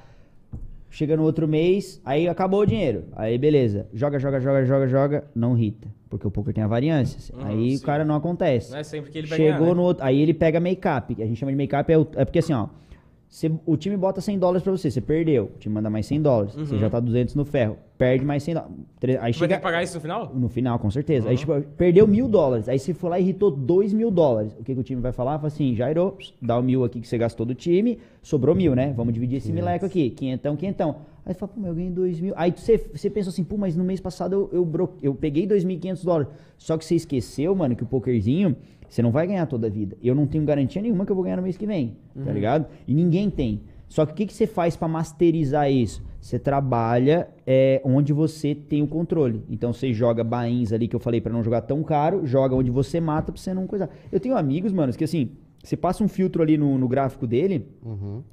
[0.91, 3.05] Chega no outro mês, aí acabou o dinheiro.
[3.17, 3.87] Aí beleza.
[3.95, 5.25] Joga, joga, joga, joga, joga.
[5.35, 5.89] Não irrita.
[6.11, 7.35] Porque o poker tem a variância.
[7.35, 7.83] Uhum, aí sim.
[7.83, 8.71] o cara não acontece.
[8.71, 9.75] Não é sempre que ele vai Chegou ganhar, né?
[9.77, 10.05] no outro.
[10.05, 11.15] Aí ele pega make-up.
[11.23, 12.67] A gente chama de make-up é, o- é porque assim, ó.
[13.35, 15.45] Você- o time bota 100 dólares pra você, você perdeu.
[15.55, 16.55] O time manda mais 100 dólares.
[16.55, 16.81] Você Uhum.
[16.81, 17.79] já tá 200 no ferro.
[17.97, 18.77] Perde mais 100 dólares.
[19.21, 20.31] Aí vai ter que pagar isso no final?
[20.35, 21.25] No final, com certeza.
[21.25, 21.31] Uhum.
[21.31, 22.69] Aí, tipo, perdeu mil dólares.
[22.69, 24.53] Aí você foi lá e irritou dois mil dólares.
[24.61, 25.39] O que, que o time vai falar?
[25.39, 28.93] Fala assim, Jairo, dá o mil aqui que você gastou do time, sobrou mil, né?
[28.95, 30.11] Vamos dividir esse mileco aqui.
[30.11, 30.97] Quinhentão, quinhentão.
[31.25, 32.35] Aí você fala, pô, mas eu ganhei dois mil.
[32.37, 35.47] Aí você, você pensa assim, pô, mas no mês passado eu, eu, bro- eu peguei
[35.47, 36.29] dois mil e quinhentos dólares.
[36.59, 38.55] Só que você esqueceu, mano, que o pokerzinho,
[38.93, 39.97] você não vai ganhar toda a vida.
[40.03, 42.67] Eu não tenho garantia nenhuma que eu vou ganhar no mês que vem, tá ligado?
[42.87, 43.63] E ninguém tem.
[43.89, 46.03] Só que o que, que você faz pra masterizar isso?
[46.21, 49.43] Você trabalha é, onde você tem o controle.
[49.49, 52.71] Então você joga bains ali que eu falei pra não jogar tão caro, joga onde
[52.71, 53.89] você mata pra você não coisar.
[54.11, 55.31] Eu tenho amigos, mano, que assim,
[55.65, 57.67] você passa um filtro ali no, no gráfico dele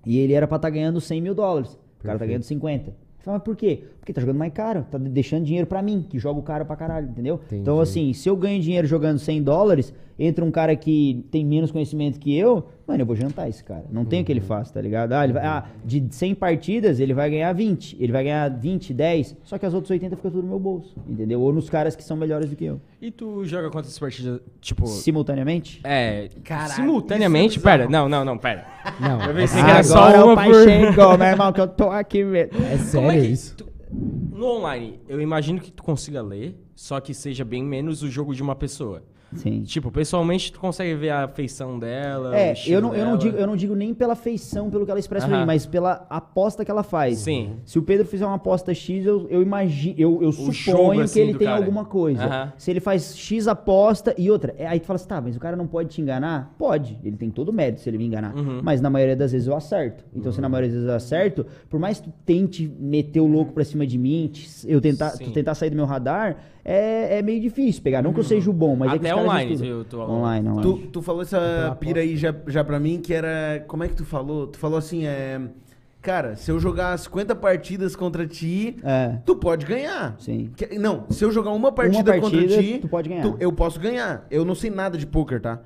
[0.05, 1.79] e ele era pra estar ganhando 100 mil dólares.
[1.99, 2.89] O cara tá ganhando 50.
[2.89, 3.83] Eu falo, mas por quê?
[4.09, 6.75] Porque tá jogando mais caro, tá deixando dinheiro pra mim, que joga o cara pra
[6.75, 7.35] caralho, entendeu?
[7.45, 7.61] Entendi.
[7.61, 11.71] Então, assim, se eu ganho dinheiro jogando 100 dólares, entra um cara que tem menos
[11.71, 13.85] conhecimento que eu, mano, eu vou jantar esse cara.
[13.91, 15.13] Não tem o que ele faça, tá ligado?
[15.13, 17.97] Ah, ele vai, ah, de 100 partidas, ele vai ganhar 20.
[17.99, 20.95] Ele vai ganhar 20, 10, só que as outras 80 ficam tudo no meu bolso,
[21.07, 21.39] entendeu?
[21.39, 22.81] Ou nos caras que são melhores do que eu.
[22.99, 24.87] E tu joga quantas partidas, tipo...
[24.87, 25.81] Simultaneamente?
[25.83, 27.59] É, Caralho, simultaneamente?
[27.59, 28.65] é Pera, não, não, não, pera.
[28.99, 30.63] Não, Eu é, pensei que era só Agora uma o pai por...
[30.63, 32.57] chegou, meu irmão, que eu tô aqui mesmo.
[32.65, 33.55] é Como sério é que isso?
[33.55, 38.09] tu- no online, eu imagino que tu consiga ler, só que seja bem menos o
[38.09, 39.03] jogo de uma pessoa.
[39.35, 39.61] Sim.
[39.63, 43.17] Tipo, pessoalmente tu consegue ver a feição dela, É, eu não, eu, não dela.
[43.17, 45.43] digo, eu não digo nem pela feição, pelo que ela expressa pra Aham.
[45.45, 47.19] mim, mas pela aposta que ela faz.
[47.19, 47.57] Sim.
[47.65, 51.13] Se o Pedro fizer uma aposta X, eu, eu imagino, eu, eu jogo, suponho assim,
[51.13, 51.59] que ele tem cara.
[51.59, 52.23] alguma coisa.
[52.25, 52.53] Aham.
[52.57, 55.39] Se ele faz X aposta e outra, é, aí tu fala assim, tá, mas o
[55.39, 56.55] cara não pode te enganar?
[56.57, 58.35] Pode, ele tem todo o mérito se ele me enganar.
[58.35, 58.61] Uhum.
[58.63, 60.03] Mas na maioria das vezes eu acerto.
[60.15, 63.27] Então se na maioria das vezes eu acerto, por mais que tu tente meter o
[63.27, 64.31] louco pra cima de mim,
[64.65, 65.25] eu tentar, Sim.
[65.25, 66.37] tu tentar sair do meu radar,
[66.71, 68.01] é, é meio difícil pegar.
[68.01, 69.77] Não que eu seja o bom, mas é que Até os caras online, estudam.
[69.77, 70.61] eu tô- Online, online.
[70.63, 73.63] Tu, tu falou essa pira aí já, já pra mim, que era.
[73.67, 74.47] Como é que tu falou?
[74.47, 75.41] Tu falou assim, é.
[76.01, 79.17] Cara, se eu jogar 50 partidas contra ti, É.
[79.25, 80.15] tu pode ganhar.
[80.17, 80.49] Sim.
[80.55, 83.25] Que- não, se eu jogar uma partida, contra partida, ti, tu pode ganhar.
[83.39, 84.25] eu posso ganhar.
[84.31, 85.59] Eu não sei nada de poker, tá?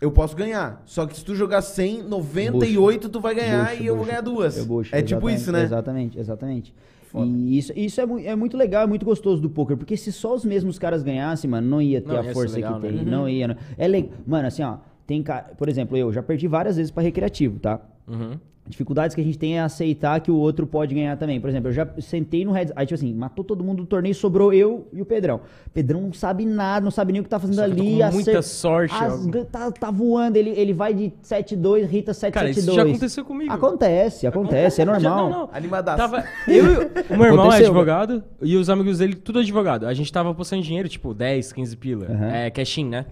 [0.00, 0.80] Eu posso ganhar.
[0.86, 4.10] Só que se tu jogar 100, 98 tu vai ganhar Bucho, e eu vou bucho.
[4.10, 4.56] ganhar duas.
[4.56, 5.62] Eu bucho, é tipo exatamente, isso, né?
[5.64, 6.74] Exatamente, exatamente.
[7.08, 7.26] Foda.
[7.26, 10.12] E isso, isso é, mu- é muito legal, é muito gostoso do poker, porque se
[10.12, 12.86] só os mesmos caras ganhassem, mano, não ia ter Não, a ia força legal, que
[12.86, 12.92] né?
[12.92, 12.98] tem.
[13.04, 13.10] Uhum.
[13.10, 13.48] Não ia.
[13.48, 14.10] não- É legal.
[14.26, 15.52] Mano, assim, ó, tem cara.
[15.56, 17.80] Por exemplo, eu já perdi várias vezes pra recreativo, tá?
[18.06, 18.32] Uhum.
[18.68, 21.40] Dificuldades que a gente tem é aceitar que o outro pode ganhar também.
[21.40, 22.72] Por exemplo, eu já sentei no heads.
[22.76, 25.40] Aí, tipo assim, matou todo mundo do torneio, sobrou eu e o Pedrão.
[25.72, 27.96] Pedrão não sabe nada, não sabe nem o que tá fazendo Só ali.
[27.98, 29.44] com acer- muita sorte, as- ó.
[29.50, 32.30] tá, tá voando, ele, ele vai de 7-2, Rita 7-7-2.
[32.32, 33.52] Cara, isso já aconteceu comigo.
[33.52, 35.00] Acontece, acontece, é normal.
[35.00, 35.48] Já- não, não.
[35.52, 35.96] Animadaço.
[35.96, 39.86] Tava, eu, e o- meu irmão é Aconteceu, advogado e os amigos dele, tudo advogado.
[39.86, 42.06] A gente tava postando dinheiro, tipo, 10, 15 pila.
[42.06, 42.30] Aham.
[42.30, 43.06] É, cashin, né?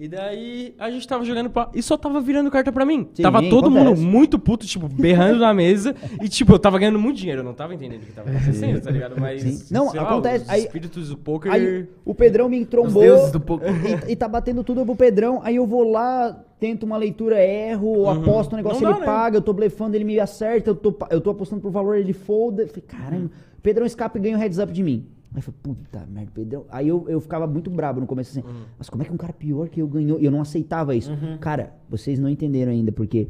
[0.00, 3.08] E daí a gente tava jogando pa- e só tava virando carta pra mim.
[3.14, 4.06] Sim, tava todo mundo acontece.
[4.06, 5.94] muito puto, tipo, berrando na mesa.
[6.22, 7.40] E, tipo, eu tava ganhando muito dinheiro.
[7.40, 9.20] Eu não tava entendendo o que tava acontecendo, tá ligado?
[9.20, 9.42] Mas.
[9.42, 9.74] Sim.
[9.74, 10.44] Não, sei lá, acontece.
[10.44, 11.50] os Aí- espíritos do poker.
[11.50, 13.70] Aí o Pedrão me Os trombou deuses do poker.
[14.08, 15.40] e, e tá batendo tudo pro Pedrão.
[15.42, 19.06] Aí eu vou lá, tento uma leitura, erro, aposto um negócio, Não ele dá, né?
[19.06, 22.12] paga, eu tô blefando, ele me acerta, eu tô, eu tô apostando pro valor, ele
[22.12, 22.62] folda.
[22.62, 23.26] Eu Falei, caramba,
[23.58, 25.06] o Pedrão escapa e ganha um heads up de mim.
[25.34, 26.64] Aí eu falei, puta merda, Pedrão.
[26.70, 28.48] Aí eu, eu ficava muito brabo no começo assim,
[28.78, 30.18] mas como é que um cara pior que eu ganhou?
[30.18, 31.10] E eu não aceitava isso.
[31.38, 33.28] Cara, vocês não entenderam ainda, porque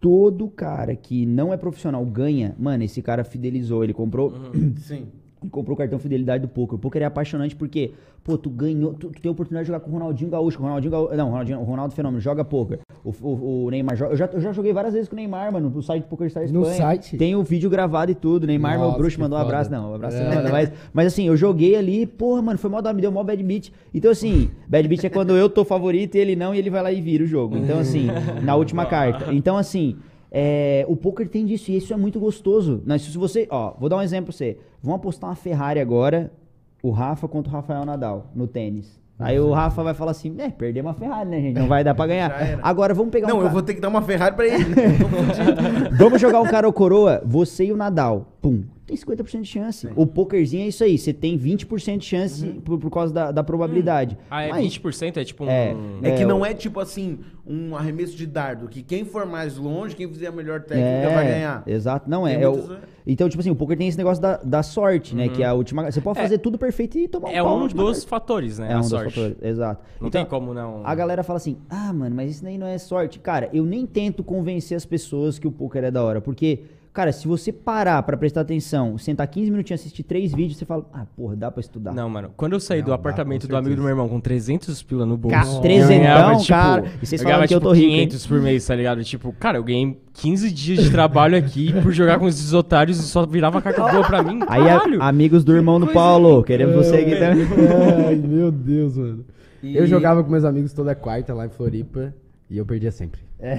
[0.00, 4.32] todo cara que não é profissional ganha, mano, esse cara fidelizou, ele comprou.
[4.76, 5.06] Sim.
[5.44, 6.76] E comprou o cartão fidelidade do poker.
[6.76, 9.80] O poker é apaixonante porque, pô, tu ganhou, tu, tu tem a oportunidade de jogar
[9.80, 12.44] com o Ronaldinho Gaúcho, com o Ronaldinho Gaúcho, não, o Ronaldinho, o Ronaldo Fenômeno, joga
[12.44, 12.78] poker.
[13.04, 15.52] O, o, o Neymar joga, eu já, eu já joguei várias vezes com o Neymar,
[15.52, 16.76] mano, no site do Poker Star No Espanha.
[16.76, 17.16] site?
[17.16, 19.90] Tem o vídeo gravado e tudo, Neymar, meu Nossa, bruxo, que mandou um abraço, não,
[19.90, 20.42] um abraço É.
[20.42, 23.22] não, mas, mas assim, eu joguei ali, porra, mano, foi mó da me deu mó
[23.24, 23.72] bad beat.
[23.92, 26.82] Então assim, bad beat é quando eu tô favorito e ele não, e ele vai
[26.82, 27.56] lá e vira o jogo.
[27.56, 28.06] Então assim,
[28.42, 29.32] na última carta.
[29.34, 29.96] Então assim,
[30.34, 32.82] é, o poker tem disso e isso é muito gostoso.
[32.86, 34.56] Mas se você, ó, vou dar um exemplo pra você.
[34.82, 36.32] Vamos apostar uma Ferrari agora,
[36.82, 39.00] o Rafa contra o Rafael Nadal no tênis.
[39.18, 41.54] Aí o Rafa vai falar assim, é, perdemos a Ferrari, né, gente?
[41.56, 42.32] Não vai dar pra ganhar.
[42.60, 44.64] Agora vamos pegar um Não, eu ca- vou ter que dar uma Ferrari pra ele.
[45.96, 48.26] Vamos jogar um cara ou coroa, você e o Nadal.
[48.40, 48.64] Pum.
[48.92, 49.88] Tem 50% de chance.
[49.96, 50.98] O pokerzinho é isso aí.
[50.98, 54.18] Você tem 20% de chance por, por causa da, da probabilidade.
[54.30, 55.16] Ah, é Mas- 20%?
[55.16, 55.48] É tipo um.
[55.48, 55.74] É.
[56.02, 59.24] É que É, não o- é tipo assim, um arremesso de dardo, que quem for
[59.26, 61.62] mais longe, quem fizer a melhor técnica vai ganhar.
[61.66, 62.08] Exato.
[62.10, 62.42] Não, é.
[62.42, 62.76] É o- muitos-
[63.06, 65.28] então, tipo assim, o poker tem esse negócio da, da sorte, né?
[65.28, 65.90] Que é a última.
[65.90, 68.68] Você pode fazer tudo perfeito e tomar um É um dos fatores, né?
[68.70, 69.14] É a um dos sorte.
[69.14, 69.36] fatores.
[69.42, 69.82] Exato.
[70.00, 70.82] Não Então, tem como não.
[70.86, 73.18] A galera fala assim: ah, mano, mas isso daí não é sorte.
[73.18, 76.20] Cara, eu nem tento convencer as pessoas que o poker é da hora.
[76.20, 76.60] Porque,
[76.92, 80.64] cara, se você parar pra prestar atenção, sentar 15 minutinhos e assistir três vídeos, você
[80.64, 81.92] fala: ah, porra, dá pra estudar.
[81.94, 82.30] Não, mano.
[82.36, 85.04] Quando eu saí Não, do dá, apartamento do amigo do meu irmão com 300 pila
[85.06, 85.36] no bolso.
[85.36, 86.84] Ca- eu trezentão, ganhava, tipo, cara.
[87.02, 88.06] E vocês eu ganhava, que eu tipo, tô rico, hein?
[88.08, 89.04] 500 por mês, tá ligado?
[89.04, 93.02] Tipo, cara, eu ganhei 15 dias de trabalho aqui por jogar com esses otários e
[93.02, 94.40] só virava carta boa pra mim.
[94.46, 97.46] Aí, a- amigos do irmão do Paulo, queremos você aqui também.
[98.08, 99.24] Ai, meu Deus, mano.
[99.62, 102.12] E- Eu jogava com meus amigos toda quarta lá em Floripa
[102.50, 103.20] e eu perdia sempre.
[103.38, 103.56] É.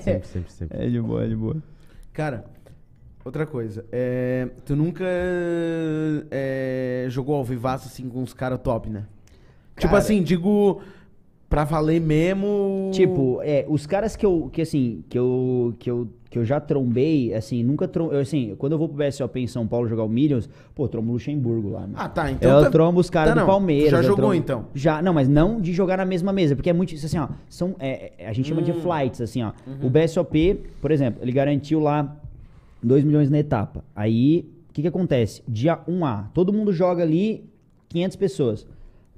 [0.00, 0.78] Sempre, sempre, sempre.
[0.78, 1.56] É de boa, é de boa.
[2.12, 2.44] Cara,
[3.28, 3.84] outra coisa.
[3.92, 5.04] é, tu nunca
[6.30, 9.04] é, jogou ao vivaço assim com uns caras top, né?
[9.76, 9.98] Tipo Cara.
[9.98, 10.80] assim, digo
[11.48, 12.90] pra valer mesmo.
[12.92, 16.58] Tipo, é, os caras que eu, que assim, que eu, que eu, que eu já
[16.60, 20.08] trombei, assim, nunca trombei, assim, quando eu vou pro BSOP em São Paulo jogar o
[20.08, 21.94] Millions, pô, trombo o Luxemburgo lá, né?
[21.96, 22.30] Ah, tá.
[22.30, 22.50] Então.
[22.58, 23.46] eu tá- trombo os caras tá, do.
[23.46, 23.90] Palmeiras.
[23.90, 24.66] Já jogou trombo- então?
[24.74, 27.28] Já, não, mas não de jogar na mesma mesa, porque é muito, isso assim, ó,
[27.48, 28.80] são, é, é, a gente chama de Hum.
[28.80, 29.52] flights, assim, ó.
[29.66, 29.86] Uhum.
[29.86, 32.14] O BSOP, por exemplo, ele garantiu lá
[32.82, 33.84] 2 milhões na etapa.
[33.94, 35.42] Aí, o que que acontece?
[35.48, 37.44] Dia 1A, todo mundo joga ali
[37.88, 38.66] 500 pessoas,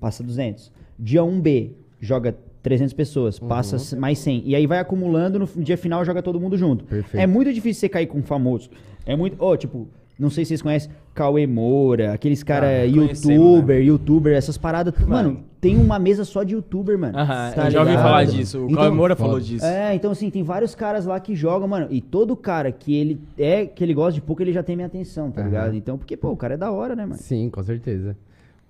[0.00, 0.72] passa 200.
[0.98, 4.42] Dia 1B, joga 300 pessoas, passa c- mais 100.
[4.46, 6.84] E aí vai acumulando, no dia final joga todo mundo junto.
[6.84, 7.22] Perfeito.
[7.22, 8.70] É muito difícil você cair com um famoso.
[9.06, 9.36] É muito.
[9.38, 9.88] Ó, tipo,
[10.20, 14.94] não sei se vocês conhecem Cauê Moura, aqueles caras Ah, youtuber, youtuber, essas paradas.
[15.06, 17.18] Mano, tem uma mesa só de youtuber, mano.
[17.18, 18.58] Aham, Tá eu já ouvi falar disso.
[18.60, 19.28] O Então- Cauê Moura Foda.
[19.28, 19.64] falou disso.
[19.64, 21.86] É, então assim, tem vários caras lá que jogam, mano.
[21.90, 24.86] E todo cara que ele é, que ele gosta de pouco, ele já tem minha
[24.86, 25.48] atenção, tá Aham.
[25.48, 25.74] ligado?
[25.76, 27.18] Então, porque, pô, o cara é da hora, né, mano?
[27.20, 28.16] Sim, com certeza.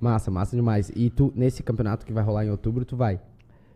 [0.00, 0.90] Massa, massa demais.
[0.96, 3.20] E tu, nesse campeonato que vai rolar em outubro, tu vai?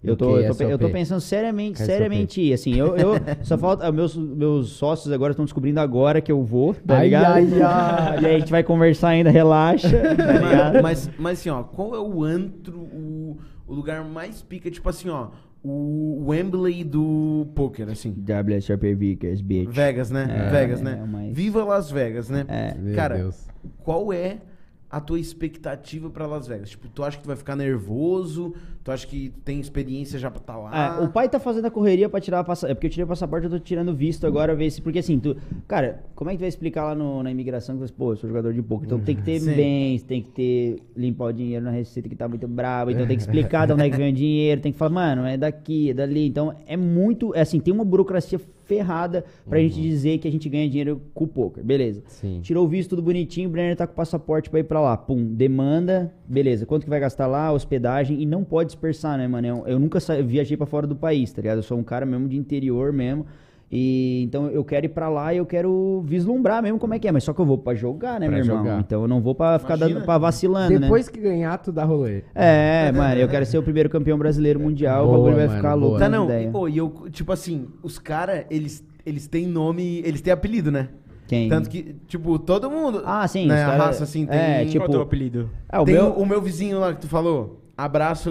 [0.05, 1.87] Eu tô, eu, tô, pe- eu tô pensando seriamente, KSOP.
[1.87, 6.43] seriamente assim, eu, eu só falta, meus, meus sócios agora estão descobrindo agora que eu
[6.45, 7.33] vou, tá Ai, ligado?
[7.35, 8.19] ai, ai.
[8.23, 10.83] E aí a gente vai conversar ainda, relaxa, tá ligado?
[10.83, 15.09] Mas, mas assim, ó, qual é o antro, o, o lugar mais pica, tipo assim,
[15.09, 15.29] ó,
[15.63, 18.15] o Wembley do poker, assim.
[18.29, 19.71] WSOP Vickers, bitch.
[19.71, 20.27] Vegas, né?
[20.29, 20.99] É, Vegas, é, né?
[21.01, 22.45] é o mais- Viva Las Vegas, né?
[22.49, 22.93] É.
[22.95, 23.47] Cara, Deus.
[23.83, 24.37] qual é
[24.97, 26.71] a tua expectativa pra Las Vegas?
[26.71, 28.55] Tipo, tu acha que tu vai ficar nervoso?
[28.85, 30.99] Tu acha que tem experiência já pra estar lá?
[31.01, 32.71] É, o pai tá fazendo a correria pra tirar a passaporte.
[32.71, 34.81] É porque eu tirei o passaporte, eu tô tirando visto agora, ver se.
[34.83, 35.37] Porque assim, tu.
[35.67, 38.17] Cara, como é que tu vai explicar lá no- na imigração que você, pô, eu
[38.17, 38.87] sou jogador de poker?
[38.87, 39.55] Então tem que ter Sim.
[39.55, 40.77] bens, tem que ter.
[40.97, 42.91] limpar o dinheiro na receita que tá muito brabo.
[42.91, 45.27] Então tem que explicar de onde é que vem o dinheiro, tem que falar, mano,
[45.27, 46.27] é daqui, é dali.
[46.29, 47.35] Então é muito.
[47.35, 51.25] É assim, tem uma burocracia ferrada pra gente dizer que a gente ganha dinheiro com
[51.25, 51.63] o poker.
[51.63, 52.03] Beleza.
[52.07, 52.41] Sim.
[52.43, 54.97] Tirou o visto tudo bonitinho, o Brenner tá com o passaporte pra ir pra lá.
[54.97, 56.67] Pum, demanda, beleza.
[56.67, 57.53] Quanto que vai gastar lá?
[57.53, 58.21] Hospedagem.
[58.21, 59.47] E não pode dispersar, né, mano?
[59.47, 61.59] Eu, eu nunca viajei pra fora do país, tá ligado?
[61.59, 63.27] Eu sou um cara mesmo de interior mesmo.
[63.71, 67.09] E então eu quero ir pra lá e eu quero vislumbrar mesmo como é que
[67.09, 67.13] é.
[67.13, 68.59] Mas só que eu vou pra jogar, né, Pra meu irmão?
[68.59, 68.81] jogar.
[68.81, 69.99] Então eu não vou pra ficar Imagina.
[70.01, 70.79] dando, pra vacilando, né?
[70.81, 72.23] Depois que ganhar, tu dá rolê.
[72.35, 75.07] É, mano, eu quero ser o primeiro campeão brasileiro mundial.
[75.07, 75.99] Boa, o bagulho vai mano, ficar louco.
[75.99, 76.25] Tá, não.
[76.27, 76.49] ideia.
[76.49, 80.71] E, pô, e eu, tipo assim, os caras, eles, eles têm nome, eles têm apelido,
[80.71, 80.89] né?
[81.27, 81.49] Quem?
[81.49, 83.03] Tanto que, tipo, todo mundo.
[83.05, 84.39] Ah, sim, Né, os a cara- raça, assim, tem.
[84.39, 85.51] é, tipo- Qual é o teu apelido?
[85.69, 86.11] Ah, o tem meu.
[86.13, 87.63] o, meu vizinho lá que tu falou.
[87.77, 88.31] Abraço,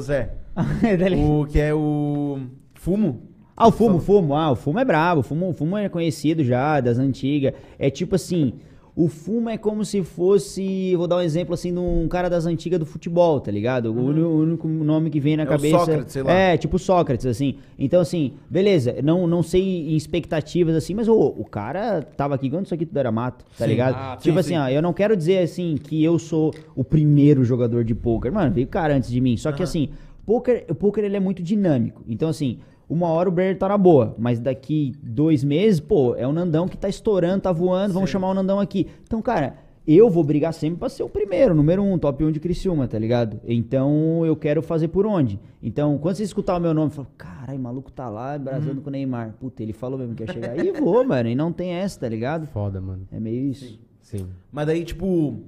[0.00, 0.34] Zé.
[0.82, 2.38] Dele- o que é o.
[2.74, 3.22] Fumo.
[3.56, 4.34] Ah, o fumo, o fumo.
[4.34, 5.20] Ah, o fumo é brabo.
[5.20, 7.52] O fumo, o fumo é conhecido já, das antigas.
[7.78, 8.54] É tipo assim,
[8.96, 12.44] o fumo é como se fosse, vou dar um exemplo assim, de um cara das
[12.46, 13.86] antigas do futebol, tá ligado?
[13.92, 15.78] O, uni- o único nome que vem na É o cabeça.
[15.78, 16.32] Sócrates, sei lá.
[16.32, 17.56] É, tipo Sócrates, assim.
[17.78, 22.48] Então, assim, beleza, não, não sei em expectativas assim, mas ô, o cara tava aqui
[22.50, 23.70] quando isso aqui tudo era mato, tá Sim.
[23.70, 23.94] ligado?
[23.96, 24.58] Ah, tipo sim, assim, sim.
[24.58, 28.32] ó, eu não quero dizer assim que eu sou o primeiro jogador de pôquer.
[28.32, 29.36] Mano, veio cara antes de mim.
[29.36, 29.90] Só que assim,
[30.26, 32.02] poker, o poker ele é muito dinâmico.
[32.08, 36.26] Então, assim, uma hora o Brenner tá na boa, mas daqui dois meses, pô, é
[36.26, 38.12] o Nandão que tá estourando, tá voando, vamos Sim.
[38.14, 38.86] chamar o Nandão aqui.
[39.04, 39.56] Então, cara,
[39.86, 42.98] eu vou brigar sempre pra ser o primeiro, número um, top 1 de Criciúma, tá
[42.98, 43.40] ligado?
[43.44, 45.40] Então, eu quero fazer por onde?
[45.62, 48.80] Então, quando você escutar o meu nome, fala, caralho, maluco tá lá embrasando Uhum.
[48.82, 49.34] com o Neymar.
[49.40, 50.56] Puta, ele falou mesmo que ia chegar.
[50.56, 52.46] E vou, mano, e não tem essa, tá ligado?
[52.46, 53.08] Foda, mano.
[53.10, 53.78] É meio isso.
[54.00, 54.26] Sim.
[54.52, 55.38] Mas daí, tipo.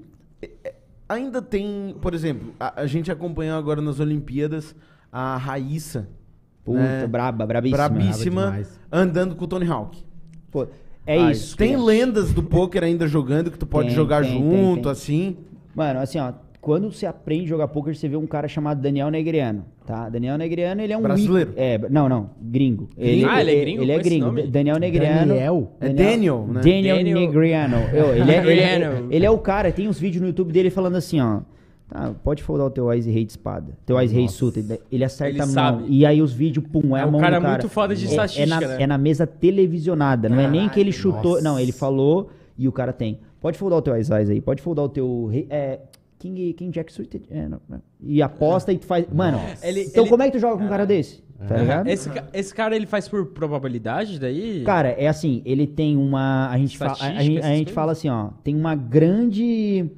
[0.43, 0.75] é- é-
[1.07, 4.75] Ainda tem, por exemplo, a, a gente acompanhou agora nas Olimpíadas
[5.13, 6.09] a Raíssa.
[6.65, 7.77] Puta, né, braba, brabíssima.
[7.89, 10.03] brabíssima, Braba andando com o Tony Hawk.
[10.51, 10.67] Pô,
[11.07, 11.57] é Ah, isso.
[11.57, 11.85] Tem pô.
[11.85, 14.91] lendas do poker ainda jogando que tu pode Tem, jogar tem, junto, tem.
[14.93, 15.37] assim.
[15.75, 19.11] Mano, assim, ó, quando você aprende a jogar poker, você vê um cara chamado Daniel
[19.11, 20.09] Negreano, tá?
[20.09, 21.51] Daniel Negreano, ele é um Brasileiro?
[21.51, 22.89] ícone- É, não, não, gringo.
[22.97, 23.29] Gringo?
[23.29, 24.47] Ah, ele é gringo Ele é esse gringo.
[24.49, 25.29] Daniel Negreano.
[25.35, 25.73] Daniel?
[25.81, 26.61] É Daniel, né?
[26.63, 27.77] Daniel, Daniel- Negreano.
[27.93, 30.71] Eu, ele, é, ele, é, ele é o cara, tem uns vídeos no YouTube dele
[30.71, 31.41] falando assim, ó.
[31.89, 33.77] Tá, pode foldar o teu Ice Rei de espada.
[33.85, 34.27] Teu Ice Rei.
[34.29, 34.59] Suta.
[34.91, 35.55] Ele acerta Ele a mão.
[35.55, 35.85] sabe.
[35.89, 37.53] E aí os vídeos, pum, é, É a mão cara do cara.
[37.55, 38.83] muito foda de É- estatística, é na, né?
[38.83, 40.29] É na mesa televisionada.
[40.29, 41.33] Não é nem que ele chutou.
[41.33, 41.43] nossa.
[41.45, 43.21] Não, ele falou e o cara tem.
[43.41, 44.41] Pode foldar o teu Ice Eyes aí.
[44.41, 45.27] Pode foldar o teu...
[45.31, 45.81] rei- É,
[46.19, 47.27] King, King Jack Suited.
[47.31, 47.83] É, não, não.
[48.01, 49.05] E aposta e tu faz...
[49.13, 51.23] Mano, Ele- então ele- como é que tu joga com um cara desse?
[51.47, 51.87] Tá ligado?
[51.89, 54.63] Esse, esse cara, ele faz por probabilidade daí?
[54.65, 56.49] Cara, é assim, ele tem uma.
[56.49, 57.71] A gente, fala, a, a a gente coisas?
[57.71, 59.91] fala assim, ó, tem uma grande.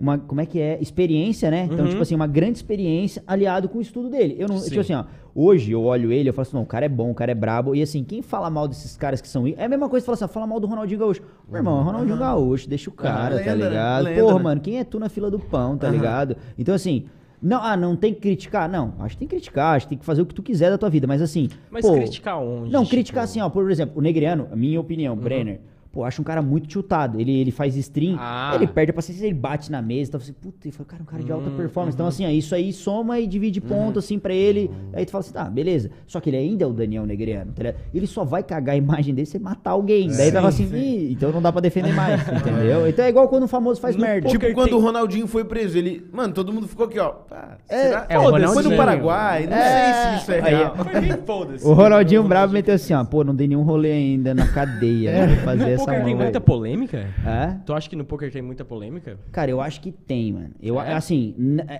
[0.00, 0.78] Uma, como é que é?
[0.80, 1.68] Experiência, né?
[1.70, 1.90] Então, Uhum.
[1.90, 4.34] tipo assim, uma grande experiência aliado com o estudo dele.
[4.38, 4.56] Eu não.
[4.56, 4.68] Sim.
[4.70, 7.10] Tipo assim, ó, hoje eu olho ele, eu falo assim, não, o cara é bom,
[7.10, 7.74] o cara é brabo.
[7.74, 9.46] E assim, quem fala mal desses caras que são.
[9.46, 11.22] É a mesma coisa que fala assim, ó, fala mal do Ronaldinho Gaúcho.
[11.48, 13.68] Meu irmão, Ronaldinho Gaúcho, deixa o cara, tá lenda, né?
[13.68, 14.04] ligado?
[14.04, 14.42] Lenda, Porra, né?
[14.42, 16.36] mano, quem é tu na fila do pão, tá ligado?
[16.58, 17.04] Então, assim.
[17.42, 18.68] Não, ah, não tem que criticar?
[18.68, 20.68] Não, acho que tem que criticar, acho que tem que fazer o que tu quiser
[20.68, 21.48] da tua vida, mas assim.
[21.70, 22.70] Mas pô, criticar onde?
[22.70, 22.90] não, tipo?
[22.90, 25.58] criticar assim, ó, por exemplo, o Negreano, a minha opinião, Brenner,
[25.92, 27.20] pô, acho um cara muito tiltado.
[27.20, 28.52] Ele, ele faz stream, Ah.
[28.54, 31.06] ele perde a paciência, ele bate na mesa, então você, puta, ele fala, cara, um
[31.06, 31.94] cara de alta Hum, performance.
[31.96, 32.08] Então, uhum.
[32.08, 34.70] assim, ó, isso aí soma e divide ponto, assim, pra ele.
[34.92, 35.90] Aí tu fala assim, tá, beleza.
[36.06, 37.80] Só que ele ainda é o Daniel Negreano, tá ligado?
[37.94, 40.08] Ele só vai cagar a imagem dele se ele matar alguém.
[40.08, 42.86] Daí tu fala assim, "Ih, então não dá pra defender mais, entendeu?
[42.88, 44.28] Então é igual quando um famoso faz No merda.
[44.28, 46.06] Tipo, quando tem- o Ronaldinho foi preso, ele.
[46.12, 47.08] Mano, todo mundo ficou aqui, ó.
[47.10, 48.06] Pá, É, será?
[48.08, 48.50] é, o Ronaldinho.
[48.54, 50.76] Foi no Paraguai, não É, sei se isso é aí, real.
[50.76, 51.66] Foi bem foda-se.
[51.66, 55.10] O Ronaldinho Bravo meteu assim, ó, pô, não dei nenhum rolê ainda na cadeia.
[55.10, 55.26] É.
[55.30, 56.24] Vou fazer essa poker mão, tem velho.
[56.24, 56.98] muita polêmica?
[57.26, 57.56] É?
[57.64, 59.18] Tu acha que no poker tem muita polêmica?
[59.32, 60.50] Cara, eu acho que tem, mano.
[60.62, 60.92] Eu, É?
[60.94, 61.34] Assim,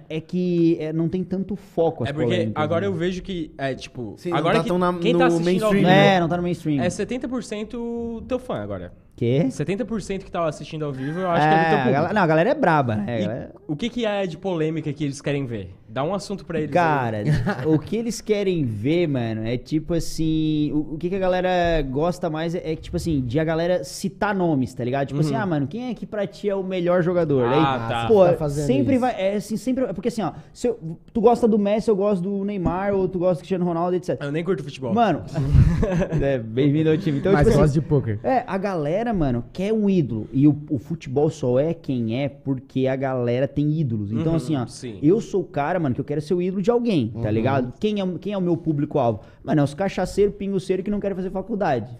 [0.09, 2.87] é- que é, não tem tanto foco as é porque agora né?
[2.87, 4.15] eu vejo que, é tipo...
[4.19, 6.15] Sim, não agora tá que, tão na- quem no tá assistindo ao mainstream, vivo né?
[6.17, 6.83] É, não tá no mainstream.
[6.83, 8.93] é 70% teu fã agora.
[9.21, 9.49] Quê?
[9.51, 11.93] 70% que tava assistindo ao vivo, eu acho é, que é do teu a público.
[11.93, 13.05] galera, não, a galera é braba, né?
[13.07, 15.75] A E galera- o que que é de polêmica que eles querem ver?
[15.87, 16.71] Dá um assunto pra eles.
[16.71, 16.73] aí.
[16.73, 17.18] Cara,
[17.68, 20.71] o que eles querem ver, mano, é tipo assim.
[20.73, 23.83] O, o que, que a galera gosta mais é, é, tipo assim, de a galera
[23.85, 25.09] citar nomes, tá ligado?
[25.09, 27.45] Tipo assim, ah, mano, quem é que pra ti é o melhor jogador?
[27.45, 27.53] Uhum.
[27.53, 28.07] Ah, tá.
[28.07, 29.01] Pô, Tá fazendo sempre isso.
[29.01, 29.14] vai.
[29.21, 29.85] É assim, sempre.
[29.85, 30.79] é Porque assim, ó, se eu-
[31.12, 34.16] tu gosta do Messi, eu gosto do Neymar, ou tu gosta do Cristiano Ronaldo, etc.
[34.23, 34.95] Eu nem curto futebol.
[34.95, 35.25] Mano,
[36.23, 37.18] é, bem-vindo ao time.
[37.18, 38.18] Então, Mas tipo assim, gosta de poker.
[38.23, 40.29] é, a galera, mano, quer um ídolo.
[40.33, 44.11] E o, o futebol só é quem é porque a galera tem ídolos.
[44.13, 44.99] Então, Uhum, assim, ó, sim.
[45.03, 47.73] eu sou o cara, mano, que eu quero ser o ídolo de alguém, tá ligado?
[47.79, 49.21] Quem é, o- quem é o meu público-alvo?
[49.45, 51.91] Mano, é os cachaceiros, pingoceiros que não querem fazer faculdade.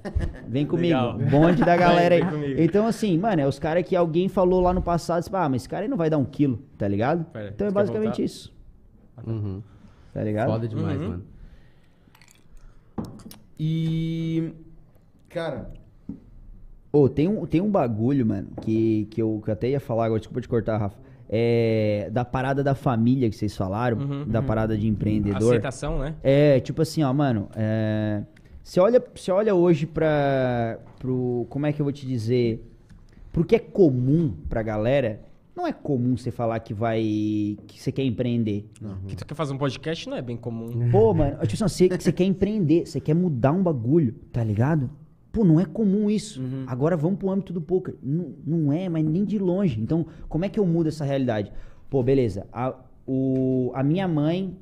[0.49, 0.97] Vem comigo.
[1.31, 2.65] Bonde da galera aí.
[2.65, 5.63] Então, assim, mano, é os caras que alguém falou lá no passado, tipo, ah, mas
[5.63, 7.25] esse cara aí não vai dar um quilo, tá ligado?
[7.27, 8.53] Pera, então é basicamente isso,
[9.27, 9.61] Uhum.
[10.13, 10.51] tá ligado?
[10.51, 11.09] Foda demais, Uhum.
[11.09, 11.23] mano.
[13.59, 14.53] E.
[15.29, 15.71] Cara.
[16.93, 20.07] Ô, tem um, tem um bagulho, mano, que, que, eu, que eu até ia falar
[20.07, 20.99] agora, desculpa te cortar, Rafa.
[21.29, 25.51] É, da parada da família que vocês falaram, Uhum, da parada de empreendedor.
[25.51, 26.17] Aceitação, né?
[26.25, 28.23] É, tipo assim, ó, mano, é,
[28.65, 32.69] você olha, você olha hoje pra, pro, como é que eu vou te dizer,
[33.33, 35.21] pro que é comum pra galera,
[35.55, 37.01] não é comum você falar que vai,
[37.69, 38.69] que você quer empreender.
[39.07, 40.91] Que tu quer fazer um podcast não é bem comum.
[40.91, 44.91] Pô, mano, tipo assim, você, você quer empreender, você quer mudar um bagulho, tá ligado?
[45.33, 46.43] Pô, não é comum isso.
[46.67, 47.95] Agora vamos pro âmbito do poker.
[48.03, 49.81] Não, não é, mas nem de longe.
[49.81, 51.53] Então, como é que eu mudo essa realidade?
[51.89, 52.47] Pô, beleza.
[52.53, 52.75] A,
[53.07, 54.57] o, a minha mãe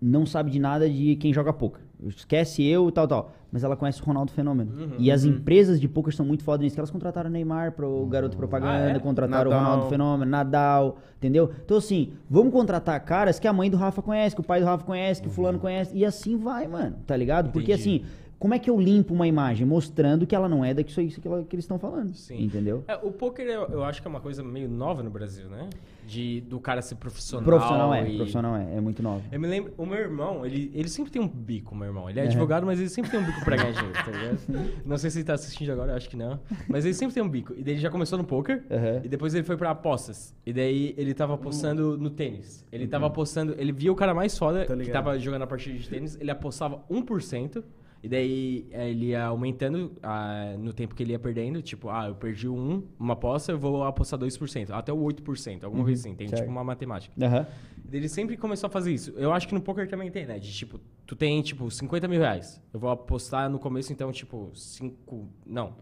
[0.00, 1.82] não sabe de nada de quem joga poker.
[2.06, 3.32] Esquece eu e tal, tal.
[3.52, 4.94] Mas ela conhece o Ronaldo Fenômeno.
[4.98, 6.74] e as empresas de poker são muito fodas nisso.
[6.74, 8.98] que Elas contrataram o Neymar pro garoto propaganda, Ah, é?
[8.98, 9.64] contrataram Nadal.
[9.64, 11.50] o Ronaldo Fenômeno, Nadal, entendeu?
[11.64, 14.66] Então, assim, vamos contratar caras que a mãe do Rafa conhece, que o pai do
[14.66, 15.94] Rafa conhece, que o fulano conhece.
[15.94, 17.50] E assim vai, mano, tá ligado?
[17.50, 18.02] Porque, Entendi.
[18.02, 18.04] assim,
[18.40, 19.64] como é que eu limpo uma imagem?
[19.66, 22.14] Mostrando que ela não é daquilo isso que, ela- que eles estão falando.
[22.14, 22.42] Sim.
[22.42, 22.82] Entendeu?
[22.88, 25.68] É, o poker eu, eu acho que é uma coisa meio nova no Brasil, né?
[26.08, 27.44] De do cara ser profissional.
[27.44, 29.22] Profissional é, e- profissional é, é muito nova.
[29.30, 32.08] Eu me lembro, o meu irmão, ele, ele sempre tem um bico, meu irmão.
[32.10, 32.28] Ele é Uhum.
[32.30, 34.70] advogado, mas ele sempre tem um bico pra ganhar dinheiro, tá ligado?
[34.86, 36.40] Não sei se ele tá assistindo agora, eu acho que não.
[36.66, 37.52] Mas ele sempre tem um bico.
[37.56, 39.00] E daí ele já começou no poker, Uhum.
[39.04, 40.34] e depois ele foi pra apostas.
[40.46, 42.64] E daí ele tava apostando no tênis.
[42.72, 45.88] Ele tava apostando, ele via o cara mais foda que tava jogando a partida de
[45.88, 47.62] tênis, ele apostava 1%.
[48.02, 51.60] E daí eh, ele ia aumentando ah, no tempo que ele ia perdendo.
[51.60, 54.70] Tipo, ah, eu perdi um, uma aposta, eu vou apostar 2%.
[54.70, 56.14] Até o 8%, alguma coisa assim.
[56.14, 56.40] Tem certo.
[56.40, 57.14] tipo uma matemática.
[57.22, 57.46] Aham.
[57.92, 59.10] Ele sempre começou a fazer isso.
[59.16, 60.38] Eu acho que no poker também tem, né?
[60.38, 62.62] De tipo, tu tem, tipo, 50 mil reais.
[62.72, 65.28] Eu vou apostar no começo, então, tipo, 5.
[65.44, 65.74] Não.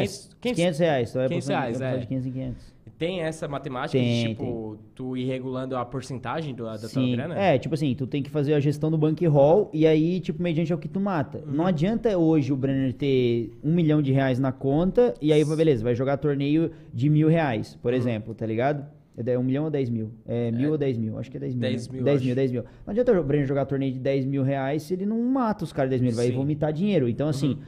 [0.00, 1.10] É, 500, 500, reais.
[1.10, 1.98] Então é 500 porção- reais, é é.
[1.98, 2.76] de 500 em 500.
[2.98, 7.12] Tem essa matemática Tem, de, tipo, tu ir regulando a porcentagem do, da tua Sim.
[7.12, 7.38] grana?
[7.38, 10.72] É, tipo assim, tu tem que fazer a gestão do bankroll e aí, tipo, mediante
[10.72, 11.42] é o que tu mata.
[11.46, 11.52] Uhum.
[11.56, 15.84] Não adianta hoje o Brenner ter um milhão de reais na conta e aí, beleza,
[15.84, 17.80] vai jogar torneio de mil reais, Uhum.
[17.82, 18.86] por exemplo, tá ligado?
[19.26, 20.10] É um milhão ou dez mil?
[20.26, 21.18] É mil ou dez mil?
[21.18, 21.60] Acho que é dez mil.
[21.62, 21.94] 10 né?
[21.96, 22.26] mil, 10 acho.
[22.26, 22.62] mil, 10 mil.
[22.86, 25.72] Não adianta o Brenner jogar torneio de 10 mil reais se ele não mata os
[25.72, 26.32] caras de 10 mil, ele vai Sim.
[26.32, 26.38] Uhum.
[26.38, 27.08] vomitar dinheiro.
[27.08, 27.58] Então, assim,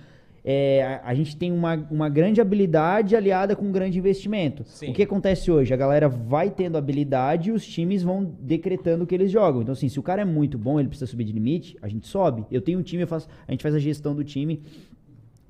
[0.50, 4.64] é, a, a gente tem uma, uma grande habilidade aliada com um grande investimento.
[4.64, 4.88] Sim.
[4.88, 5.74] O que acontece hoje?
[5.74, 9.60] A galera vai tendo habilidade e os times vão decretando o que eles jogam.
[9.60, 12.06] Então, assim, se o cara é muito bom, ele precisa subir de limite, a gente
[12.06, 12.46] sobe.
[12.50, 14.62] Eu tenho um time, faço, a gente faz a gestão do time.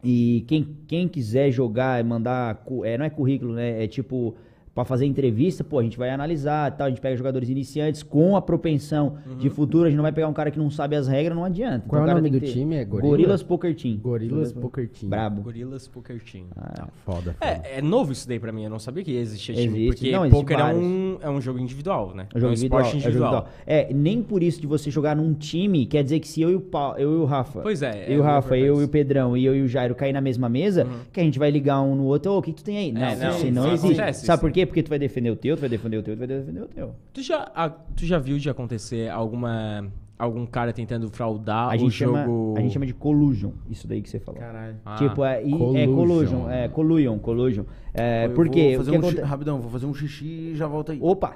[0.03, 2.65] E quem, quem quiser jogar, mandar.
[2.83, 3.85] É, não é currículo, né?
[3.85, 4.35] É tipo.
[4.79, 6.87] Pra fazer entrevista, pô, a gente vai analisar tal.
[6.87, 9.87] A gente pega jogadores iniciantes com a propensão de futuro.
[9.87, 11.85] A gente não vai pegar um cara que não sabe as regras, não adianta.
[11.89, 12.77] Qual é o cara nome do time?
[12.77, 13.09] É Gorila?
[13.11, 13.97] Gorilas Poker Team.
[13.97, 15.11] Gorilas Poker Team.
[15.11, 15.43] Brabo.
[15.43, 16.45] Gorilas Poker Team.
[16.57, 17.37] Ah, Foda, foda.
[17.41, 19.67] É, é novo isso daí pra mim, eu não sabia que existia time.
[19.67, 19.87] Existe.
[19.97, 22.29] Porque Não, existe poker é um, é um jogo individual, né?
[22.33, 23.49] É um jogo um individual, esporte é jogo individual.
[23.67, 26.55] É, nem por isso de você jogar num time, quer dizer que se eu e
[26.55, 27.63] o, Paulo, eu e o Rafa.
[27.63, 28.89] Pois é, Eu é e o Rafa, importante eu e o isso.
[28.93, 31.81] Pedrão e eu e o Jairo cair na mesma mesa, que a gente vai ligar
[31.81, 32.93] um no outro, ô, o que, que tu tem aí?
[32.93, 33.87] Não, É, não, assim, não não existe.
[33.95, 34.41] acontece Sabe isso.
[34.41, 34.68] por quê?
[34.69, 36.67] Porque tu vai defender o teu, tu vai defender o teu, tu vai defender o
[36.69, 36.95] teu.
[37.13, 39.87] Tu já, a- tu já viu de acontecer alguma,
[40.19, 42.55] algum cara tentando fraudar A o gente, chama, jogo?
[42.57, 44.41] a gente chama de collusion, isso daí que você falou.
[44.41, 44.77] Caralho.
[44.85, 44.97] Ah.
[44.97, 45.95] Tipo, é, e- é Collusion.
[45.95, 47.65] collusion, é collusion, collusion.
[47.95, 50.93] É, Eu por vou fazer um aconte- Rapidão, vou fazer um xixi e já volto
[50.93, 50.99] aí.
[51.03, 51.35] Opa!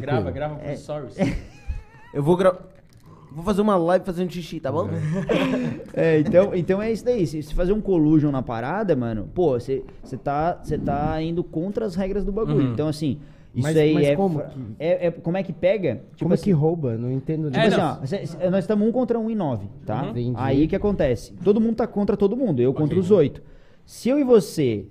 [0.00, 0.76] Grava, grava pros É.
[0.76, 1.16] stories.
[2.14, 2.60] Eu vou gravar.
[3.30, 4.88] Vou fazer uma live fazendo xixi, tá bom?
[5.94, 7.26] É, então, então é isso daí.
[7.26, 9.82] Se se fazer um collusion na parada, mano, pô, você
[10.22, 12.66] tá, cê tá indo contra as regras do bagulho.
[12.66, 12.72] Uhum.
[12.72, 13.18] Então, assim,
[13.54, 14.40] isso Mas- aí mas é, como
[14.78, 15.96] é, é- Como é que pega?
[16.12, 16.96] Tipo Como é assim, que rouba?
[16.96, 17.50] Não entendo.
[17.50, 20.06] Tipo É, assim, ó, cê- cê- nós estamos um contra um em nove, tá?
[20.10, 20.32] Entendi.
[20.36, 21.32] Aí o que acontece?
[21.44, 23.42] Todo mundo tá contra todo mundo, eu contra os oito.
[23.84, 24.86] Se eu e você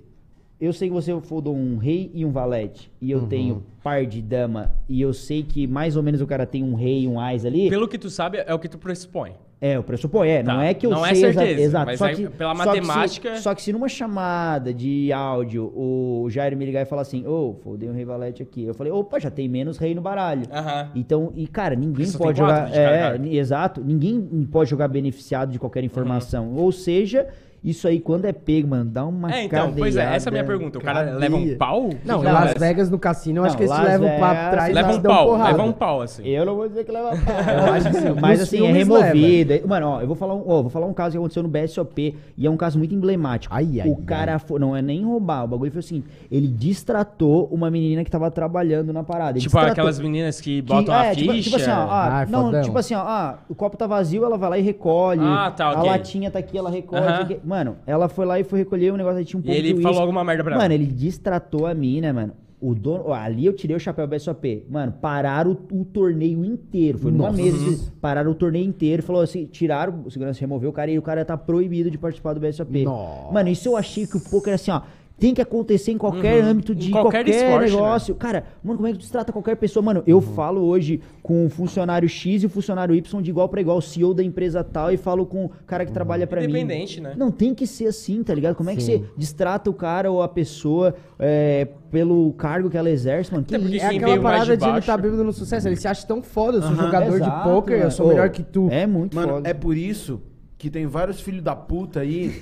[0.60, 3.20] eu sei que você foldou um rei e um valete, e Uhum.
[3.22, 6.62] eu tenho par de dama, e eu sei que mais ou menos o cara tem
[6.62, 7.68] um rei e um ás ali.
[7.70, 9.32] Pelo que tu sabe, é o que tu pressupõe.
[9.60, 10.40] É, eu pressuponho, é.
[10.40, 10.54] Tá.
[10.54, 11.86] Não é que eu Não é sei exa- certeza, exato.
[11.86, 15.12] mas só aí, que, pela só que se- matemática- Só que se numa chamada de
[15.12, 18.62] áudio o Jairo me ligar e falar assim, ô, foldei um rei valete aqui.
[18.62, 20.42] Eu falei, opa, já tem menos rei no baralho.
[20.52, 20.92] Aham.
[20.94, 22.72] Então, e cara, ninguém pode jogar.
[22.72, 23.82] É, exato.
[23.84, 26.54] Ninguém pode jogar beneficiado de qualquer informação.
[26.54, 27.26] Ou seja,
[27.62, 30.32] isso aí, quando é pego, mano, dá uma É, então, pois é, essa é a
[30.32, 30.78] minha pergunta.
[30.78, 31.18] O cara Cadeia.
[31.18, 31.90] leva um pau?
[32.04, 32.54] Não, em Las?
[32.54, 34.98] Vegas no cassino, eu acho Não, que eles Las levam pra Vegas- trás Leva um
[35.00, 35.50] dão pau, porrada.
[35.50, 36.26] leva um pau, assim.
[36.26, 37.10] Eu não vou dizer que leva
[37.68, 38.08] Eu acho que sim.
[38.20, 39.68] Mas Nos assim, é filmes removido.
[39.68, 42.16] Mano, ó, eu vou falar, um, ó, vou falar um caso que aconteceu no BSOP
[42.36, 43.54] e é um caso muito emblemático.
[43.54, 47.46] Ai, ai, o cara foi, não é nem roubar, o bagulho foi assim, ele distratou
[47.50, 49.32] uma menina que tava trabalhando na parada.
[49.32, 51.42] Ele Tipo distratou- aquelas meninas que que- botam é, a tipo, ficha.
[51.50, 52.62] tipo assim, ó, ah, Ai, não, fodão.
[52.62, 55.20] tipo assim, ó, ah, o copo tá vazio, ela vai lá e recolhe.
[55.22, 55.90] Ah, tá, A ok.
[55.90, 57.02] latinha tá aqui, ela recolhe.
[57.02, 57.08] Aham.
[57.10, 57.40] não sei o quê.
[57.48, 59.68] Mano, ela foi lá e foi recolher o negócio aí tinha um E pouco ele
[59.72, 60.02] de falou uísque.
[60.02, 60.62] alguma merda pra ela.
[60.62, 62.32] Mano, ele distratou a mina, mano.
[62.60, 64.66] O dono, ó, ali eu tirei o chapéu BSOP.
[64.68, 66.98] Mano, pararam o, o torneio inteiro.
[66.98, 67.40] Foi numa Nossa.
[67.40, 67.56] mesa.
[67.66, 69.02] eles Pararam o torneio inteiro.
[69.02, 72.34] Falou assim: tiraram, o segurança removeu o cara e o cara tá proibido de participar
[72.34, 72.84] do BSOP.
[72.84, 73.32] Nossa.
[73.32, 74.82] Mano, isso eu achei que o poker assim, ó.
[75.18, 76.50] Tem que acontecer em qualquer Uhum.
[76.50, 77.76] âmbito Em de qualquer qualquer, esporte, né?
[77.76, 78.14] negócio.
[78.14, 79.82] Cara, mano, como é que tu trata qualquer pessoa?
[79.82, 80.22] Mano, eu Uhum.
[80.22, 83.82] falo hoje com o funcionário X e o funcionário Y de igual pra igual, o
[83.82, 86.46] CEO da empresa tal, e falo com o cara que trabalha pra mim.
[86.46, 87.14] Independente, né?
[87.16, 88.54] Não tem que ser assim, tá ligado?
[88.54, 88.98] Como é que Sim.
[88.98, 93.44] você distrata o cara ou a pessoa é, pelo cargo que ela exerce, mano?
[93.44, 93.76] Que porque?
[93.76, 95.66] É Quem aquela parada de de ele tá bêbado no sucesso.
[95.66, 96.58] Ele se acha tão foda.
[96.58, 98.68] Eu sou jogador Exato, de poker, eu sou melhor que tu.
[98.70, 99.48] É muito Mano, foda.
[99.48, 100.20] é por isso
[100.56, 102.32] que tem vários filhos da puta aí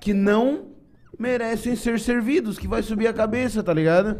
[0.00, 0.71] que não
[1.22, 4.18] merecem ser servidos, que vai subir a cabeça, tá ligado?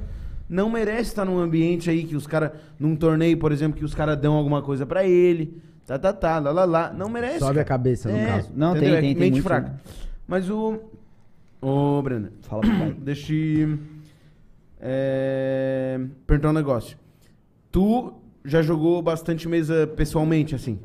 [0.49, 3.95] Não merece estar num ambiente aí que os caras, num torneio, por exemplo, que os
[3.95, 6.93] caras dão alguma coisa pra ele, tá, tá, tá, lá, lá, lá.
[6.93, 7.39] Não merece.
[7.41, 7.63] Sobe cara.
[7.63, 8.51] a cabeça, no É, caso.
[8.55, 8.91] Não, entendeu?
[8.91, 9.81] tem, É tem, tem mente muito fraca.
[10.29, 10.79] Mas o.
[11.61, 12.97] Ô, Brenda, Fala pro pai.
[12.99, 13.79] deixa eu.
[14.81, 16.97] É, perguntar um negócio.
[17.71, 18.13] Tu
[18.45, 20.79] já jogou bastante mesa pessoalmente, assim?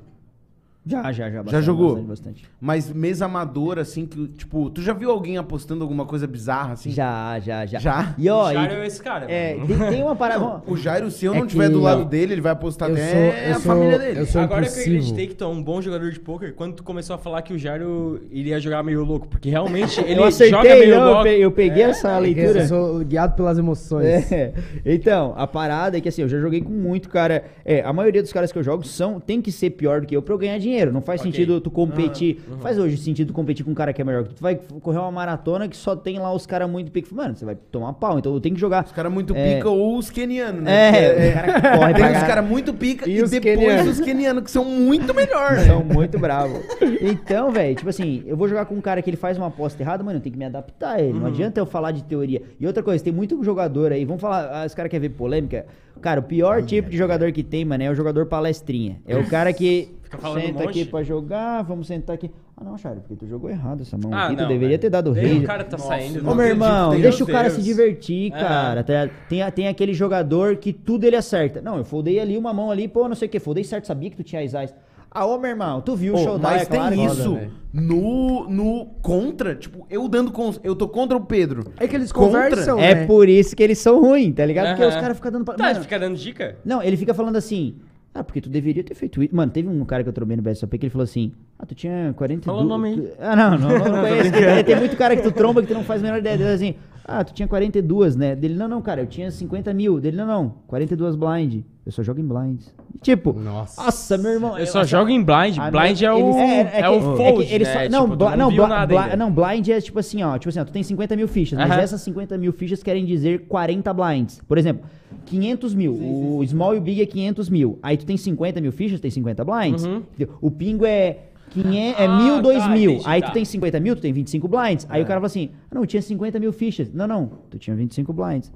[0.87, 1.43] Já, já, já.
[1.43, 1.87] bastante, jogou?
[1.89, 2.43] Bastante, bastante.
[2.61, 6.89] Mas mesa amadora, assim, que, tipo, tu já viu alguém apostando alguma coisa bizarra, assim?
[6.91, 7.79] Já, já, já.
[7.79, 8.15] Já?
[8.17, 9.25] E ó, O Jairo e- é esse cara.
[9.31, 10.61] é, tem, tem uma parada.
[10.67, 12.95] O Jairo, se eu É não estiver que- do lado dele, ele vai apostar Eu
[12.95, 14.19] até sou- eu a sou- família dele.
[14.21, 16.75] eu sou Agora que eu acreditei que tu é um bom jogador de poker, quando
[16.75, 20.23] tu começou a falar que o Jairo iria jogar meio louco, porque realmente ele eu
[20.23, 21.27] acertei, joga meio não, louco.
[21.27, 22.59] eu peguei essa É leitura.
[22.61, 24.31] Eu sou guiado pelas emoções.
[24.31, 24.53] É.
[24.85, 27.43] Então, a parada é que assim, eu já joguei com muito cara.
[27.65, 30.15] É, a maioria dos caras que eu jogo são tem que ser pior do que
[30.15, 30.76] eu pra eu ganhar dinheiro.
[30.85, 31.31] Não faz Ok.
[31.31, 32.41] sentido tu competir.
[32.61, 34.35] Faz hoje sentido tu competir com um cara que é melhor que tu.
[34.35, 37.13] Tu vai correr uma maratona que só tem lá os caras muito pique.
[37.13, 38.19] Mano, você vai tomar pau.
[38.19, 38.85] Então eu tenho que jogar.
[38.85, 39.55] Os caras muito É.
[39.55, 41.27] pica ou os kenianos, né?
[41.27, 43.57] É, o cara que corre Tem pra os caras muito pica E e, os depois
[43.57, 43.99] quenianos?
[43.99, 45.63] os kenianos, que são muito melhores.
[45.67, 46.61] São muito bravos.
[47.01, 49.81] Então, velho, tipo assim, eu vou jogar com um cara que ele faz uma aposta
[49.81, 51.13] errada, mano, eu tenho que me adaptar a ele.
[51.13, 51.19] Uhum.
[51.19, 52.41] Não adianta eu falar de teoria.
[52.59, 55.65] E outra coisa, tem muito jogador aí, vamos falar, ah, esse cara quer ver polêmica?
[56.01, 58.97] Cara, o pior tipo de jogador que tem, mano, é o jogador palestrinha.
[59.07, 60.69] É o cara que Fica falando senta um monte.
[60.81, 62.31] aqui pra jogar, vamos sentar aqui.
[62.55, 64.79] Ah, não, Chário, porque tu jogou errado essa mão Ah, aqui, tu não, deveria velho.
[64.79, 65.39] ter dado Daí rei.
[65.39, 66.27] O cara tá saindo.
[66.29, 67.55] Ô, meu irmão, meu deixa o cara Deus.
[67.55, 68.39] se divertir, É.
[68.39, 68.83] cara.
[68.83, 69.09] tá?
[69.27, 71.61] Tem, tem aquele jogador que tudo ele acerta.
[71.61, 74.09] Não, eu foldei ali uma mão ali, pô, não sei o que, foldei certo, sabia
[74.09, 74.73] que tu tinha as eyes.
[75.11, 76.95] Ah, ô, meu irmão, tu viu o showdown, mas é tem claro.
[76.95, 77.51] isso Foda, velho.
[77.73, 81.71] no, no contra, tipo, eu dando con- eu tô contra o Pedro.
[81.79, 82.41] É que eles Contra?
[82.49, 83.05] conversam, É né?
[83.05, 84.69] por isso que eles são ruins, tá ligado?
[84.69, 84.89] Porque Aham.
[84.95, 85.45] os caras ficam dando...
[85.45, 86.57] Tá, Mano, fica dando dica?
[86.63, 87.75] Não, ele fica falando assim...
[88.19, 89.35] Ah, porque tu deveria ter feito isso.
[89.35, 91.31] Mano, teve um cara que eu trombei no BSOP que ele falou assim...
[91.59, 92.45] Ah, tu tinha 42...
[92.45, 93.13] Fala o nome aí.
[93.19, 94.31] Ah, não, não, não, não conheço.
[94.31, 96.35] Tem- Tem muito cara que tu tromba que tu não faz a menor ideia.
[96.37, 96.75] Dele assim...
[97.09, 98.35] Ah, tu tinha 42, né?
[98.35, 99.97] Dele, não, não, cara, eu tinha 50 mil.
[99.99, 101.61] Dele, não, não, 42 blind.
[101.85, 102.73] Eu só jogo em blinds.
[103.01, 103.31] Tipo...
[103.33, 103.81] Nossa.
[103.81, 104.57] Nossa, meu irmão...
[104.57, 105.55] Eu só acho- jogo em blind.
[105.71, 107.73] Blind é o, eles- é, que- o é fold, eles né?
[107.73, 109.15] só- Tipo, não, tu bla- não, bla- ainda.
[109.15, 110.37] não, blind é tipo assim, ó.
[110.37, 111.79] Tipo assim, ó, tu tem 50 mil fichas, mas Aham.
[111.81, 114.41] essas 50 mil fichas querem dizer 40 blinds.
[114.45, 114.83] Por exemplo,
[115.27, 115.93] 500 mil.
[115.93, 117.77] o small e o big é 500 mil.
[117.83, 119.85] Aí tu tem 50 mil fichas, tem 50 blinds.
[119.85, 120.01] Uhum.
[120.41, 121.17] O pingo é.
[121.51, 122.91] 500, é Ah, mil, dois tá, mil.
[122.91, 123.27] entendi, aí tá.
[123.29, 124.85] tu tem 50 mil, tu tem 25 blinds.
[124.89, 125.03] Aí É.
[125.03, 126.91] o cara fala assim: ah, não, eu tinha 50 mil fichas.
[126.93, 128.51] Não, não, tu tinha 25 blinds.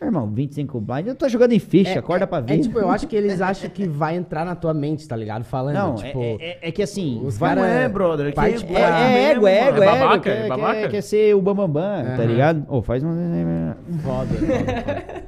[0.00, 2.54] Meu irmão, 25 blinds, eu tô jogando em ficha, acorda pra ver.
[2.54, 5.44] É tipo, eu acho que eles acham que vai entrar na tua mente, tá ligado?
[5.44, 6.20] Falando, Não, tipo...
[6.20, 7.22] é, é- é que assim.
[7.24, 8.26] os cara não é, brother.
[8.26, 10.00] que parte É, é ego, é ego, É é ego.
[10.02, 10.80] babaca, quer, é babaca.
[10.80, 12.24] Quer, quer ser o bambambam, tá Aham.
[12.26, 12.66] ligado?
[12.68, 13.14] Ô, faz uma...
[14.02, 15.24] Foda, foda, foda.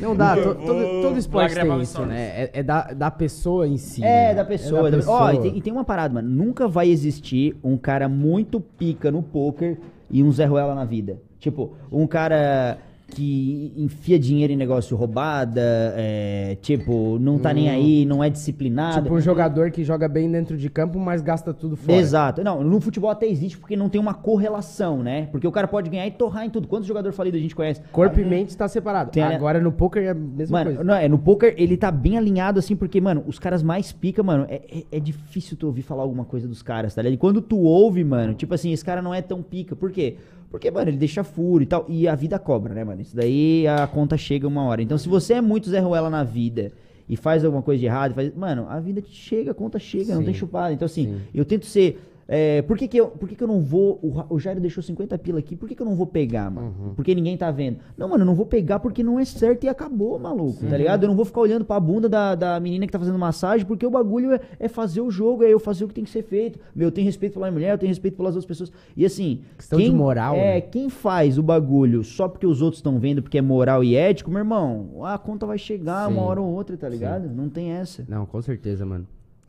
[0.00, 2.16] Não dá, to- todo, todo esporte tem isso, né?
[2.20, 4.02] É, é da, da pessoa em si.
[4.02, 4.34] É, né?
[4.34, 4.88] da pessoa.
[4.88, 5.20] É da pessoa.
[5.20, 6.28] Ó, e tem, e tem uma parada, mano.
[6.28, 9.78] Nunca vai existir um cara muito pica no poker
[10.10, 11.20] e um Zé Ruela na vida.
[11.38, 12.78] Tipo, um cara
[13.18, 15.60] que enfia dinheiro em negócio roubada,
[15.96, 19.02] é, tipo, não tá nem aí, não é disciplinado.
[19.02, 21.98] Tipo um jogador que joga bem dentro de campo, mas gasta tudo fora.
[21.98, 22.44] Exato.
[22.44, 25.26] Não, no futebol até existe porque não tem uma correlação, né?
[25.32, 26.68] Porque o cara pode ganhar e torrar em tudo.
[26.68, 27.82] Quantos jogador falido a gente conhece?
[27.90, 29.10] Corpo e mente tá separado.
[29.10, 30.84] Tem Agora no poker é a mesma Mano, coisa.
[30.84, 34.22] não, é, no poker ele tá bem alinhado assim, porque, mano, os caras mais pica,
[34.22, 37.14] mano, é, é, é difícil tu ouvir falar alguma coisa dos caras, tá ligado?
[37.14, 39.74] E quando tu ouve, mano, tipo assim, esse cara não é tão pica.
[39.74, 40.16] Por quê?
[40.50, 41.84] Porque, mano, ele deixa furo e tal.
[41.88, 43.02] E a vida cobra, né, mano?
[43.02, 44.82] Isso daí a conta chega uma hora.
[44.82, 46.72] Então, se você é muito Zé Ruela na vida
[47.08, 48.34] e faz alguma coisa de errado, faz...
[48.34, 50.26] mano, a vida chega, a conta chega, não Sim.
[50.26, 50.72] tem chupada.
[50.72, 51.20] Então, assim, Sim.
[51.34, 52.02] eu tento ser.
[52.30, 53.98] É, por que, que, eu, por que, que eu não vou.
[54.02, 56.74] O, o Jairo deixou 50 pila aqui, por que, que eu não vou pegar, mano?
[56.78, 56.94] Uhum.
[56.94, 57.78] Porque ninguém tá vendo.
[57.96, 61.04] Não, mano, eu não vou pegar porque não é certo e acabou, maluco, tá ligado?
[61.04, 63.86] Eu não vou ficar olhando pra bunda da, da menina que tá fazendo massagem, porque
[63.86, 66.22] o bagulho é, é fazer o jogo, é eu fazer o que tem que ser
[66.22, 66.58] feito.
[66.74, 68.70] Meu, eu tenho respeito pela mulher, eu tenho respeito pelas outras pessoas.
[68.94, 69.40] E assim.
[69.56, 70.60] Questão de moral, É, né?
[70.60, 74.30] quem faz o bagulho só porque os outros estão vendo, porque é moral e ético,
[74.30, 76.12] meu irmão, a conta vai chegar Sim.
[76.12, 77.28] uma hora ou outra, tá ligado?
[77.28, 78.04] Não tem essa.
[78.06, 79.06] Não, com certeza, mano.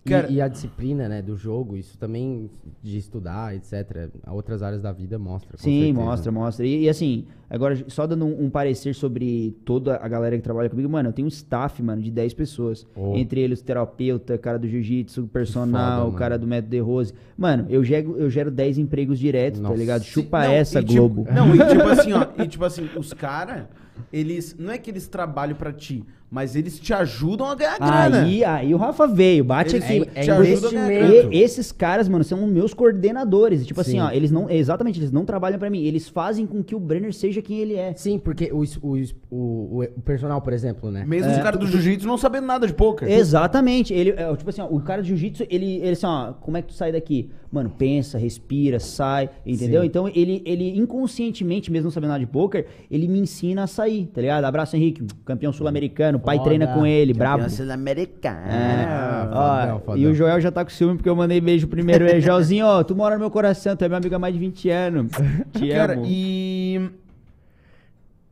[0.10, 2.50] E, Cara- e a disciplina, né, do jogo, isso também
[2.82, 4.10] de estudar, etc.
[4.24, 5.58] a Outras áreas da vida mostra.
[5.58, 5.94] Sim, certeza.
[6.06, 6.66] mostra, mostra.
[6.66, 10.70] E, e, assim, agora só dando um, um parecer sobre toda a galera que trabalha
[10.70, 12.86] comigo, mano, eu tenho um staff, mano, de 10 pessoas.
[12.96, 13.16] Oh.
[13.16, 17.14] Entre eles, o terapeuta, cara do jiu-jitsu, personal, foda, o cara do método de Rose.
[17.38, 19.80] Mano, eu gero, eu gero 10 empregos diretos, tá Nossa.
[19.80, 20.04] ligado?
[20.04, 21.28] Chupa Não, essa, e tipo- Globo.
[21.32, 23.66] não, e tipo assim, ó, e tipo assim, os caras,
[24.12, 28.24] eles, não é que eles trabalham pra ti, mas eles te ajudam a ganhar grana.
[28.24, 30.10] Aí, aí o Rafa veio, bate Eles aqui.
[30.14, 31.30] é te ajudam a ganhar grana.
[31.36, 33.66] Esses caras, mano, são meus coordenadores.
[33.66, 34.00] Tipo assim, Sim.
[34.00, 34.50] ó, eles não.
[34.50, 35.84] Exatamente, eles não trabalham pra mim.
[35.84, 37.94] Eles fazem com que o Brenner seja quem ele é.
[37.96, 38.98] Sim, porque o, o,
[39.32, 41.04] o, o personal, por exemplo, né?
[41.06, 43.10] Mesmo os caras do jiu-jitsu não sabendo nada de poker.
[43.10, 43.94] Exatamente.
[43.94, 46.62] Ele, é, tipo assim, ó, o cara de jiu-jitsu, ele, ele assim, ó, como é
[46.62, 47.32] que tu sai daqui?
[47.52, 49.82] Mano, pensa, respira, sai, entendeu?
[49.82, 49.88] Sim.
[49.88, 54.06] Então ele, ele inconscientemente, mesmo não sabendo nada de poker, ele me ensina a sair,
[54.08, 54.44] tá ligado?
[54.44, 57.44] Abraço, Henrique, campeão sul-americano, o pai treina com ele, brabo.
[57.72, 58.48] americano.
[58.48, 59.98] É, Ah, ó, fodão, fodão.
[59.98, 62.08] e o Joel já tá com ciúme porque eu mandei beijo primeiro.
[62.08, 64.40] Ei, Joelzinho, ó, tu mora no meu coração, tu é meu amigo há mais de
[64.40, 65.12] 20 anos.
[65.54, 66.04] Te Cara, amo.
[66.08, 66.90] e.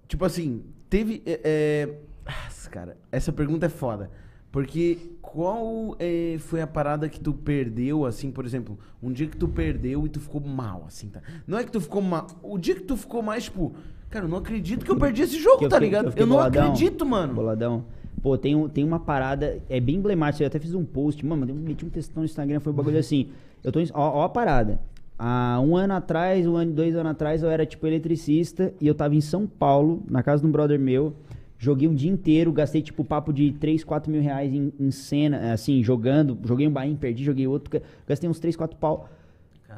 [0.07, 1.22] Tipo assim, teve.
[1.26, 1.89] É, é,
[2.26, 4.09] ah, cara, essa pergunta é foda.
[4.51, 9.35] Porque qual é, foi a parada que tu perdeu, assim, por exemplo, um dia que
[9.38, 11.22] tu perdeu e tu ficou mal, assim, tá?
[11.45, 12.27] Não é que tu ficou mal.
[12.41, 13.76] O dia que tu ficou mais, tipo,
[14.18, 16.06] cara, eu não acredito que eu perdi esse jogo, eu tá fiquei- ligado?
[16.06, 16.64] Eu, fiquei não boladão.
[16.64, 17.34] acredito, mano.
[17.34, 17.85] Boladão.
[18.22, 20.44] Pô, tem, um, tem uma parada, é bem emblemática.
[20.44, 22.98] Eu até fiz um post, mano, eu meti um textão no Instagram, foi um bagulho
[22.98, 23.27] assim.
[23.64, 23.80] Eu tô.
[23.94, 24.80] Ó, ó a parada.
[25.19, 28.94] Há um ano atrás, um ano, dois anos atrás, eu era tipo eletricista e eu
[28.94, 31.14] tava em São Paulo, na casa de um brother meu.
[31.60, 35.53] Joguei um dia inteiro, gastei tipo papo de 3, 4 mil reais em, em cena,
[35.53, 36.38] assim, jogando.
[36.45, 39.10] Joguei um bain, perdi, joguei outro, ga- gastei uns 3, 4 pau.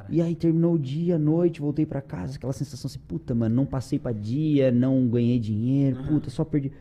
[0.09, 3.55] E aí terminou o dia, a noite, voltei pra casa, aquela sensação assim, puta, mano,
[3.55, 6.71] não passei pra dia, não ganhei dinheiro, puta, só perdi.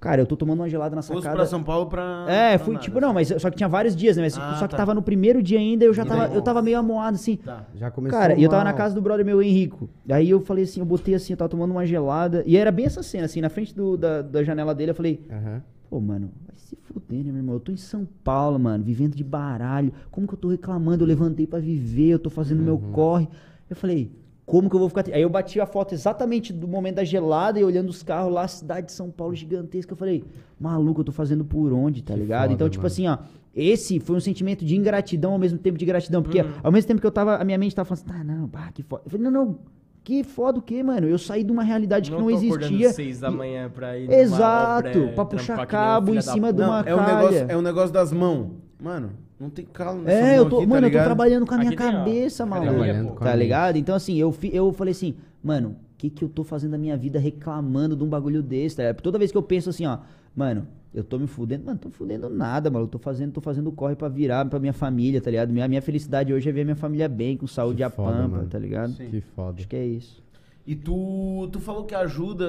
[0.00, 1.36] Cara, eu tô tomando uma gelada na Fosse sacada.
[1.36, 2.24] pra São Paulo pra.
[2.26, 4.22] É, pra fui, nada, tipo, não, mas só que tinha vários dias, né?
[4.22, 4.78] Mas, Ah, só que tá.
[4.78, 7.36] tava no primeiro dia ainda, eu já tava, eu tava meio amoado, assim.
[7.36, 7.66] Tá.
[7.74, 8.78] Já começou Cara, e eu tava na mal.
[8.78, 9.90] casa do brother meu, Henrico.
[10.08, 12.42] Aí eu falei assim, eu botei assim, eu tava tomando uma gelada.
[12.46, 15.20] E era bem essa cena, assim, na frente do- da, da janela dele, eu falei,
[15.30, 15.62] Aham.
[15.90, 17.54] Pô, mano, vai se fuder, né, meu irmão?
[17.56, 19.92] Eu tô em São Paulo, mano, vivendo de baralho.
[20.10, 21.02] Como que eu tô reclamando?
[21.02, 23.28] Eu levantei pra viver, eu tô fazendo meu corre.
[23.68, 24.12] Eu falei,
[24.46, 25.04] como que eu vou ficar.
[25.12, 28.42] Aí eu bati a foto exatamente do momento da gelada e olhando os carros lá,
[28.44, 29.92] a cidade de São Paulo gigantesca.
[29.92, 30.22] Eu falei,
[30.60, 32.42] maluco, eu tô fazendo por onde, tá Que ligado?
[32.42, 32.86] foda, então, tipo mano.
[32.86, 33.18] assim, ó.
[33.52, 36.22] Esse foi um sentimento de ingratidão ao mesmo tempo de gratidão.
[36.22, 36.50] Porque Uhum.
[36.62, 37.34] ao mesmo tempo que eu tava.
[37.34, 39.02] A minha mente tava falando assim, tá, não, bah, que foda.
[39.06, 39.58] Eu falei, não, não.
[40.02, 41.06] Que foda o quê, mano?
[41.06, 42.92] Eu saí de uma realidade que não tô acordando existia.
[42.92, 46.48] seis da manhã pra ir Exato, obra, pra puxar que um cabo em da cima
[46.48, 46.52] puta.
[46.54, 47.16] de uma Não, é um, calha.
[47.16, 48.48] negócio, é um negócio das mãos.
[48.82, 51.04] Mano, não tem calo nessa É, mão eu tô, aqui, tá mano, eu tô ligado?
[51.04, 53.22] trabalhando com a minha Aqui tem, cabeça, academia, maluco.
[53.22, 53.76] Tá ligado?
[53.76, 55.14] Então, assim, eu, fi- eu falei assim,
[55.44, 58.76] mano, o que que eu tô fazendo da minha vida reclamando de um bagulho desse,
[58.76, 59.02] tá ligado?
[59.02, 59.98] Toda vez que eu penso assim, ó,
[60.34, 63.70] mano, eu tô me fudendo, mano, tô fudendo nada, mano, eu tô fazendo, tô fazendo
[63.70, 65.52] corre pra virar pra minha família, tá ligado?
[65.52, 68.12] Minha, minha felicidade hoje é ver minha família bem, com saúde Que e a foda,
[68.16, 68.48] pampa, mano.
[68.48, 68.92] tá ligado?
[68.92, 69.08] Sim.
[69.10, 69.54] Que foda.
[69.58, 70.20] Acho que é isso.
[70.66, 72.44] E tu, tu falou que ajuda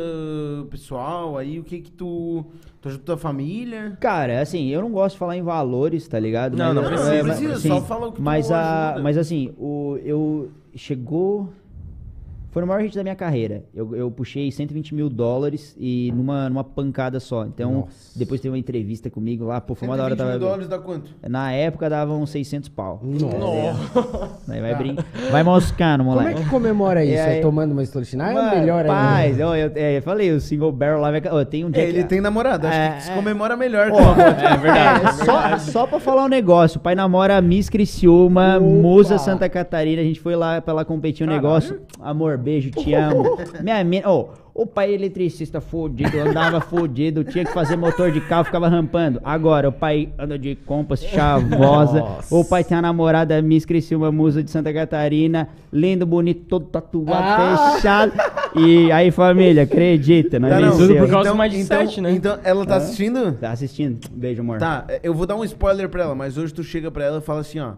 [0.62, 2.46] o pessoal, aí o que que tu...
[2.82, 3.96] Tu ajuda tua família?
[4.00, 6.58] Cara, assim, eu não gosto de falar em valores, tá ligado?
[6.58, 8.88] Não, não eu- precisa, é, não mas- precisa, só fala o que tu mas a,
[8.90, 9.04] ajuda.
[9.04, 10.52] Mas assim, o, eu...
[10.76, 11.50] Chegou...
[12.52, 13.64] Foi no maior hit da minha carreira.
[13.74, 17.46] Eu, eu puxei 120 mil dólares e numa, numa pancada só.
[17.46, 18.20] Então, Nossa.
[18.20, 19.62] depois teve uma entrevista comigo lá.
[19.62, 20.16] Pô, foi uma da hora.
[20.18, 20.50] 120 mil Tava...
[20.52, 21.12] dólares dá quanto?
[21.30, 23.00] Na época dava uns 600 pau.
[23.04, 24.30] Nossa.
[24.50, 24.96] Aí vai, brin...
[25.32, 26.44] vai moscando, Como é moleque.
[26.44, 27.22] que comemora isso?
[27.24, 28.26] Aí- É tomando uma Slotina?
[28.26, 28.94] Ah, é melhor ainda.
[28.94, 31.22] Paz, eu, eu, é, eu falei, o single barrel lá vai...
[31.32, 33.16] Ó, tem um dia É, ele que- tem namorada, acho É, que se é.
[33.16, 33.90] comemora melhor.
[33.92, 35.06] Ó, É verdade.
[35.06, 38.60] É, só, só pra falar um negócio, o pai namora a Miss Criciúma, Opa!
[38.66, 41.48] Musa Santa Catarina, a gente foi lá pra ela competir um Caralho.
[41.48, 41.82] negócio.
[42.00, 43.38] Amor, beijo, te amo.
[43.62, 48.44] Minha mina, ô, o pai eletricista fudido, andava fudido, tinha que fazer motor de carro,
[48.44, 49.22] ficava rampando.
[49.24, 52.00] Agora, o pai anda de compas, chavosa.
[52.00, 52.36] Nossa.
[52.36, 57.12] O pai tem a namorada Miss Criciúma Musa de Santa Catarina, lindo, bonito, todo tatuado,
[57.24, 57.74] Ah.
[57.76, 58.12] fechado.
[58.56, 60.78] E aí, família, acredita, nós Tá, não.
[60.78, 62.12] Tudo por causa do Mindset, então, né?
[62.12, 63.32] Então, ela tá assistindo?
[63.40, 64.00] Tá assistindo?
[64.12, 64.58] Beijo, amor.
[64.60, 67.22] Tá, eu vou dar um spoiler pra ela, mas hoje tu chega pra ela e
[67.22, 67.72] fala assim, ó.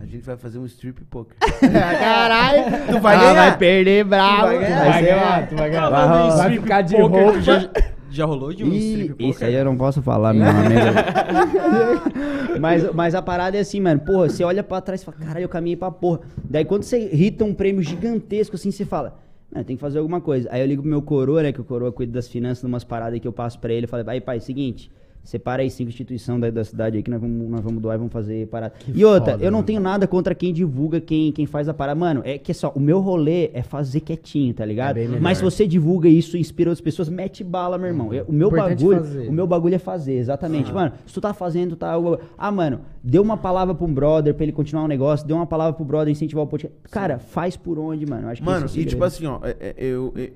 [0.00, 1.36] A gente vai fazer um strip poker.
[1.60, 2.64] Caralho!
[2.92, 3.34] Tu vai Ah, ganhar.
[3.34, 4.46] vai perder bravo.
[4.46, 4.78] vai ganhar.
[4.78, 5.90] Vai Vai ganhar, tu vai ganhar.
[5.90, 6.30] Vai.
[6.36, 7.40] Vai ficar de Poker, roupa.
[7.40, 7.70] Já,
[8.10, 9.28] já rolou de um Ih, strip poker?
[9.28, 10.80] isso aí eu não posso falar, meu amigo.
[12.60, 14.00] mas, mas a parada é assim, mano.
[14.00, 16.20] Porra, você olha pra trás e fala, caralho, eu caminhei pra porra.
[16.44, 19.18] Daí quando você irrita um prêmio gigantesco assim, você fala,
[19.52, 20.48] mano, tem que fazer alguma coisa.
[20.52, 22.84] Aí eu ligo pro meu coroa, né, que o coroa cuida das finanças, de umas
[22.84, 23.84] paradas que eu passo pra ele.
[23.84, 24.90] Eu falei, vai, pai, seguinte...
[25.22, 27.98] Separa aí cinco instituições da, da cidade aí que nós vamos, nós vamos doar e
[27.98, 28.72] vamos fazer parada.
[28.94, 29.66] e outra, foda, eu não mano.
[29.66, 32.00] tenho nada contra quem divulga, quem, quem faz a parada.
[32.00, 34.96] Mano, é que só, o meu rolê é fazer quietinho, tá ligado?
[34.96, 35.06] É.
[35.20, 38.12] Mas se você divulga isso e inspira outras pessoas, mete bala, meu irmão.
[38.14, 39.28] Eu- O meu Importante bagulho, fazer.
[39.28, 40.72] o meu bagulho é fazer, exatamente.
[40.72, 41.92] Mano, se tu tá fazendo, tá.
[42.38, 45.46] Ah, mano, deu uma palavra pra um brother pra ele continuar um negócio, deu uma
[45.46, 46.74] palavra pro brother incentivar o podcast.
[46.90, 48.22] Cara, faz por onde, mano.
[48.22, 50.30] Eu Acho que Mano, esse é e tipo assim, ó, é- é- eu, é-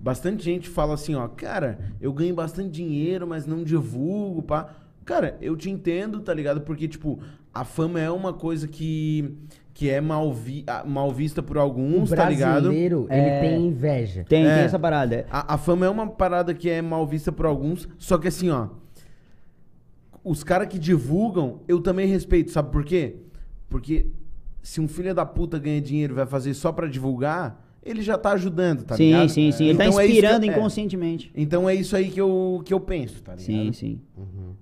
[0.00, 4.70] bastante gente fala assim, ó, cara, eu ganho bastante dinheiro, mas não divulgo, pá.
[5.04, 6.60] Cara, eu te entendo, tá ligado?
[6.62, 7.18] Porque, tipo,
[7.52, 9.36] a fama é uma coisa que,
[9.74, 12.62] que é mal, vi, mal vista por O alguns, tá ligado?
[12.62, 13.40] brasileiro, ele É.
[13.40, 14.24] tem inveja.
[14.28, 14.54] Tem, É.
[14.54, 15.14] tem essa parada.
[15.16, 15.26] é.
[15.30, 18.50] A, a fama é uma parada que é mal vista por alguns, só que assim,
[18.50, 18.68] ó.
[20.22, 23.16] Os caras que divulgam, eu também respeito, sabe por quê?
[23.68, 24.06] Porque
[24.62, 28.18] se um filho da puta ganha dinheiro e vai fazer só pra divulgar, ele já
[28.18, 29.28] tá ajudando, tá sim, ligado?
[29.30, 29.64] sim, sim.
[29.68, 30.48] Ele tá Então é isso que eu- inspirando é.
[30.48, 31.32] inconscientemente.
[31.34, 33.44] Então é isso aí que eu, que eu penso, tá ligado?
[33.46, 34.00] Sim, sim.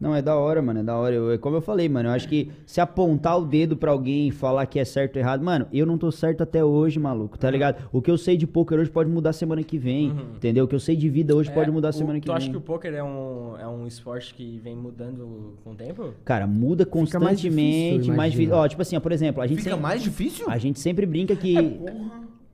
[0.01, 1.13] Não, é da hora, mano, é da hora.
[1.17, 4.29] Eu- é como eu falei, mano, eu acho que se apontar o dedo pra alguém
[4.29, 7.37] e falar que é certo ou errado, mano, eu não tô certo até hoje, maluco,
[7.37, 7.89] tá ligado?
[7.93, 10.67] O que eu sei de poker hoje pode mudar semana que vem, entendeu?
[10.67, 12.37] O que eu sei de vida hoje É, pode mudar o- semana que tu vem.
[12.37, 16.15] acha que o poker é um, é um esporte que vem mudando com o tempo?
[16.25, 18.45] Cara, muda mais difícil, constantemente, mais difícil.
[18.45, 18.57] imagina.
[18.57, 20.47] Ó, tipo assim, ó, por exemplo, a gente Fica sempre, mais difícil?
[20.49, 21.57] a gente sempre brinca que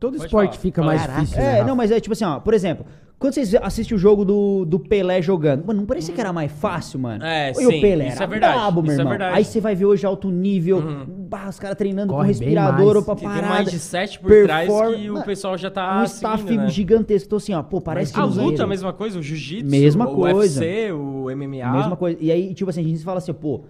[0.04, 0.60] Todo Pode esporte falar.
[0.62, 1.20] fica mais Caraca.
[1.20, 1.64] difícil, né, É, Rafa?
[1.64, 2.84] não, mas é tipo assim, ó, por exemplo,
[3.18, 6.52] quando vocês assistem o jogo do, do Pelé jogando, mano, não parecia que era mais
[6.52, 7.24] fácil, mano?
[7.24, 9.10] É, e sim, o Pelé isso era é verdade, brabo, meu isso é irmão.
[9.10, 9.36] verdade.
[9.38, 12.84] Aí você vai ver hoje alto nível, bah, os caras treinando Corre com bem respirador
[12.84, 12.96] mais.
[12.96, 13.48] ou pra Que tem parada.
[13.48, 16.60] mais de sete por trás perform- que o Mano, pessoal já tá um staff seguindo,
[16.64, 16.68] né?
[16.68, 17.26] gigantesco.
[17.28, 19.70] Então assim, ó, pô, parece que A nos luta, anos- a mesma coisa, o jiu-jitsu,
[19.70, 20.60] Mesma o coisa.
[20.60, 21.72] UFC, o MMA.
[21.72, 22.18] Mesma coisa.
[22.20, 23.62] E aí, tipo assim, a gente fala assim, pô,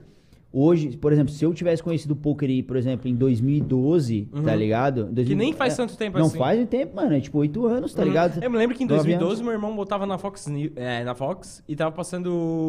[0.54, 5.06] hoje, por exemplo, se eu tivesse conhecido o poker, por exemplo, em 2012, tá ligado?
[5.08, 5.14] Uhum.
[5.24, 6.38] Que nem faz é, tanto tempo Não assim.
[6.38, 8.08] faz tempo, mano, é tipo oito anos, tá Uhum.
[8.08, 8.42] ligado?
[8.42, 9.40] Eu me lembro que em Nove 2012 anos.
[9.42, 12.28] meu irmão botava na Fox, é, na Fox e tava passando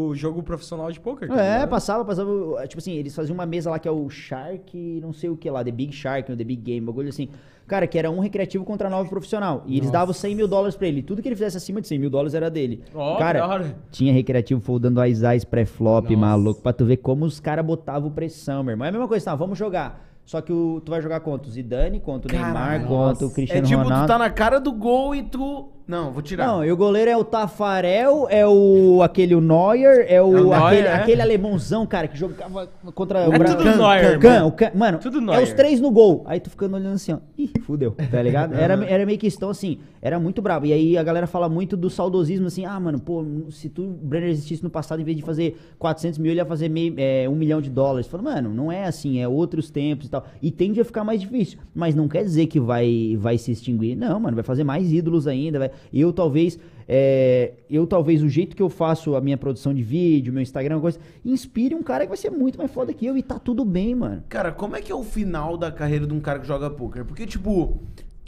[0.10, 1.28] o jogo profissional de poker.
[1.28, 2.32] tá É, passava, passava.
[2.68, 5.49] Tipo assim, eles faziam uma mesa lá que é o Shark, não sei o que
[5.49, 7.30] lá, The Big Shark, The Big Game, bagulho assim.
[7.68, 9.64] Cara, que era um recreativo contra nove profissional.
[9.66, 11.02] E eles davam 100 mil dólares pra ele.
[11.02, 12.84] Tudo que ele fizesse acima de 100 mil dólares era dele.
[12.94, 13.76] Ó, cara, da hora.
[13.90, 18.64] tinha recreativo foldando as eyes pré-flop, maluco, pra tu ver como os caras botavam pressão,
[18.64, 18.86] meu irmão.
[18.86, 19.36] É a mesma coisa, tá?
[19.36, 20.06] Vamos jogar.
[20.26, 23.08] Só que o, tu vai jogar contra o Zidane, contra o Neymar, Caralho, contra o
[23.10, 23.26] nossa.
[23.26, 24.06] É Cristiano tipo, Ronaldo.
[24.06, 25.70] tu tá na cara do gol e tu.
[25.88, 26.48] Não, vou tirar.
[26.48, 30.41] Não, e o goleiro é o Tafarel, é o aquele o Neuer, é o, É
[30.41, 30.94] o Neuer, aquele, é.
[30.94, 34.48] aquele alemãozão, cara, que jogava contra É o Bra- tudo Can- Neuer, Can- mano.
[34.48, 35.44] o Can- mano, Tudo é Neuer.
[35.44, 36.24] os três no gol.
[36.26, 37.18] Aí tu ficando olhando assim, ó.
[37.38, 38.53] Ih, fudeu, tá ligado?
[38.60, 40.66] Era, era meio que então assim, era muito brabo.
[40.66, 43.88] E aí a galera fala muito do saudosismo, assim, ah, mano, pô, se tu, o
[43.91, 47.28] Brenner existisse no passado, em vez de fazer 400 mil, ele ia fazer meio, é,
[47.30, 48.07] um milhão de dólares.
[48.07, 50.26] Fala, mano, não é assim, é outros tempos e tal.
[50.41, 51.60] E tende a ficar mais difícil.
[51.74, 53.95] Mas não quer dizer que vai, vai se extinguir.
[53.95, 55.60] Não, mano, vai fazer mais ídolos ainda.
[55.60, 55.72] Vai...
[55.93, 60.31] Eu talvez, é, eu talvez, o jeito que eu faço a minha produção de vídeo,
[60.34, 63.23] meu Instagram, coisa, inspire um cara que vai ser muito mais foda que eu e
[63.23, 64.23] tá tudo bem, mano.
[64.30, 67.06] Cara, como é que é o final da carreira de um cara que joga poker?
[67.06, 67.80] Porque, tipo,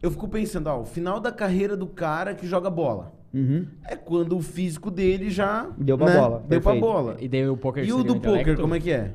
[0.01, 3.13] eu fico pensando, ó, o final da carreira do cara que joga bola.
[3.33, 3.65] Uhum.
[3.85, 5.69] É quando o físico dele já.
[5.77, 6.79] Deu pra né, bola, Deu pra perfeito.
[6.81, 7.17] bola.
[7.19, 8.61] E daí o poker E o do poker, intelecto?
[8.61, 9.13] como é que é?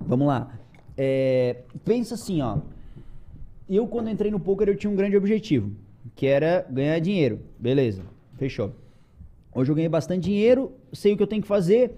[0.00, 0.50] Vamos lá.
[0.96, 2.58] É, pensa assim, ó.
[3.68, 5.72] Eu, quando entrei no poker, eu tinha um grande objetivo,
[6.14, 7.40] que era ganhar dinheiro.
[7.58, 8.02] Beleza,
[8.36, 8.72] fechou.
[9.54, 11.92] Hoje eu ganhei bastante dinheiro, sei o que eu tenho que fazer.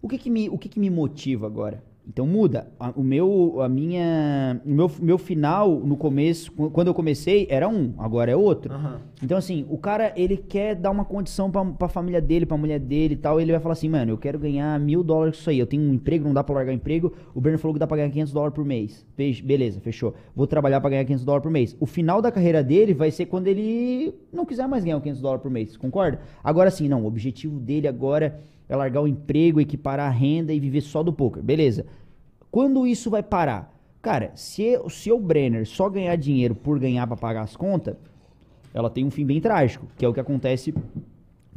[0.00, 1.82] O que que me, o que que me motiva agora?
[2.08, 2.66] Então muda.
[2.80, 7.46] A- o meu, a minha, o meu, meu final no começo, qu- quando eu comecei,
[7.48, 8.74] era um, agora é outro.
[8.74, 9.00] Aham.
[9.22, 12.80] Então, assim, o cara, ele quer dar uma condição pra, pra família dele, pra mulher
[12.80, 13.40] dele e tal.
[13.40, 15.60] Ele vai falar assim, mano, eu quero ganhar mil dólares com isso aí.
[15.60, 17.12] Eu tenho um emprego, não dá pra largar o emprego.
[17.32, 19.06] O Bernie falou que dá pra ganhar 500 dólares por mês.
[19.44, 20.12] Beleza, fechou.
[20.34, 21.76] Vou trabalhar pra ganhar 500 dólares por mês.
[21.78, 25.42] O final da carreira dele vai ser quando ele não quiser mais ganhar 500 dólares
[25.42, 26.18] por mês, concorda?
[26.42, 28.40] Agora sim, não, o objetivo dele agora
[28.72, 31.42] é largar o emprego, equiparar a renda e viver só do poker.
[31.42, 31.84] Beleza.
[32.50, 33.70] Quando isso vai parar?
[34.00, 37.96] Cara, se, se o Brenner só ganhar dinheiro por ganhar pra pagar as contas,
[38.72, 40.72] ela tem um fim bem trágico, que é o que acontece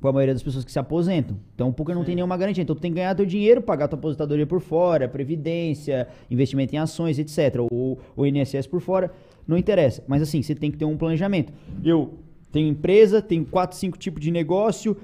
[0.02, 1.38] com a maioria das pessoas que se aposentam.
[1.56, 2.62] Então o poker não tem nenhuma garantia.
[2.62, 6.80] Então tu tem que ganhar teu dinheiro, pagar tua aposentadoria por fora, previdência, investimento em
[6.80, 7.62] ações, etc.
[7.72, 9.10] Ou o INSS por fora,
[9.48, 10.04] não interessa.
[10.06, 11.54] Mas assim, você tem que ter um planejamento.
[11.82, 12.16] Eu
[12.52, 14.98] tenho empresa, tenho quatro, cinco tipos de negócio,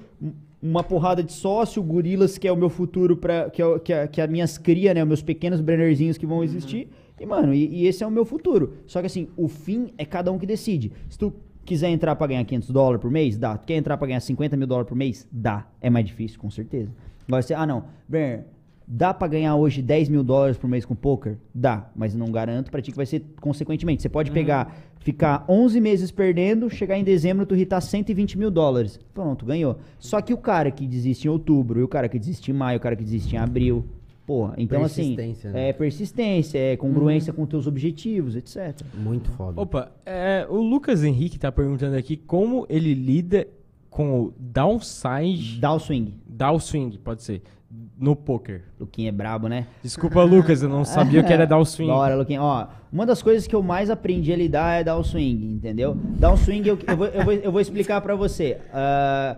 [0.62, 4.06] uma porrada de sócio, gorilas que é o meu futuro para que, é, que, é,
[4.06, 6.88] que é as minhas cria, né, os meus pequenos brennerzinhos que vão existir.
[7.18, 8.74] E mano, e, e esse é o meu futuro.
[8.86, 10.92] Só que assim, o fim é cada um que decide.
[11.08, 11.32] Se tu
[11.64, 13.56] quiser entrar pra ganhar 500 dólares por mês, dá.
[13.56, 15.26] Tu quer entrar pra ganhar 50 mil dólares por mês?
[15.30, 15.66] Dá.
[15.80, 16.90] É mais difícil, com certeza.
[17.26, 18.44] Agora você, ah não, Brenner,
[18.86, 21.38] dá pra ganhar hoje 10 mil dólares por mês com poker?
[21.54, 24.02] Dá, mas não garanto pra ti que vai ser consequentemente.
[24.02, 28.98] Você pode pegar, ficar 11 meses perdendo, chegar em dezembro tu hitar 120 mil dólares.
[29.12, 29.78] Pronto, ganhou.
[29.98, 32.78] Só que o cara que desiste em outubro, e o cara que desiste em maio,
[32.78, 33.84] o cara que desiste em abril,
[34.26, 34.54] porra.
[34.56, 35.68] Então assim, Persistência, né?
[35.68, 38.80] é persistência, é congruência com teus objetivos, etc.
[38.94, 39.60] Muito foda.
[39.60, 43.46] Opa, é, o Lucas Henrique tá perguntando aqui como ele lida
[43.90, 46.14] com o downside, Dá o swing.
[46.26, 47.42] downswing, pode ser,
[47.98, 48.62] no poker.
[48.78, 49.66] Luquinha é brabo, né?
[49.82, 51.86] Desculpa, Lucas, eu não sabia o que era downswing.
[51.86, 52.42] Da hora, Luquinha.
[52.42, 55.96] Ó, uma das coisas que eu mais aprendi a lidar é dar o swing, entendeu?
[56.18, 58.58] Dar o swing, eu, eu, vou, eu, vou, eu vou explicar pra você.
[58.72, 59.36] Ah,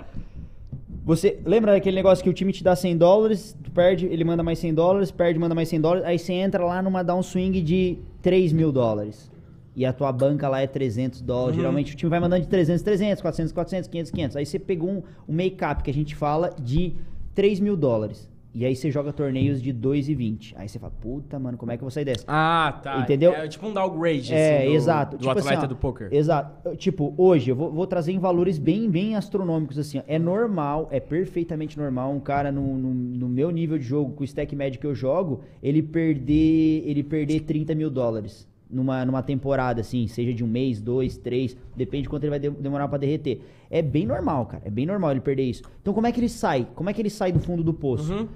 [1.05, 4.43] você lembra daquele negócio que o time te dá 100 dólares, tu perde, ele manda
[4.43, 7.99] mais 100 dólares, perde, manda mais 100 dólares, aí você entra lá numa downswing de
[8.23, 9.31] 3 mil dólares.
[9.77, 11.57] E a tua banca lá é 300 dólares.
[11.57, 14.37] Geralmente o time vai mandando de 300, 300, 400, 400, 500, 500.
[14.37, 16.95] Aí você pegou um, um make-up que a gente fala de
[17.35, 18.33] 3 mil dólares.
[18.57, 20.53] E aí você joga torneios de 2,20.
[20.55, 22.25] Aí você fala, puta, mano, como é que eu vou sair dessa?
[22.29, 23.01] Ah, tá.
[23.01, 23.33] Entendeu?
[23.33, 25.17] É tipo um downgrade, É, assim, do, exato.
[25.17, 26.09] do Tipo atleta assim, ó, do poker.
[26.13, 26.77] Exato.
[26.77, 29.99] Tipo, hoje, eu vou, vou trazer em valores bem, bem astronômicos, assim.
[29.99, 30.03] ó.
[30.07, 34.23] É normal, é perfeitamente normal um cara no, no, no meu nível de jogo, com
[34.23, 38.47] o stack médio que eu jogo, ele perder, ele perder 30 mil dólares.
[38.75, 42.41] Numa, numa temporada, assim, seja de um mês, dois, três, depende de quanto ele vai
[42.41, 43.41] de- demorar pra derreter.
[43.71, 44.63] É bem normal, cara.
[44.67, 45.63] É bem normal ele perder isso.
[45.81, 46.67] Então, como é que ele sai?
[46.75, 48.13] Como é que ele sai do fundo do poço?
[48.13, 48.29] Uhum.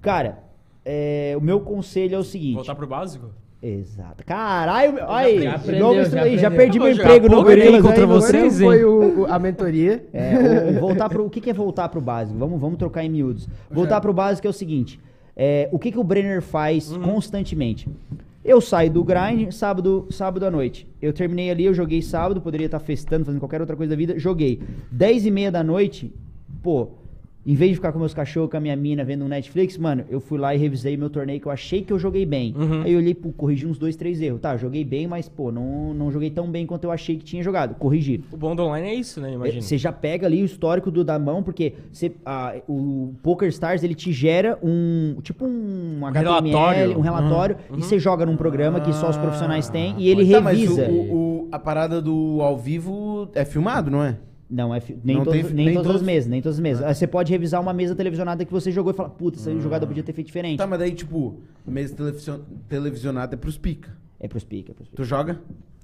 [0.00, 0.38] Cara,
[0.84, 2.54] é, o meu conselho é o seguinte.
[2.54, 3.26] Voltar pro básico?
[3.62, 4.24] Exato.
[4.24, 6.50] Caralho, meu- aí, já aprendeu, já aí, já aprendeu.
[6.56, 8.06] perdi Eu meu emprego no Gorilas contra aí.
[8.06, 10.06] Vocês, foi o, o- a mentoria.
[10.14, 12.38] É, o, o voltar pro, o que, que é voltar pro básico?
[12.38, 13.46] Vamos, vamos trocar em miúdos.
[13.70, 14.98] Voltar pro básico é o seguinte:
[15.36, 17.86] é, o que, que o Brenner faz constantemente?
[18.44, 20.88] Eu saio do grind sábado, sábado à noite.
[21.00, 24.18] Eu terminei ali, eu joguei sábado, poderia estar festando, fazendo qualquer outra coisa da vida.
[24.18, 24.62] Joguei.
[24.90, 26.12] 10 e meia da noite,
[26.62, 26.88] pô,
[27.50, 30.04] em vez de ficar com meus cachorros, com a minha mina vendo um Netflix, mano,
[30.08, 32.54] eu fui lá e revisei meu torneio que eu achei que eu joguei bem.
[32.56, 32.82] Uhum.
[32.82, 34.40] Aí eu olhei, pô, corrigi uns dois, três erros.
[34.40, 37.42] Tá, joguei bem, mas, pô, não, não joguei tão bem quanto eu achei que tinha
[37.42, 37.74] jogado.
[37.74, 38.20] Corrigir.
[38.30, 39.32] O bom do online é isso, né?
[39.34, 39.62] Imagina.
[39.62, 43.82] Você já pega ali o histórico do da mão, porque você, ah, o Poker Stars
[43.82, 46.98] ele te gera um tipo um, HTML, relatório.
[46.98, 50.30] um relatório, Uhum, e você joga num programa que só os profissionais têm e ele
[50.30, 50.88] Tá, mas revisa.
[50.88, 54.16] o- o- a parada do ao vivo é filmado, não é?
[54.50, 56.56] Não, é fi- nem, Não todos, tem- nem, nem todas todos- as mesas, nem todas
[56.56, 56.84] as mesas.
[56.84, 59.84] Aí Você pode revisar uma mesa televisionada que você jogou e falar, puta, essa jogada
[59.84, 60.58] eu podia ter feito diferente.
[60.58, 63.90] Tá, mas daí, tipo, mesa televisio- televisionada é pros pica.
[64.18, 64.96] É pros pica, é pros pica.
[65.02, 65.38] Tu joga?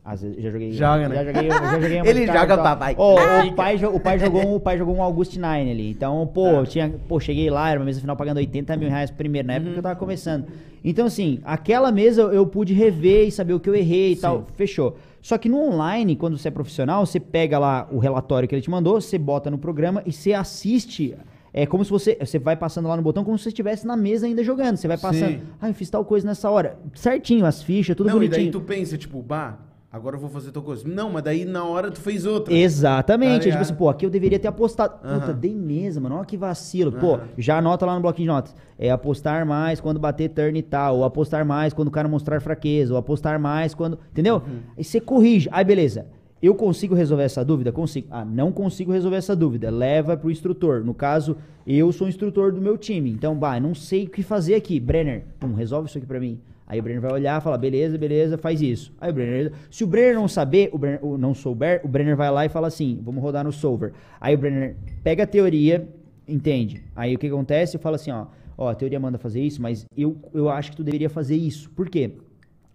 [0.05, 0.72] Às vezes, já joguei.
[0.72, 1.14] Joga, né?
[1.16, 2.59] Já joguei, já joguei Ele joga, e tal.
[2.62, 2.94] papai.
[2.97, 3.14] Ó,
[3.44, 5.90] o, pai, o, pai jogou, um- o pai jogou um August Nine ali.
[5.90, 9.10] Então, pô, eu tinha, pô, cheguei lá, era uma mesa final pagando 80 mil reais
[9.10, 9.72] primeiro, na época Uhum.
[9.74, 10.47] que eu tava começando.
[10.84, 14.16] Então, assim, aquela mesa eu, eu pude rever e saber o que eu errei e
[14.16, 14.47] tal.
[14.55, 14.97] Fechou.
[15.27, 18.62] Só que no online, quando você é profissional, você pega lá o relatório que ele
[18.62, 21.16] te mandou, você bota no programa e você assiste.
[21.53, 22.16] É como se você.
[22.20, 24.77] Você vai passando lá no botão como se você estivesse na mesa ainda jogando.
[24.77, 25.40] Você vai passando.
[25.40, 25.43] Sim.
[25.61, 26.78] Ah, eu fiz tal coisa nessa hora.
[26.94, 28.53] Certinho, as fichas, tudo não, e bonitinho.
[28.53, 29.59] daí tu pensa, tipo, bah,
[29.91, 30.87] agora eu vou fazer tal coisa.
[30.87, 32.53] Não, mas daí na hora tu fez outra.
[32.55, 33.43] Exatamente.
[33.43, 34.99] Tá É tipo assim, pô, aqui eu deveria ter apostado.
[34.99, 36.17] Puta, dei mesa, mano.
[36.17, 36.93] Olha que vacilo.
[36.93, 38.55] Pô, já anota lá no bloquinho de notas.
[38.79, 40.99] É apostar mais quando bater turn e tal.
[40.99, 42.93] Ou apostar mais quando o cara mostrar fraqueza.
[42.93, 43.99] Ou apostar mais quando.
[44.13, 44.37] Entendeu?
[44.37, 44.61] Uhum.
[44.77, 45.49] Aí você corrige.
[45.51, 46.07] Aí, beleza.
[46.43, 47.73] Eu consigo resolver essa dúvida?
[47.73, 48.09] Consigo.
[48.11, 49.71] Ah, não consigo resolver essa dúvida.
[49.71, 50.85] Leva pro instrutor.
[50.85, 51.37] No caso,
[51.67, 53.11] eu sou o instrutor do meu time.
[53.11, 54.79] Então, bah, não sei o que fazer aqui.
[54.79, 56.39] Brenner, pum, resolve isso aqui pra mim.
[56.66, 58.93] Aí o Brenner vai olhar fala, beleza, beleza, faz isso.
[59.01, 59.52] Aí o Brenner.
[59.70, 62.66] Se o Brenner não saber, o Brenner, não souber, o Brenner vai lá e fala
[62.66, 63.93] assim: vamos rodar no solver.
[64.20, 65.88] Aí o Brenner pega a teoria,
[66.26, 66.82] entende?
[66.94, 67.76] Aí o que acontece?
[67.76, 68.26] Eu falo assim, ó,
[68.59, 71.70] ó, a teoria manda fazer isso, mas eu, eu acho que tu deveria fazer isso.
[71.70, 72.10] Por quê?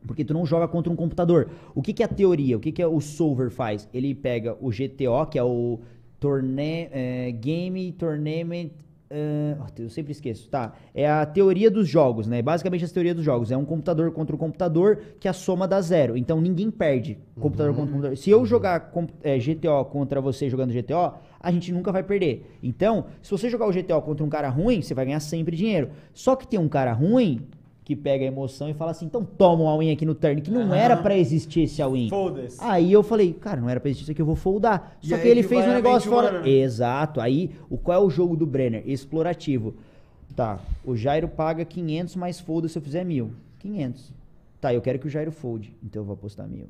[0.07, 1.49] Porque tu não joga contra um computador.
[1.75, 2.57] O que, que é a teoria?
[2.57, 3.87] O que, que é o solver faz?
[3.93, 5.79] Ele pega o GTO, que é o
[6.19, 8.69] torne, é, Game Tournament.
[9.11, 10.73] É, ó, eu sempre esqueço, tá?
[10.95, 12.41] É a teoria dos jogos, né?
[12.41, 13.51] Basicamente, a teoria dos jogos.
[13.51, 16.15] É um computador contra o computador que a soma dá zero.
[16.17, 18.17] Então ninguém perde computador contra computador.
[18.17, 22.57] Se eu jogar com- é, GTO contra você jogando GTO, a gente nunca vai perder.
[22.63, 25.89] Então, se você jogar o GTO contra um cara ruim, você vai ganhar sempre dinheiro.
[26.13, 27.41] Só que tem um cara ruim
[27.91, 30.49] que pega a emoção e fala assim, então toma um all-in aqui no turn, que
[30.49, 32.07] não era pra existir esse all-in.
[32.07, 32.57] Foda-se.
[32.61, 34.95] Aí eu falei, cara, não era pra existir isso aqui, eu vou foldar.
[35.03, 36.47] E Só aí que ele que fez um negócio fora.
[36.47, 37.19] Exato.
[37.19, 38.81] Aí, o, qual é o jogo do Brenner?
[38.85, 39.75] Explorativo.
[40.33, 43.31] Tá, o Jairo paga 500 mais folda se eu fizer mil.
[43.59, 44.13] 500.
[44.61, 46.67] Tá, eu quero que o Jairo folde, então eu vou apostar mil.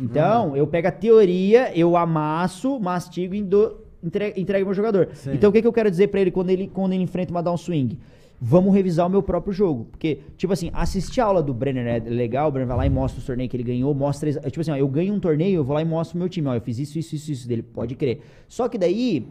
[0.00, 5.10] Então, eu pego a teoria, eu amasso, mastigo e dou, entrego, entrego meu jogador.
[5.14, 5.34] Sim.
[5.34, 7.42] Então, o que, que eu quero dizer pra ele quando ele, quando ele enfrenta uma
[7.42, 7.96] downswing?
[8.40, 9.86] Vamos revisar o meu próprio jogo.
[9.90, 12.90] Porque, tipo assim, assistir a aula do Brenner é legal, o Brenner vai lá e
[12.90, 14.32] mostra os torneios que ele ganhou, mostra.
[14.32, 16.48] Tipo assim, ó, eu ganho um torneio, eu vou lá e mostro o meu time.
[16.48, 17.62] Ó, eu fiz isso, isso, isso, isso dele.
[17.62, 18.20] Pode crer.
[18.46, 19.26] Só que daí,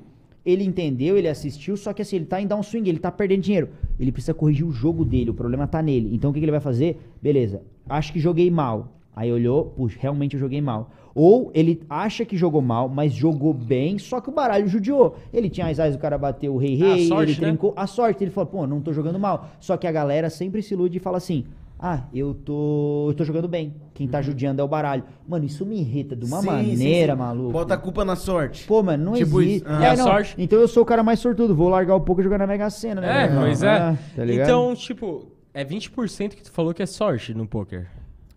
[0.46, 3.70] ele entendeu, ele assistiu, só que assim, ele tá em downswing, ele tá perdendo dinheiro.
[4.00, 6.14] Ele precisa corrigir o jogo dele, o problema tá nele.
[6.14, 7.00] Então o que, que ele vai fazer?
[7.22, 9.00] Beleza, acho que joguei mal.
[9.16, 10.92] Aí olhou, puxa, realmente eu joguei mal.
[11.16, 15.16] Ou ele acha que jogou mal, mas jogou bem, só que o baralho judiou.
[15.34, 17.38] Ele tinha as eyes, o cara bateu o rei Ah, ele né?
[17.40, 17.74] trincou.
[17.78, 19.48] A sorte, ele falou, pô, não tô jogando mal.
[19.62, 21.46] Só que a galera sempre se ilude e fala assim,
[21.80, 23.74] ah, eu tô, eu tô jogando bem.
[23.94, 25.04] Quem tá judiando é o baralho.
[25.26, 26.42] Mano, isso me irrita de uma Uhum.
[26.44, 27.26] Sim, maneira, sim, sim.
[27.26, 27.52] maluco.
[27.54, 28.66] Bota a culpa na sorte.
[28.68, 29.58] Pô, mano, não Tipo existe.
[29.58, 29.66] isso.
[29.70, 29.84] Ah.
[29.86, 30.04] É a não.
[30.04, 30.36] sorte.
[30.38, 31.56] Então eu sou o cara mais sortudo.
[31.56, 33.24] Vou largar o pouco e jogar na Mega Sena, né?
[33.24, 33.70] É, pois é.
[33.70, 37.88] Ah, tá então, tipo, é 20% que tu falou que é sorte no poker.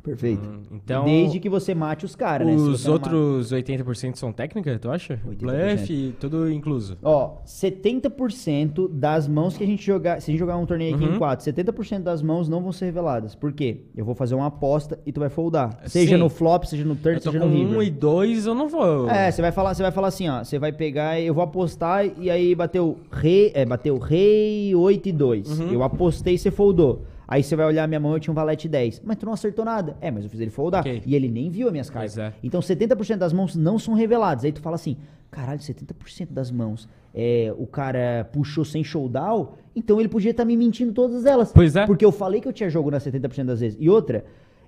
[0.03, 0.49] Perfeito.
[0.73, 2.55] Então, Desde que você mate os caras, né?
[2.55, 5.21] Os não mata- outros 80% são técnica, tu acha?
[5.27, 5.37] 80%.
[5.39, 6.97] Blefe, tudo incluso.
[7.03, 10.21] Ó, 70% das mãos que a gente jogar.
[10.21, 11.15] Se a gente jogar um torneio aqui Uhum.
[11.17, 13.35] em 4, 70% das mãos não vão ser reveladas.
[13.35, 13.83] Por quê?
[13.97, 15.79] Eu vou fazer uma aposta e tu vai foldar.
[15.87, 16.23] Seja Sim.
[16.23, 17.77] no flop, seja no turn, seja no river.
[17.79, 19.09] 1 e 2, eu não vou.
[19.11, 22.07] É, você vai falar, você vai falar assim, ó, você vai pegar, eu vou apostar
[22.19, 25.61] e aí bateu rei, é, bateu rei 8 e 2.
[25.61, 25.73] Uhum.
[25.73, 27.03] Eu apostei e você foldou.
[27.29, 29.03] Aí você vai olhar a minha mão, eu tinha um valete 10.
[29.05, 29.99] Mas tu não acertou nada.
[30.01, 30.81] É, mas eu fiz ele foldar.
[30.81, 31.03] Ok.
[31.05, 32.17] E ele nem viu as minhas cartas.
[32.17, 32.33] É.
[32.43, 34.47] Então 70% das mãos não são reveladas.
[34.47, 34.97] Aí tu fala assim,
[35.31, 40.57] caralho, 70% das mãos é, o cara puxou sem showdown, então ele podia estar me
[40.57, 41.53] mentindo todas elas.
[41.53, 41.85] Pois é.
[41.87, 43.77] Porque eu falei que eu tinha jogo nas 70% das vezes.
[43.81, 44.25] E outra,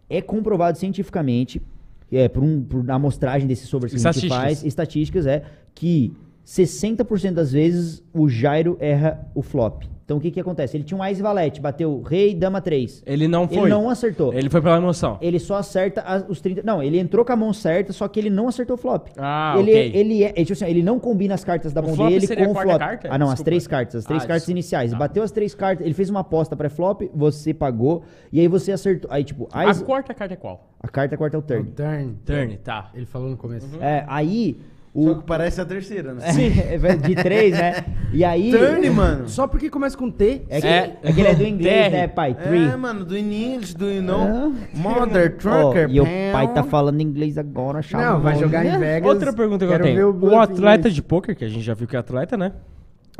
[0.09, 1.63] é comprovado cientificamente,
[2.11, 4.43] é, por, um, por amostragem desses sobres que a gente Estatísticas.
[4.43, 6.13] faz, estatísticas, é que
[6.45, 9.85] 60% das vezes o Jairo erra o flop.
[10.11, 10.77] Então o que que acontece?
[10.77, 13.01] Ele tinha um Ice Valete, bateu rei, dama 3.
[13.07, 13.59] Ele não foi.
[13.59, 14.35] Ele não acertou.
[14.35, 15.17] Ele foi pela emoção.
[15.21, 16.65] Ele só acerta as- os 30.
[16.65, 19.07] Não, ele entrou com a mão certa, só que ele não acertou o flop.
[19.17, 19.93] Ah, ele, ok.
[19.95, 22.43] ele, é, ele, tipo assim, ele não combina as cartas da mão flop dele seria
[22.45, 22.81] com a o quarta flop.
[22.81, 23.09] carta?
[23.09, 23.45] Ah, não, as Desculpa.
[23.51, 24.59] três cartas, as três Ah, cartas desculpa.
[24.59, 24.91] iniciais.
[24.91, 24.99] Tá.
[24.99, 29.09] Bateu as três cartas, ele fez uma aposta pré-flop, você pagou, e aí você acertou.
[29.13, 30.71] Aí, tipo, A quarta carta é qual?
[30.83, 31.71] a carta quarta é o turn.
[31.71, 32.17] Turn.
[32.27, 32.91] Turn, tá.
[32.95, 33.69] Ele falou no começo.
[33.81, 34.59] É, aí.
[34.93, 36.25] Só O, que parece a terceira, né?
[36.71, 37.85] É, de três, né?
[38.13, 38.51] E aí.
[38.51, 39.29] Turn, mano.
[39.29, 40.43] Só porque começa com T.
[40.49, 40.99] É que, É.
[41.03, 41.93] é que ele é do inglês, TR.
[41.93, 42.35] né, pai?
[42.35, 42.65] Three.
[42.69, 44.21] É, mano, do in English, do you know?
[44.21, 44.51] Ah.
[44.77, 48.05] Mother trucker, e o pai tá falando inglês agora, chamou.
[48.07, 49.09] Não, vai jogar em Vegas.
[49.09, 50.09] Outra pergunta que eu tenho.
[50.09, 50.95] O, bluff atleta inglês.
[50.95, 52.53] de poker, que a gente já viu que é atleta, né?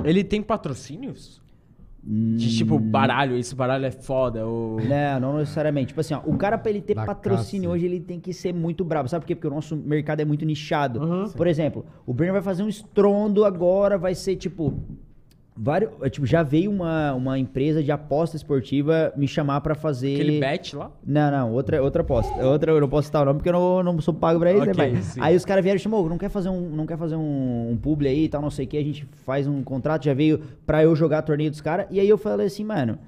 [0.03, 1.40] Ele tem patrocínios?
[2.03, 4.81] De tipo, baralho, esse baralho é foda, ou...
[4.81, 5.89] Não, não necessariamente.
[5.89, 7.77] Tipo assim, ó, o cara pra ele ter Da patrocínio caça.
[7.77, 9.09] hoje, ele tem que ser muito brabo.
[9.09, 9.35] Sabe por quê?
[9.35, 11.01] Porque o nosso mercado é muito nichado.
[11.01, 11.29] Uhum.
[11.31, 14.75] Por exemplo, o Brenner vai fazer um estrondo agora, vai ser tipo.
[15.63, 20.15] Vários, é, tipo, já veio uma, uma empresa de aposta esportiva me chamar pra fazer.
[20.15, 20.91] Aquele bet lá?
[21.07, 22.33] Não, não, outra, outra aposta.
[22.47, 24.65] Outra, eu não posso citar o nome porque eu não, não sou pago pra isso,
[24.65, 25.03] né, Ok, pai?
[25.03, 25.21] sim.
[25.21, 27.77] Aí os caras vieram e chamou, não quer fazer um, não quer fazer um, um
[27.77, 30.41] publi aí e tal, não sei o que, a gente faz um contrato, já veio
[30.65, 31.87] pra eu jogar torneio dos caras.
[31.91, 32.99] E aí eu falei assim, mano,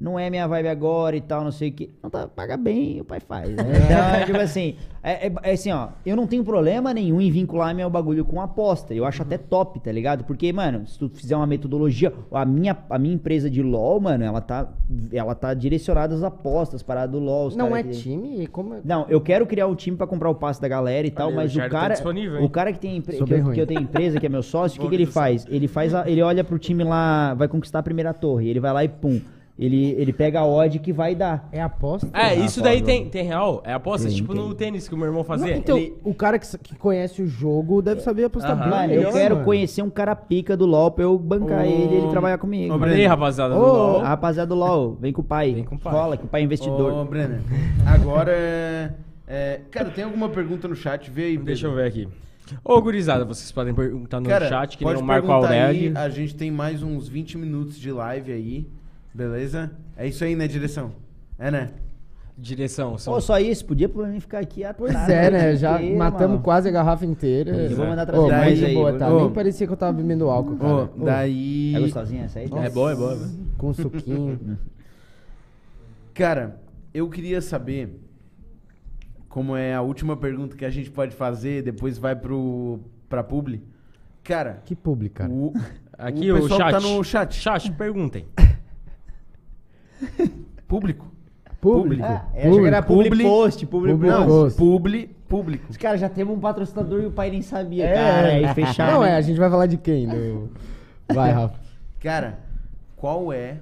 [0.00, 1.90] não é minha vibe agora e tal, não sei o que.
[2.02, 3.64] Não tá, paga bem, o pai faz, né?
[3.88, 7.74] Então, tipo assim, é, é- é assim, ó, eu não tenho problema nenhum em vincular
[7.74, 8.94] meu bagulho com aposta.
[8.94, 10.22] Eu acho até top, tá ligado?
[10.24, 14.22] Porque, mano, se tu fizer uma metodologia, a minha, a minha empresa de LOL, mano,
[14.24, 14.68] ela tá,
[15.12, 17.48] ela tá direcionada às apostas, paradas do LOL.
[17.48, 18.46] os Não é que- time?
[18.46, 18.80] Como é?
[18.84, 21.36] não, eu quero criar um time pra comprar o passe da galera e tal, Olha,
[21.36, 22.44] mas o tá cara, disponível, hein?
[22.44, 24.78] o cara que tem empre- que, eu, que eu tenho empresa, que é meu sócio,
[24.78, 25.44] o que, que ele faz?
[25.48, 28.72] Ele faz, a- ele olha pro time lá, vai conquistar a primeira torre, ele vai
[28.72, 29.20] lá e pum,
[29.58, 31.48] ele, ele pega a odd que vai dar.
[31.50, 32.08] É aposta?
[32.12, 33.60] É, isso daí tem, tem real?
[33.66, 34.06] É aposta?
[34.06, 34.40] Tem, tipo tem.
[34.42, 35.56] no tênis que o meu irmão Não, fazia?
[35.56, 38.60] então, Ele- o cara que, que conhece o jogo deve saber apostar Aham.
[38.62, 38.70] bem.
[38.70, 39.44] Mano, eu quero mano.
[39.44, 42.72] conhecer um cara pica do LoL pra eu bancar Ô, ele e ele trabalhar comigo.
[42.72, 42.96] ô, Olha Breno.
[43.00, 43.98] aí, rapaziada do LOL.
[44.00, 45.54] rapaziada do LoL, vem com o pai.
[45.54, 45.92] Vem com o pai.
[45.92, 46.92] Cola, que o pai é investidor.
[46.92, 47.40] Ô, Brenner,
[47.84, 48.92] agora é,
[49.26, 51.10] é- Cara, tem alguma pergunta no chat?
[51.10, 51.44] Vê aí, Pedro.
[51.46, 52.06] Deixa eu ver aqui.
[52.64, 55.90] Ô, gurizada, vocês podem perguntar no Cara, chat, que nem o Marco Aurélio.
[55.90, 58.66] aí, a gente tem mais uns 20 minutos de live aí,
[59.12, 59.70] beleza?
[59.96, 60.92] É isso aí, né, direção?
[61.38, 61.70] É, né?
[62.36, 63.14] Direção, são...
[63.14, 64.94] Pô, só isso, podia pra mim ficar aqui atrás.
[64.94, 65.56] Pois é, né?
[65.56, 66.42] Já inteira, matamos mano.
[66.42, 67.50] quase a garrafa inteira.
[67.50, 68.74] Eu vou mandar trazer mas mais de aí.
[68.74, 69.12] boa, tá?
[69.12, 69.20] Ô.
[69.22, 70.72] Nem parecia que eu tava bebendo álcool, cara.
[70.72, 71.74] Ô, daí...
[71.74, 72.44] É gostosinha essa aí?
[72.46, 73.12] É boa, é boa.
[73.12, 73.28] é boa.
[73.56, 74.56] Com suquinho.
[76.14, 76.60] Cara,
[76.92, 78.00] eu queria saber
[79.28, 83.62] como é a última pergunta que a gente pode fazer, depois vai pro pra publi.
[84.24, 85.30] Cara, que público, cara.
[85.30, 85.52] o,
[85.96, 86.70] Aqui o o, pessoal chat.
[86.72, 88.26] tá no chat, Chat, perguntem.
[90.66, 91.06] público.
[91.60, 92.04] Público.
[92.04, 94.28] Ah, eu achei que era public, Publi- post, public, Public post.
[94.28, 94.58] post.
[94.58, 95.66] Publi, público.
[95.68, 97.94] Os caras já temos um patrocinador e o pai nem sabia, É.
[97.94, 98.28] cara.
[98.28, 98.94] Aí fecharam.
[98.94, 100.06] Não, é, a gente vai falar de quem?
[100.06, 100.50] Do...
[101.12, 101.58] Vai, Rafa.
[102.00, 102.38] Cara,
[102.96, 103.56] qual é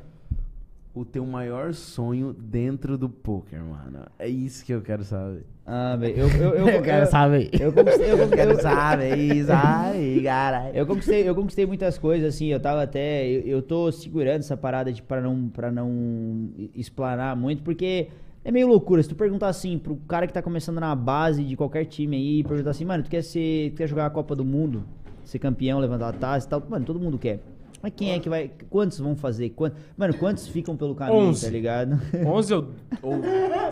[0.96, 4.06] o teu maior sonho dentro do poker, mano?
[4.18, 5.44] É isso que eu quero saber.
[5.66, 7.50] Ah, velho, eu, eu, eu, Eu quero saber.
[7.60, 10.74] Eu conquistei, eu, conquistei- eu, saber, sabe, caralho.
[10.74, 14.56] eu conquistei, eu conquistei muitas coisas, assim, eu tava até, eu, eu tô segurando essa
[14.56, 18.08] parada de, pra, não, pra não explanar muito, porque
[18.42, 21.56] é meio loucura, se tu perguntar assim, pro cara que tá começando na base de
[21.56, 24.46] qualquer time aí, perguntar assim, mano, tu quer ser, tu quer jogar a Copa do
[24.46, 24.82] Mundo,
[25.24, 27.40] ser campeão, levantar a taça e tal, mano, todo mundo quer.
[27.86, 29.50] Mas quem é que vai, quantos vão fazer?
[29.50, 31.44] Quantos, mano, quantos ficam pelo caminho, Onze.
[31.46, 32.00] tá ligado?
[32.26, 32.68] 11 ou,
[33.00, 33.20] ou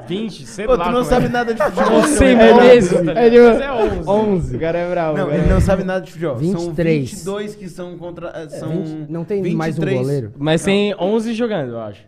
[0.07, 0.85] 20, sei Pô, lá.
[0.85, 1.29] tu não como sabe é.
[1.31, 1.91] nada de futebol.
[1.91, 3.53] Não sei não, mesmo, tá É, ligado?
[3.59, 4.09] tipo, Mas é 11.
[4.09, 4.57] 11.
[4.57, 5.19] O cara é bravo.
[5.19, 6.37] Não, cara ele é- não sabe nada de futebol.
[6.37, 7.11] 23.
[7.11, 8.29] São 22 que são contra.
[8.37, 9.55] eh, São 20 não tem 23.
[9.57, 10.33] mais um goleiro?
[10.39, 12.05] Mas tem 11 jogando, eu acho.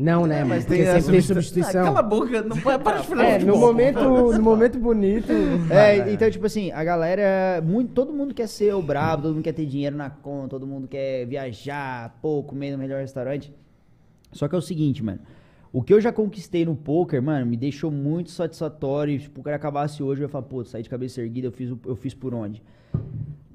[0.00, 0.44] Não, né?
[0.44, 1.82] Mas Porque tem a sempre tem substitu- substituição.
[1.82, 4.00] Ah, cala a boca, não pode parar de falar É, no momento,
[4.32, 5.28] no momento bonito.
[5.70, 7.60] É, então, tipo assim, a galera.
[7.62, 10.66] Muito, todo mundo quer ser o brabo, todo mundo quer ter dinheiro na conta, todo
[10.66, 13.52] mundo quer viajar, pô, comer no melhor restaurante.
[14.32, 15.18] Só que é o seguinte, mano.
[15.72, 19.18] O que eu já conquistei no poker, mano, me deixou muito satisfatório.
[19.18, 21.72] Tipo, o cara acabasse hoje, eu ia falar, pô, saí de cabeça erguida, eu fiz,
[21.86, 22.62] eu fiz por onde?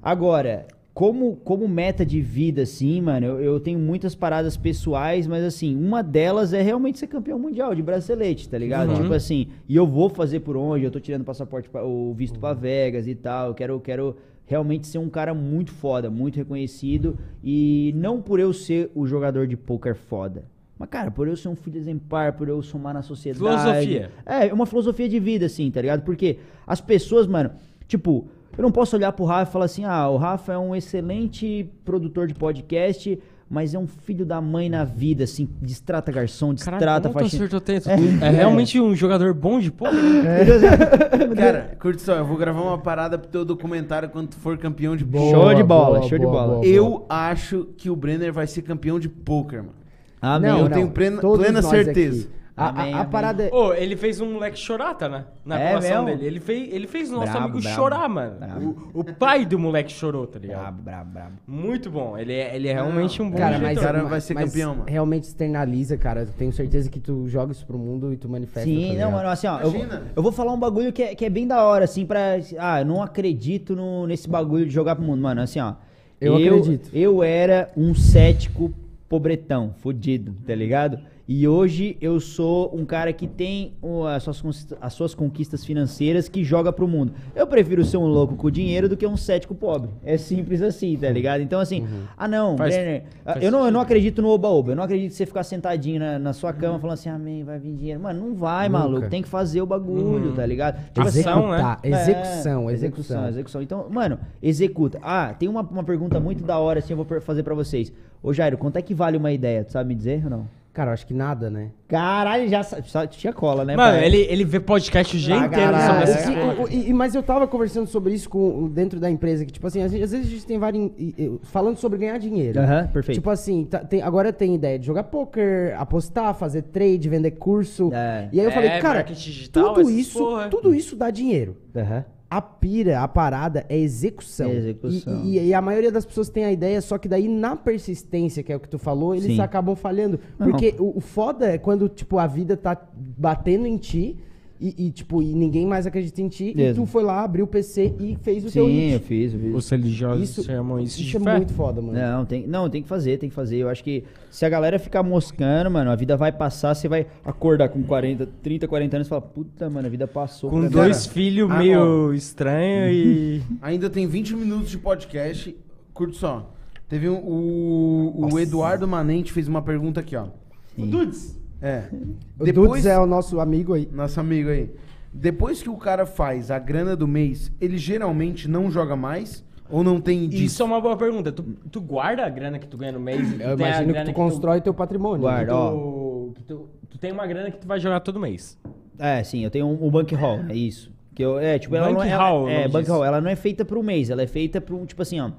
[0.02, 0.66] Agora,
[0.96, 5.76] como, como meta de vida, assim, mano, eu, eu tenho muitas paradas pessoais, mas assim,
[5.76, 8.88] uma delas é realmente ser campeão mundial de bracelete, tá ligado?
[8.88, 9.02] Uhum.
[9.02, 12.40] Tipo assim, e eu vou fazer por onde, eu tô tirando passaporte, pra, o visto
[12.40, 14.16] pra Vegas e tal, eu quero, eu quero
[14.46, 19.46] realmente ser um cara muito foda, muito reconhecido, e não por eu ser o jogador
[19.46, 20.44] de poker foda.
[20.78, 23.44] Mas, cara, por eu ser um filho exemplar, por eu somar na sociedade.
[23.44, 24.10] Filosofia.
[24.24, 26.04] É, uma filosofia de vida, assim, tá ligado?
[26.04, 27.50] Porque as pessoas, mano,
[27.86, 30.74] tipo, eu não posso olhar pro Rafa e falar assim, ah, o Rafa é um
[30.74, 33.18] excelente produtor de podcast,
[33.48, 37.88] mas é um filho da mãe na vida, assim, destrata garçom, destrata acertou tanto?
[38.20, 39.94] É, realmente um jogador bom de poker?
[41.36, 44.96] Cara, curte só, eu vou gravar uma parada pro teu documentário quando tu for campeão
[44.96, 46.54] de Boa, Show de bola, boa, show de boa, bola.
[46.54, 47.06] boa, Eu boa.
[47.08, 49.74] acho que o Brenner vai ser campeão de poker, mano.
[50.20, 50.58] Amém.
[50.58, 52.22] eu tenho plena- plena certeza.
[52.24, 52.36] aqui.
[52.56, 53.10] A, Amém, a, a amém.
[53.12, 53.50] parada é.
[53.52, 55.26] Ô, ele fez um moleque chorar, tá, né?
[55.44, 56.06] Na É mesmo?
[56.06, 56.24] dele.
[56.26, 57.76] Ele fez, ele fez o nosso Brabo, amigo brabo.
[57.76, 58.36] chorar, mano.
[58.38, 58.90] Brabo.
[58.94, 60.60] O, o pai do moleque chorou, tá ligado?
[60.62, 61.32] Brabo, brabo, brabo.
[61.46, 62.16] Muito bom.
[62.16, 63.82] Ele é, ele é realmente um bom Cara, mas, diretor.
[63.82, 64.84] cara vai ser mas campeão, mano.
[64.88, 66.20] Realmente externaliza, cara.
[66.22, 68.60] Eu tenho certeza que tu joga isso pro mundo e tu manifesta.
[68.60, 69.12] tá Sim, não, ligado?
[69.12, 69.72] mano, assim, ó, eu,
[70.16, 72.38] eu vou falar um bagulho que é, que é bem da hora, assim, pra.
[72.58, 75.42] Ah, eu não acredito no, nesse bagulho de jogar pro mundo, mano.
[75.42, 75.74] Assim, ó.
[76.18, 76.88] Eu acredito.
[76.94, 78.72] Eu era um cético
[79.06, 80.98] pobretão, fudido, tá ligado?
[81.28, 83.72] E hoje eu sou um cara que tem
[84.14, 87.14] as, suas, as suas conquistas financeiras que joga pro mundo.
[87.34, 89.90] Eu prefiro ser um louco com dinheiro do que um cético pobre.
[90.04, 91.40] É simples assim, tá ligado?
[91.40, 91.84] Então, assim,
[92.16, 94.70] ah, não, Faz- Brenner, faz eu, não, eu não acredito no oba-oba.
[94.70, 97.58] Eu não acredito em você ficar sentadinho na, na sua cama falando assim, amém, vai
[97.58, 97.98] vir dinheiro.
[98.00, 98.78] Mano, não vai, Nunca.
[98.78, 99.08] maluco.
[99.10, 100.76] Tem que fazer o bagulho, tá ligado?
[100.92, 101.56] Tipo assim, Ação, né?
[101.56, 103.28] Executar, é, execução, execução, execução.
[103.28, 103.62] execução.
[103.62, 105.00] Então, mano, executa.
[105.02, 107.92] Ah, tem uma, uma pergunta muito da hora, assim, eu vou fazer pra vocês.
[108.22, 109.64] Ô, Jairo, quanto é que vale uma ideia?
[109.64, 110.48] Tu sabe me dizer ou não?
[110.76, 111.70] Cara, eu acho que nada, né?
[111.88, 112.62] Caralho, já.
[112.62, 113.74] Só tinha cola, né?
[113.74, 114.04] Mano, pai?
[114.04, 115.86] ele, ele vê podcast o dia Ah, inteiro caralho.
[115.86, 116.58] sobre essas coisas.
[116.58, 119.66] o- o- e- mas eu tava conversando sobre isso com, dentro da empresa, que, tipo
[119.66, 120.90] assim, às vezes, às vezes a gente tem vários.
[120.98, 122.60] e- e- Falando sobre ganhar dinheiro.
[122.60, 123.16] Aham, perfeito.
[123.16, 127.90] Tipo assim, tá- tem- agora tem ideia de jogar poker, apostar, fazer trade, vender curso.
[127.94, 128.28] É.
[128.30, 130.48] E aí eu É, falei, cara, marketing digital, tudo essas isso, porra.
[130.50, 131.56] tudo isso dá dinheiro.
[131.74, 132.04] Aham.
[132.28, 134.50] A pira, a parada é execução.
[134.50, 135.24] É execução.
[135.24, 138.42] E, e- e a maioria das pessoas tem a ideia, só que daí na persistência,
[138.42, 139.40] que é o que tu falou, eles Sim.
[139.40, 140.18] acabam falhando.
[140.38, 140.48] Não.
[140.50, 142.76] Porque o, o foda é quando, tipo, a vida tá
[143.16, 144.18] batendo em ti
[144.60, 146.52] e, e, tipo, e ninguém mais acredita em ti.
[146.52, 146.84] E Mesmo.
[146.84, 149.54] tu foi lá, abriu o PC e fez o teu Sim, eu fiz, eu fiz.
[149.54, 151.36] Os religiosos Isso, chamam isso, isso de é fé.
[151.36, 151.98] muito foda, mano.
[151.98, 153.58] Não, tem, não, tem que fazer, tem que fazer.
[153.58, 157.06] Eu acho que se a galera ficar moscando, mano, a vida vai passar, você vai
[157.24, 160.50] acordar com 40, 30, 40 anos e falar, puta, mano, a vida passou.
[160.50, 163.42] Com pra mim." dois filhos ah, meio estranhos e...
[163.62, 165.54] Ainda tem 20 minutos de podcast.
[165.92, 166.52] Curte só.
[166.88, 170.26] Teve um, o, o Eduardo Manente fez uma pergunta aqui, ó.
[170.74, 170.88] Sim.
[170.88, 171.36] Dudes.
[171.60, 171.84] É.
[172.38, 173.88] O Depois, Dudes é o nosso amigo aí.
[173.90, 174.70] nosso amigo aí.
[175.12, 179.42] Depois que o cara faz a grana do mês, ele geralmente não joga mais?
[179.70, 180.42] Ou não tem disso?
[180.44, 181.32] Isso é uma boa pergunta.
[181.32, 183.32] Tu, tu guarda a grana que tu ganha no mês?
[183.32, 185.22] e tu Eu tem a imagino que tu constrói teu patrimônio.
[185.22, 185.46] Guarda.
[185.46, 185.70] que ó.
[185.70, 188.58] tu, que tu, tu tem uma grana que tu vai jogar todo mês.
[188.98, 190.94] É, sim, eu tenho um, um bankroll, é isso.
[191.14, 193.04] Que eu, é, tipo, ela não é, ela, é, nome bankroll, disso.
[193.04, 195.30] ela não é feita pro mês, ela é feita pro, tipo assim, ó.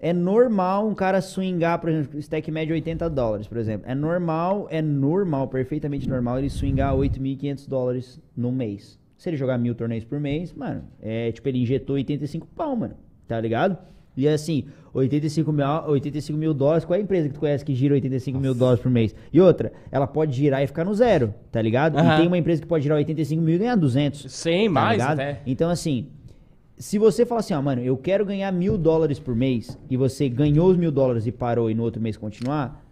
[0.00, 3.90] É normal um cara swingar, por exemplo, stack médio 80 dólares, por exemplo.
[3.90, 8.98] É normal, é normal, perfeitamente normal ele swingar 8.500 dólares no mês.
[9.16, 12.94] Se ele jogar mil torneios por mês, mano, é tipo, ele injetou 85 pau, mano,
[13.26, 13.76] tá ligado?
[14.16, 17.74] E assim, 85 mil, 85 mil dólares, qual é a empresa que tu conhece que
[17.74, 19.14] gira 85 mil dólares por mês?
[19.32, 21.96] E outra, ela pode girar e ficar no zero, tá ligado?
[21.96, 22.14] Aham.
[22.14, 24.32] E tem uma empresa que pode girar 85 mil e ganhar 200.
[24.32, 25.20] Sem tá mais ligado?
[25.20, 25.40] até.
[25.46, 26.08] Então, assim,
[26.78, 30.28] se você fala assim, ó, mano, eu quero ganhar mil dólares por mês e você
[30.28, 32.84] ganhou os mil dólares e parou e no outro mês continuar,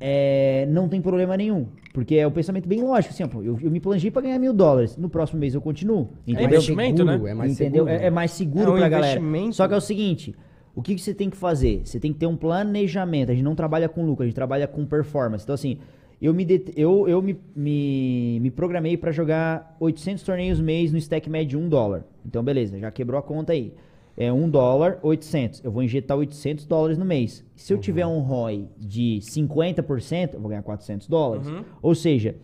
[0.00, 1.66] é, não tem problema nenhum.
[1.92, 4.52] Porque é um pensamento bem lógico, assim, ó, eu, eu me planejei pra ganhar mil
[4.52, 6.08] dólares, no próximo mês eu continuo.
[6.26, 6.46] Entendeu?
[6.48, 7.30] investimento, seguro, né?
[7.30, 7.84] É mais Entendeu?
[7.84, 8.02] seguro.
[8.02, 9.20] É, é mais seguro É um pra galera.
[9.20, 9.54] investimento.
[9.54, 10.34] Só que é o seguinte,
[10.74, 11.82] o que, que você tem que fazer?
[11.84, 13.30] Você tem que ter um planejamento.
[13.30, 15.44] A gente não trabalha com lucro, a gente trabalha com performance.
[15.44, 15.78] Então, assim,
[16.20, 16.46] eu me,
[16.76, 21.64] eu, eu me, me, me programei pra jogar 800 torneios mês no stack médio de
[21.66, 22.04] 1 dólar.
[22.24, 23.72] Então, beleza, já quebrou a conta aí.
[24.16, 25.64] É 1 dólar, 800.
[25.64, 27.44] Eu vou injetar 800 dólares no mês.
[27.56, 31.46] Se eu tiver um ROI de 50%, eu vou ganhar 400 dólares.
[31.82, 32.36] Ou seja,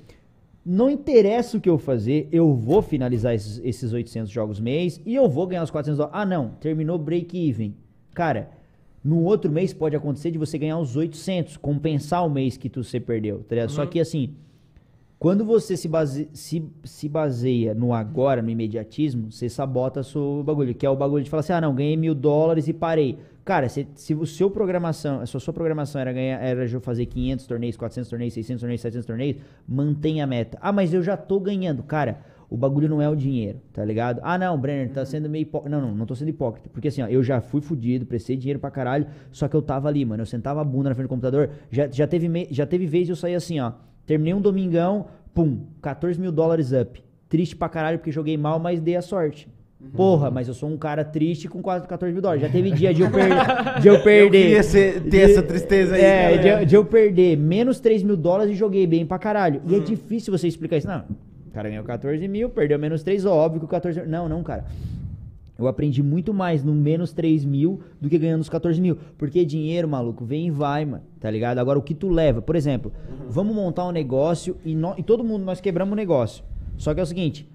[0.64, 5.14] não interessa o que eu fazer, eu vou finalizar esses, esses 800 jogos mês e
[5.14, 6.20] eu vou ganhar os 400 dólares.
[6.20, 7.74] Ah, não, terminou break-even.
[8.12, 8.50] Cara,
[9.02, 12.84] no outro mês pode acontecer de você ganhar os 800, compensar o mês que tu
[12.84, 13.70] você perdeu, tá ligado?
[13.70, 14.34] Só que assim,
[15.20, 20.74] quando você se, base, se, se baseia no agora, no imediatismo, você sabota seu bagulho,
[20.74, 23.18] que é o bagulho de falar assim, ah não, ganhei mil dólares e parei.
[23.44, 27.46] Cara, se, se o seu programação, se a sua programação era, ganhar, era fazer 500
[27.46, 29.36] torneios, 400 torneios, 600 torneios, 700 torneios,
[29.68, 30.58] mantenha a meta.
[30.60, 31.82] Ah, mas eu já tô ganhando.
[31.82, 32.20] Cara,
[32.50, 34.20] o bagulho não é o dinheiro, tá ligado?
[34.24, 35.74] Ah, não, Brenner, tá sendo meio hipócrita.
[35.78, 36.68] Não, não, não tô sendo hipócrita.
[36.72, 39.88] Porque assim, ó, eu já fui fudido, prestei dinheiro pra caralho, só que eu tava
[39.88, 40.22] ali, mano.
[40.22, 41.50] Eu sentava a bunda na frente do computador.
[41.70, 43.72] Já, já, teve, me- já teve vez eu sair assim, ó.
[44.04, 47.00] Terminei um domingão, pum, 14 mil dólares up.
[47.28, 49.48] Triste pra caralho porque joguei mal, mas dei a sorte.
[49.96, 52.42] Porra, mas eu sou um cara triste com quase 14 mil dólares.
[52.42, 54.42] Já teve dia de eu, per de eu perder.
[54.42, 58.16] queria ser- ter de- essa tristeza aí, É, de, de eu perder menos 3 mil
[58.16, 59.62] dólares e joguei bem pra caralho.
[59.66, 60.86] E é difícil você explicar isso.
[60.86, 61.04] Não,
[61.50, 64.64] o cara ganhou 14 mil, perdeu menos 3, óbvio que o 14 Não, não, cara.
[65.58, 68.96] Eu aprendi muito mais no menos 3 mil do que ganhando os 14 mil.
[69.18, 71.02] Porque dinheiro, maluco, vem e vai, mano.
[71.20, 71.58] Tá ligado?
[71.58, 72.40] Agora, o que tu leva?
[72.40, 72.90] Por exemplo,
[73.28, 76.42] vamos montar um negócio e, nó- e todo mundo, nós quebramos o negócio.
[76.78, 77.46] Só que é o seguinte,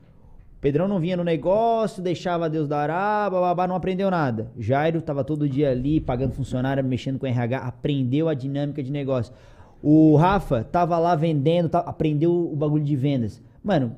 [0.62, 4.52] Pedrão não vinha no negócio, deixava Deus dará, bababá, não aprendeu nada.
[4.58, 9.34] Jairo tava todo dia ali, pagando funcionário, mexendo com RH, aprendeu a dinâmica de negócio.
[9.82, 13.42] O Rafa tava lá vendendo, tá- aprendeu o bagulho de vendas.
[13.66, 13.96] Mano,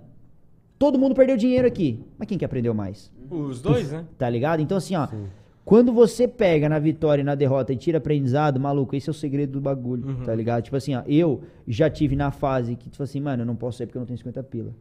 [0.80, 2.00] todo mundo perdeu dinheiro aqui.
[2.18, 3.12] Mas quem que aprendeu mais?
[3.30, 4.06] Os dois, né?
[4.18, 4.62] Tá ligado?
[4.62, 5.10] Então, assim, ó.
[5.66, 9.14] Quando você pega na vitória e na derrota e tira aprendizado, maluco, esse é o
[9.14, 10.64] segredo do bagulho, tá ligado?
[10.64, 13.80] Tipo assim, ó, eu já tive na fase que, tipo assim, mano, eu não posso
[13.80, 14.72] sair porque eu não tenho 50 pila.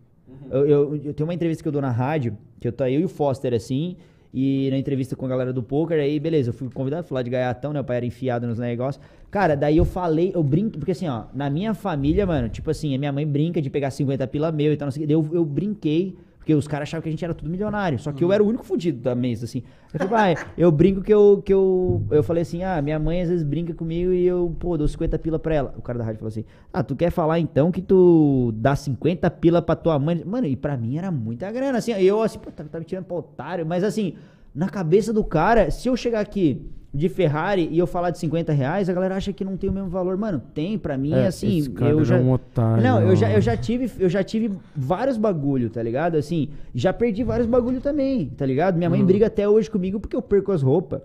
[0.49, 3.01] Eu, eu, eu tenho uma entrevista que eu dou na rádio, que eu tô eu
[3.01, 3.97] e o Foster, assim,
[4.39, 7.23] e na entrevista com a galera do poker, aí, beleza, eu fui convidado, fui lá
[7.23, 7.81] de gaiatão, né?
[7.81, 9.03] O pai era enfiado nos negócios.
[9.31, 12.95] Cara, daí eu falei, eu brinco, porque assim, ó, na minha família, mano, tipo assim,
[12.95, 15.15] a minha mãe brinca de pegar 50 pila meu e tal, não sei o que.
[15.15, 17.99] Eu, eu brinquei, porque os caras achavam que a gente era tudo milionário.
[17.99, 19.65] Só que eu era o único fudido da mesa, assim.
[19.93, 22.07] Eu falei, pai, eu brinco que eu, que eu.
[22.09, 25.19] Eu falei assim, ah, minha mãe às vezes brinca comigo e eu, pô, dou 50
[25.19, 25.75] pila pra ela.
[25.77, 29.29] O cara da rádio falou assim: Ah, tu quer falar então que tu dá 50
[29.29, 30.23] pila pra tua mãe?
[30.25, 31.91] Mano, e pra mim era muita grana, assim.
[31.95, 33.67] Eu assim, pô, tá, tá me tirando pra otário.
[33.67, 34.15] Mas assim,
[34.55, 36.65] na cabeça do cara, se eu chegar aqui
[36.97, 39.73] de Ferrari e eu falar de 50 reais, a galera acha que não tem o
[39.73, 40.17] mesmo valor.
[40.17, 41.59] Mano, tem, pra mim, É, assim.
[41.59, 42.17] esse cara eu é já.
[42.17, 46.17] um otário, não, eu já, eu já tive, eu já tive vários bagulho, tá ligado?
[46.17, 48.77] Assim, já perdi vários bagulho também, tá ligado?
[48.77, 49.07] Minha mãe Uhum.
[49.07, 51.01] briga até hoje comigo porque eu perco as roupas.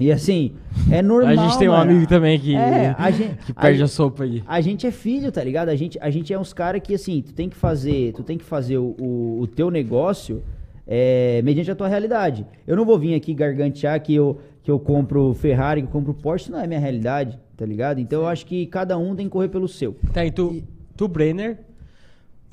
[0.00, 0.52] E assim,
[0.90, 1.30] é normal.
[1.32, 1.90] a gente tem um mano.
[1.90, 4.42] amigo também que, É, a gente, que perde a, a, sopa aí.
[4.46, 5.68] a gente é filho, tá ligado?
[5.68, 8.36] A gente, a gente é uns caras que, assim, tu tem que fazer, tu tem
[8.38, 10.42] que fazer o, o, o teu negócio
[10.86, 12.44] é, mediante a tua realidade.
[12.66, 14.38] Eu não vou vir aqui gargantear que eu,
[14.68, 18.00] que eu compro Ferrari, que eu compro Porsche, não é minha realidade, tá ligado?
[18.00, 19.96] Então eu acho que cada um tem que correr pelo seu.
[20.12, 20.62] Tá, e tu,
[20.94, 21.60] tu, Brenner,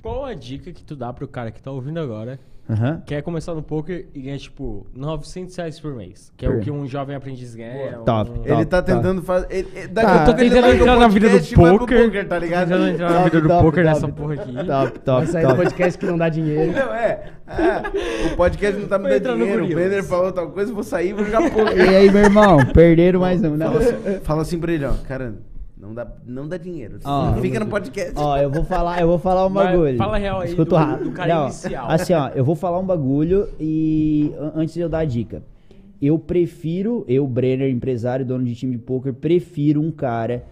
[0.01, 3.01] qual a dica que tu dá pro cara que tá ouvindo agora, Aham.
[3.05, 6.31] quer começar no poker e ganha, tipo, 900 reais por mês?
[6.35, 7.99] Que é o que um jovem aprendiz ganha.
[8.05, 8.31] Top.
[8.31, 8.95] um- Ele tá Tá, tá.
[8.95, 9.47] tentando fazer.
[9.51, 10.13] Ele, ele- daqui Tá.
[10.13, 11.99] a pouco Tô ele tentando entrar na vida do poker.
[12.01, 12.67] poker, tá ligado?
[12.69, 13.93] Tentando entrar na Top, vida do top, poker top.
[13.95, 14.53] nessa porra aqui.
[14.65, 15.61] Top, top, Vai sair do top.
[15.63, 16.71] podcast que não dá dinheiro.
[16.71, 18.33] Não, é, é.
[18.33, 19.65] O podcast não tá me dando dinheiro.
[19.65, 19.67] O.
[19.67, 21.77] Brenner falou tal coisa, eu vou sair e vou jogar poker.
[21.77, 23.55] E aí, meu irmão, perderam mais um.
[23.55, 23.67] Não.
[23.73, 24.93] Fala assim, fala assim pra ele, ó.
[25.07, 25.35] Cara,
[25.77, 26.99] não dá, não dá dinheiro.
[27.03, 27.33] Ó.
[27.35, 28.13] Fica no podcast.
[28.15, 29.97] Ó, eu vou falar, eu vou falar um Vai, bagulho.
[29.97, 31.87] fala a real aí Escuta do- o ra- do cara Não, inicial.
[31.89, 35.43] Assim, ó, eu vou falar um bagulho e an- antes de eu dar a dica.
[36.01, 40.43] Eu prefiro, eu, Brenner, empresário, dono de time de poker, prefiro um cara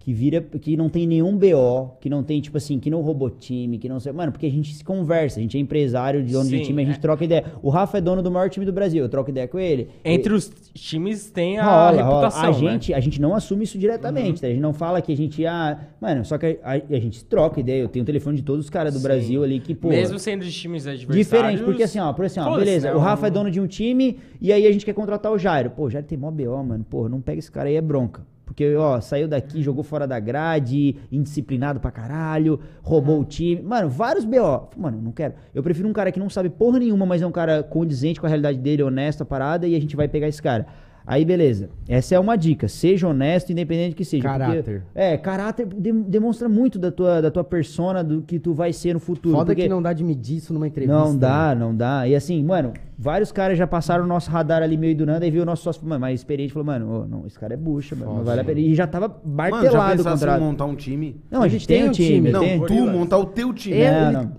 [0.00, 3.28] que vira, que não tem nenhum BO, que não tem, tipo assim, que não roubou
[3.28, 4.10] time, que não sei.
[4.12, 6.82] Mano, porque a gente se conversa, a gente é empresário de dono de Sim, time,
[6.82, 7.00] a gente é.
[7.00, 7.44] troca ideia.
[7.62, 9.90] O Rafa é dono do maior time do Brasil, eu troco ideia com ele.
[10.02, 12.02] Entre os times tem a Rola, rola.
[12.02, 12.52] reputação, A né?
[12.54, 14.46] gente, a gente não assume isso diretamente, tá?
[14.46, 17.60] A gente não fala que a gente, ah, mano, só que a, a gente troca
[17.60, 17.82] ideia.
[17.82, 19.04] Eu tenho o telefone de todos os caras do Sim.
[19.04, 19.88] Brasil ali que, pô.
[19.88, 21.26] Mesmo sendo de times adversários.
[21.26, 22.96] Diferente, porque assim, ó, por assim, ó, beleza, né?
[22.96, 25.68] o Rafa é dono de um time e aí a gente quer contratar o Jairo.
[25.70, 26.86] Pô, o Jairo tem mó BO, mano.
[26.88, 28.22] Pô, não pega esse cara aí, é bronca.
[28.50, 33.62] Porque, ó, saiu daqui, jogou fora da grade, indisciplinado pra caralho, roubou o time.
[33.62, 34.70] Mano, vários BO.
[34.76, 35.34] Mano, não quero.
[35.54, 38.26] Eu prefiro um cara que não sabe porra nenhuma, mas é um cara condizente com
[38.26, 40.66] a realidade dele, honesto a parada, e a gente vai pegar esse cara.
[41.06, 41.70] Aí, beleza.
[41.88, 42.68] Essa é uma dica.
[42.68, 44.22] Seja honesto, independente que seja.
[44.28, 44.82] porque- Caráter.
[44.94, 48.94] é, caráter de- demonstra muito da tua, da tua persona, do que tu vai ser
[48.94, 49.34] no futuro.
[49.34, 50.96] Foda porque- que não dá de medir isso numa entrevista.
[50.98, 51.18] não né?
[51.18, 52.06] dá, não dá.
[52.06, 55.30] E assim, mano, vários caras já passaram o nosso radar ali meio do nada e
[55.30, 57.96] viu o nosso sócio, mano, mais experiente, falou, mano, ô, não, esse cara é bucha,
[57.96, 58.60] mano, não vale a pena.
[58.60, 59.16] E já tava Mano,
[59.70, 61.20] já martelado o em montar um time?
[61.30, 62.08] Não, a Ele gente tem, tem time.
[62.16, 63.76] time, Não, tenho- tu montar o teu time.
[63.76, 64.32] É, ele- não.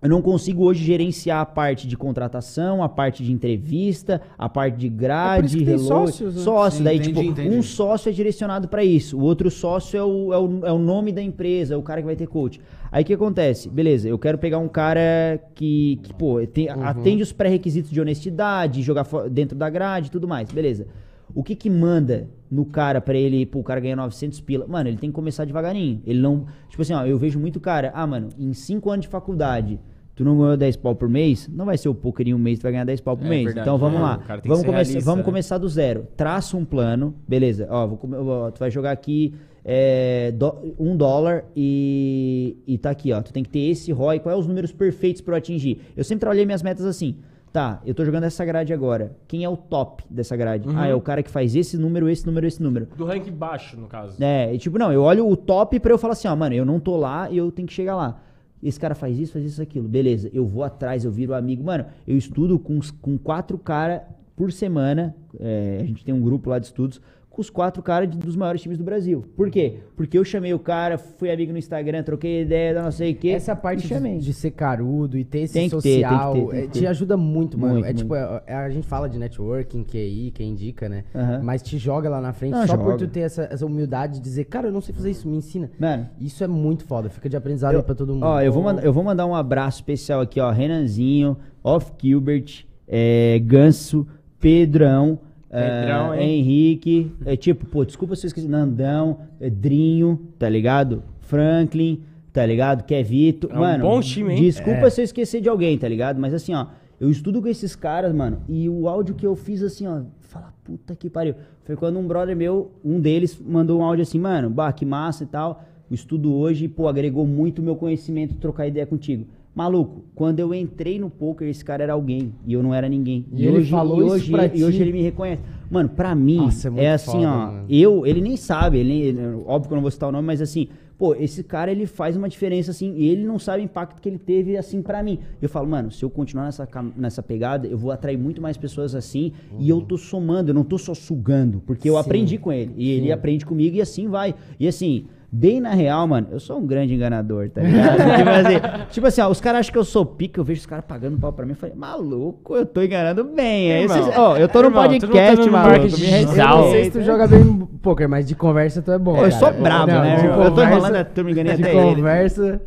[0.00, 4.76] Eu não consigo hoje gerenciar a parte de contratação, a parte de entrevista, a parte
[4.76, 5.86] de É grade, tem reload.
[5.88, 6.42] sócios, né?
[6.42, 7.56] Sócio, Sim, daí, entendi, tipo, entendi.
[7.56, 10.78] um sócio é direcionado pra isso, o outro sócio é o, é, o, é o
[10.78, 12.60] nome da empresa, é o cara que vai ter coach.
[12.92, 13.68] Aí o que acontece?
[13.68, 16.84] Beleza, eu quero pegar um cara que, que pô, tem- Uhum.
[16.84, 20.86] atende os pré-requisitos de honestidade, jogar dentro da grade e tudo mais, beleza.
[21.34, 24.66] O que que manda no cara pra ele, pô, o cara ganhar 900 pila?
[24.66, 26.00] Mano, ele tem que começar devagarinho.
[26.06, 29.08] Ele não, tipo assim, ó, eu vejo muito cara, ah, mano, em 5 anos de
[29.10, 29.78] faculdade,
[30.14, 32.58] tu não ganhou 10 pau por mês, não vai ser o poker em um mês,
[32.58, 33.44] tu vai ganhar 10 pau por É mês.
[33.44, 34.20] verdade, então vamos é, lá.
[34.44, 35.24] Vamos, realista, vamos né?
[35.24, 36.06] começar do zero.
[36.16, 37.68] Traça um plano, beleza.
[37.70, 39.34] Ó, vou ó, tu vai jogar aqui
[39.64, 43.20] é, dó- um dólar e, e tá aqui, ó.
[43.20, 44.18] Tu tem que ter esse ROI.
[44.20, 45.80] Quais são os números perfeitos pra eu atingir?
[45.94, 47.16] Eu sempre trabalhei minhas metas assim.
[47.58, 49.16] Tá, eu tô jogando essa grade agora.
[49.26, 50.68] Quem é o top dessa grade?
[50.68, 50.78] Uhum.
[50.78, 52.86] Ah, é o cara que faz esse número, esse número, esse número.
[52.96, 54.22] Do rank baixo, no caso.
[54.22, 56.64] É, e tipo, não, eu olho o top pra eu falar assim, ó, mano, eu
[56.64, 58.20] não tô lá e eu tenho que chegar lá.
[58.62, 59.88] Esse cara faz isso, faz isso, aquilo.
[59.88, 61.64] Beleza, eu vou atrás, eu viro amigo.
[61.64, 64.02] Mano, eu estudo com, com quatro caras
[64.36, 65.16] por semana.
[65.40, 67.00] é, a gente tem um grupo lá de estudos
[67.38, 69.24] os quatro caras dos maiores times do Brasil.
[69.36, 69.76] Por quê?
[69.96, 73.28] Porque eu chamei o cara, fui amigo no Instagram, troquei ideia, não sei o quê.
[73.30, 76.04] Essa parte de, de ser carudo e ter esse Tem que ter, tem que ter,
[76.08, 77.74] social tem é, te ajuda muito, mano.
[77.74, 77.98] Muito, é muito.
[77.98, 81.04] tipo, é- a gente fala de networking, QI, quem indica, né?
[81.42, 82.98] Mas te joga lá na frente Não, só por joga.
[82.98, 85.70] tu ter essa, essa humildade de dizer, cara, eu não sei fazer isso, me ensina.
[85.78, 88.24] Mano, Isso é muito foda, fica de aprendizado Eu- aí pra todo mundo.
[88.26, 90.50] Ó, eu vou, mandar, eu vou mandar um abraço especial aqui, ó.
[90.50, 94.06] Renanzinho, Off Gilbert, é, Ganso,
[94.40, 95.18] Pedrão,
[95.50, 96.40] Pedrão, é, hein?
[96.40, 97.12] Henrique.
[97.24, 98.48] É tipo, pô, desculpa se eu esqueci.
[98.48, 101.02] Nandão, é, Drinho, tá ligado?
[101.20, 102.02] Franklin,
[102.32, 102.84] tá ligado?
[102.84, 103.48] Kevito.
[103.50, 104.40] É um mano, bom time, hein?
[104.40, 106.20] Desculpa se eu esquecer de alguém, tá ligado?
[106.20, 106.66] Mas assim, ó,
[107.00, 110.52] eu estudo com esses caras, mano, e o áudio que eu fiz assim, ó, fala,
[110.64, 111.34] puta que pariu.
[111.64, 115.24] Foi quando um brother meu, um deles, mandou um áudio assim, mano, bah, que massa
[115.24, 115.64] e tal.
[115.90, 119.26] O estudo hoje, pô, agregou muito o meu conhecimento trocar ideia contigo.
[119.58, 123.26] Maluco, quando eu entrei no poker, esse cara era alguém e eu não era ninguém.
[123.32, 124.82] E ele falou e isso hoje, pra e hoje ti?
[124.84, 125.42] ele me reconhece.
[125.68, 127.46] Mano, pra mim, Nossa, é é, assim, foda, ó.
[127.48, 127.64] mano.
[127.68, 130.68] Eu, ele nem sabe, ele, óbvio que eu não vou citar o nome, mas assim,
[130.96, 134.08] pô, esse cara ele faz uma diferença assim, e ele não sabe o impacto que
[134.08, 135.18] ele teve assim pra mim.
[135.42, 138.94] Eu falo, mano, se eu continuar nessa, nessa pegada, eu vou atrair muito mais pessoas
[138.94, 142.00] assim, e eu tô somando, eu não tô só sugando, porque eu Sim.
[142.00, 144.36] aprendi com ele, e ele aprende comigo e assim vai.
[144.60, 147.98] E assim, Bem na real, mano, eu sou um grande enganador, tá ligado?
[148.16, 150.66] tipo, assim, tipo assim, ó, os caras acham que eu sou pica, eu vejo os
[150.66, 151.52] caras pagando pau pra mim.
[151.52, 153.68] Eu falei, maluco, eu tô enganando bem.
[153.70, 155.70] Irmão, vocês- ó, eu tô no irmão, tu tá podcast, no maluco.
[155.80, 156.58] marketing Me digital.
[156.58, 159.16] Eu não sei se tu joga bem poker, mas de conversa tu é bom.
[159.16, 160.38] Pô, eu sou brabo, Não, né, de irmão?
[160.44, 161.96] Eu tô conversa- enrolando a turma, enganei De até ele.
[161.96, 162.62] conversa.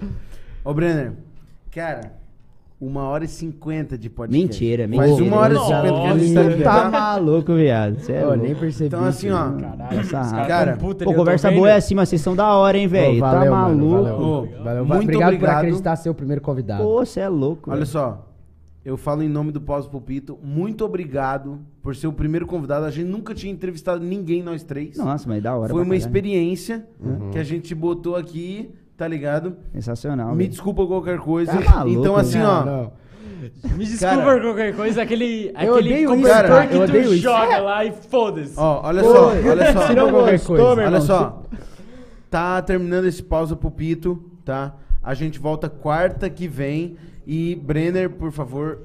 [0.63, 1.13] Ô, Brenner,
[1.71, 2.13] cara,
[2.81, 4.43] uma hora e cinquenta de podcast.
[4.43, 5.23] Mentira, mentira.
[5.23, 6.81] uma hora e cinquenta que a gente tá.
[6.81, 7.99] Tá maluco, viado.
[7.99, 8.87] Cê é nem percebi.
[8.87, 9.51] Então, assim, ó.
[9.51, 10.09] Caralho,
[10.47, 13.19] cara- tão puta Pô, conversa boa é assim, mas vocês são da hora, hein, velho?
[13.19, 14.03] Tá mano, maluco.
[14.03, 14.63] valeu.
[14.63, 14.85] Valeu.
[14.85, 16.83] muito Obrigado por acreditar ser o primeiro convidado.
[16.83, 17.69] Pô, você é louco.
[17.69, 18.27] Olha só,
[18.83, 20.39] eu falo em nome do Pós-Pulpito.
[20.41, 22.83] Muito obrigado por ser o primeiro convidado.
[22.85, 24.97] A gente nunca tinha entrevistado ninguém, nós três.
[24.97, 25.69] Nossa, mas da hora.
[25.71, 26.87] Foi uma experiência
[27.31, 28.71] que a gente botou aqui,
[29.01, 29.57] tá ligado?
[29.73, 30.29] Sensacional.
[30.29, 30.49] Me velho.
[30.51, 31.51] desculpa qualquer coisa.
[31.51, 32.65] Tá maluco, então, assim, Não, ó.
[32.65, 32.91] não.
[33.75, 36.79] Me desculpa Cara, por qualquer coisa, aquele, eu aquele odeio isso, cobertor cara, que eu
[36.79, 37.23] tu odeio isso.
[37.23, 38.53] joga lá e foda-se.
[38.55, 39.81] Ó, olha Pô, só, olha só.
[39.89, 40.71] se não qualquer gostou, coisa.
[40.73, 41.43] Olha irmão, só.
[42.29, 44.75] Tá terminando esse pausa pulpito, tá?
[45.01, 46.95] A gente volta quarta que vem.
[47.25, 48.83] E, Brenner, por favor,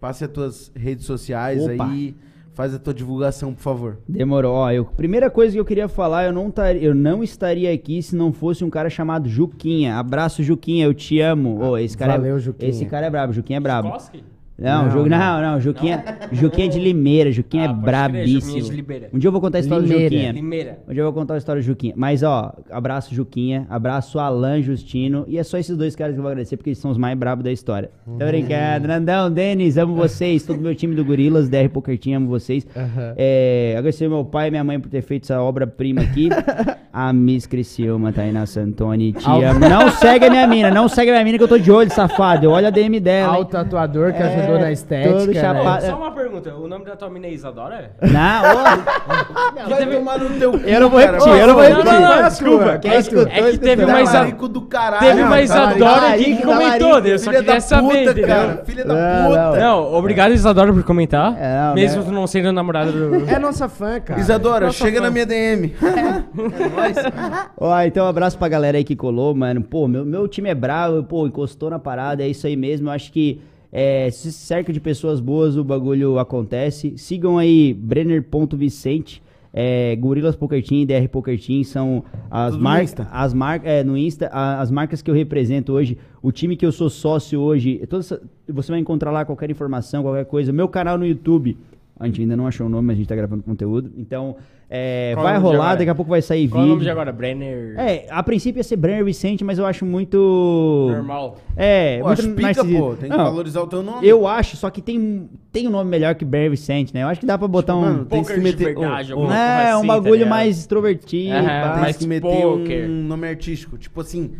[0.00, 1.84] passe as tuas redes sociais Opa.
[1.84, 2.16] aí.
[2.54, 3.98] Faz a tua divulgação, por favor.
[4.06, 4.54] Demorou.
[4.54, 8.02] Ó, eu, primeira coisa que eu queria falar, eu não, tar, eu não estaria aqui
[8.02, 9.96] se não fosse um cara chamado Juquinha.
[9.96, 11.62] Abraço, Juquinha, eu te amo.
[11.62, 12.70] Ô, esse cara Valeu, é, Juquinha.
[12.70, 13.90] Esse cara é brabo, Juquinha é brabo.
[13.90, 14.22] Koski?
[14.62, 15.18] Não, Não, Ju- não.
[15.18, 18.62] não, não, Juquinha, Juquinha é de Limeira, Juquinha Ah, é crer, Juquinha brabíssimo.
[18.62, 19.08] de Limeira.
[19.12, 20.08] Um dia eu vou contar a história Limeira.
[20.08, 20.32] do Juquinha.
[20.32, 20.78] Limeira.
[20.88, 21.94] Um dia eu vou contar a história do Juquinha.
[21.96, 25.24] Mas, ó, abraço Juquinha, abraço Alan Justino.
[25.26, 27.18] E é só esses dois caras que eu vou agradecer, porque eles são os mais
[27.18, 27.90] brabos da história.
[28.06, 28.88] Tô brincando.
[28.88, 30.44] Nandão, Denis, amo vocês.
[30.44, 32.66] Todo meu time do Gorilas, DR Poker Team, amo vocês.
[32.76, 33.14] Aham.
[33.16, 36.28] É, agradecer meu pai e minha mãe por ter feito essa obra-prima aqui.
[36.92, 39.60] a Miss Criciúma, Tainá Santoni, te Al- amo.
[39.60, 41.90] Não segue a minha mina, não segue a minha mina que eu tô de olho,
[41.90, 42.44] safado.
[42.44, 43.32] Eu olho a DM dela.
[43.34, 43.48] Ao hein?
[43.50, 45.14] tatuador que É, ajudou na estética.
[45.18, 45.40] todo né?
[45.40, 45.86] chapado.
[45.86, 47.90] Só uma pergunta, o nome da tua mina é Isadora?
[48.02, 51.12] Não, ô, Vai tomar no teu cu, eu não vou cara.
[51.18, 51.84] repetir, eu não vou repetir.
[51.84, 52.78] não, não, Qual é a desculpa.
[52.78, 53.22] Quem é a escutou?
[53.26, 53.92] É que teve escutou.
[53.92, 55.00] mais a- Talarico do caralho.
[55.06, 58.26] Teve talarico, Isadora aqui que comentou, eu só Filha queria da saber, puta, entendeu?
[58.26, 58.62] cara.
[58.64, 59.60] Filha da Não, puta.
[59.60, 62.06] Não, obrigado Isadora por comentar, É, mesmo né?
[62.08, 63.28] tu não sendo namorada do...
[63.28, 64.20] É nossa fã, cara.
[64.20, 65.74] Isadora, chega na minha DM.
[67.56, 69.62] Ó, então um abraço pra galera aí que colou, mano.
[69.62, 72.88] Pô, meu, meu time é bravo, pô, encostou na parada, é isso aí mesmo.
[72.88, 73.40] Eu acho que
[73.72, 76.92] é, se cerca de pessoas boas, o bagulho acontece.
[76.98, 79.22] Sigam aí Brenner.Vicente,
[79.54, 84.28] é, Gorilas Poker Team, DR Poker Team, são as marcas, as marcas, é, no Insta,
[84.32, 88.00] a- as marcas que eu represento hoje, o time que eu sou sócio hoje, toda
[88.00, 90.52] essa- você vai encontrar lá qualquer informação, qualquer coisa.
[90.52, 91.56] Meu canal no YouTube,
[91.98, 93.90] a gente ainda não achou o nome, mas a gente tá gravando conteúdo.
[93.96, 94.36] Então,
[94.74, 97.12] é, vai é rolar, daqui a pouco vai sair Qual é o nome de agora?
[97.12, 97.78] Brenner...
[97.78, 100.88] É, a princípio ia ser Brenner Vicente, mas eu acho muito.
[100.90, 101.36] Normal.
[101.54, 102.94] É, Pô, muito acho pica, pô.
[102.94, 104.08] Tem que Não, valorizar o teu nome.
[104.08, 107.02] Eu acho, só que tem, tem um nome melhor que Brenner Vicente, né?
[107.02, 107.82] Eu acho que dá pra botar um.
[107.82, 108.74] Mano, tem que meter...
[108.74, 110.30] verdade, ô, coisa é, um assim, tá bagulho ligado?
[110.30, 111.34] mais extrovertido.
[111.34, 111.72] Pá.
[111.72, 112.88] Tem mais que meter poker.
[112.88, 113.76] um nome artístico.
[113.76, 114.30] Tipo assim...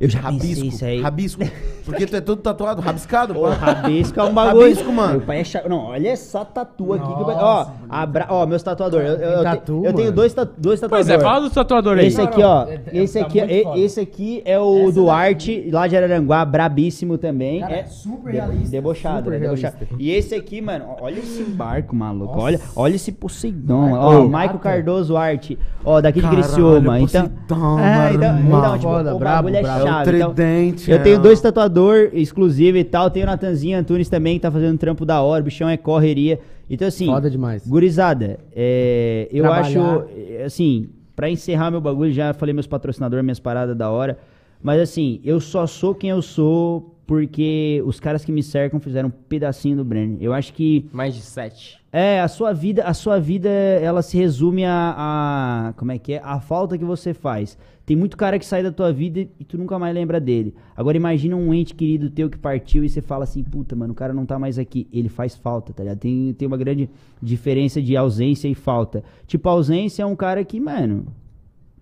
[0.00, 0.64] Eu já rabisco.
[0.64, 1.00] isso aí.
[1.02, 1.42] Rabisco.
[1.84, 3.48] Porque tu é todo tatuado, rabiscado, Ô, pô.
[3.50, 4.62] rabisco é um bagulho.
[4.68, 5.12] Rabisco, mano.
[5.18, 5.68] Meu pai é chato.
[5.68, 7.04] Não, olha essa tatu aqui.
[7.06, 7.26] Que eu...
[7.36, 8.26] Ó, abra...
[8.30, 9.06] ó, meus tatuadores.
[9.08, 10.52] Eu, eu, eu tatu, te- eu tenho dois, tatu...
[10.56, 11.10] dois Pois tatuadores.
[11.10, 12.06] é, fala do tatuador aí.
[12.06, 12.64] Esse aqui, ó.
[12.66, 13.78] é- é- Esse tá aqui, é- foda.
[13.78, 17.60] esse aqui é o Duarte, lá de Araranguá, brabíssimo também.
[17.60, 19.38] Cara, é super realista, Debochado, super né?
[19.38, 19.76] Debochado.
[19.80, 19.96] realista.
[20.02, 22.32] E esse aqui, mano, olha esse barco, maluco.
[22.34, 22.44] Nossa.
[22.46, 23.92] Olha, olha esse Poseidon.
[23.92, 24.70] Ó, Maico gata.
[24.70, 25.58] Cardoso Arte.
[25.84, 27.00] Ó, daqui de Caralho, Criciúma.
[27.00, 28.58] Então, Poseidon, é, então, mano.
[28.58, 29.89] então, tipo, o brabo, bagulho é brabo.
[29.98, 30.16] É.
[30.16, 30.90] Então, tridente.
[30.90, 33.10] eu é tenho dois tatuador exclusivo e tal.
[33.10, 35.40] Tenho o Natanzinho Antunes também, que tá fazendo um trampo da hora.
[35.42, 36.38] O bichão é correria.
[36.68, 37.06] Então, assim.
[37.06, 37.66] Foda demais.
[37.66, 39.66] Gurizada, é, eu Trabalhar.
[39.66, 44.18] acho, é, assim, pra encerrar meu bagulho, já falei meus patrocinadores, minhas paradas da hora.
[44.62, 49.08] Mas, assim, eu só sou quem eu sou porque os caras que me cercam fizeram
[49.08, 50.16] um pedacinho do Brenner.
[50.20, 50.86] Eu acho que.
[50.92, 51.80] Mais de sete.
[51.92, 56.12] É, a sua vida, a sua vida, ela se resume a, a- como é que
[56.12, 56.20] é?
[56.22, 57.58] A falta que você faz.
[57.90, 60.54] Tem muito cara que sai da tua vida e tu nunca mais lembra dele.
[60.76, 63.96] Agora imagina um ente querido teu que partiu e você fala assim, puta, mano, o
[63.96, 64.86] cara não tá mais aqui.
[64.92, 65.98] Ele faz falta, tá ligado?
[65.98, 66.88] Tem, tem uma grande
[67.20, 69.02] diferença de ausência e falta.
[69.26, 71.08] Tipo, ausência é um cara que, mano,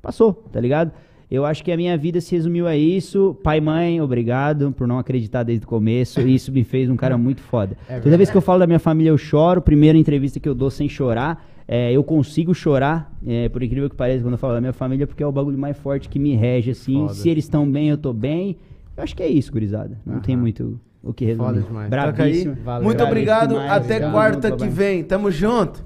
[0.01, 0.93] passou, tá ligado?
[1.31, 3.37] Eu acho que a minha vida se resumiu a isso.
[3.45, 6.23] Pai, mãe, obrigado por não acreditar desde o começo.
[6.23, 7.77] Isso me fez um cara muito foda.
[8.03, 9.61] Toda vez que eu falo da minha família, eu choro.
[9.61, 11.47] Primeira entrevista que eu dou sem chorar.
[11.71, 15.07] É, eu consigo chorar, é, por incrível que pareça, quando eu falo da minha família,
[15.07, 17.01] porque é o bagulho mais forte que me rege, assim.
[17.03, 17.13] Foda.
[17.15, 18.57] Se eles estão bem, eu tô bem.
[18.97, 20.01] Eu acho que é isso, gurizada.
[20.05, 21.47] Não tem muito o que resumir.
[21.47, 21.91] Foda demais.
[21.91, 22.45] Toca aí.
[22.45, 22.85] Valeu.
[22.85, 23.49] Muito Brabíssimo obrigado.
[23.51, 24.13] demais, Até obrigado.
[24.13, 25.05] quarta que vem.
[25.05, 25.85] Tamo junto.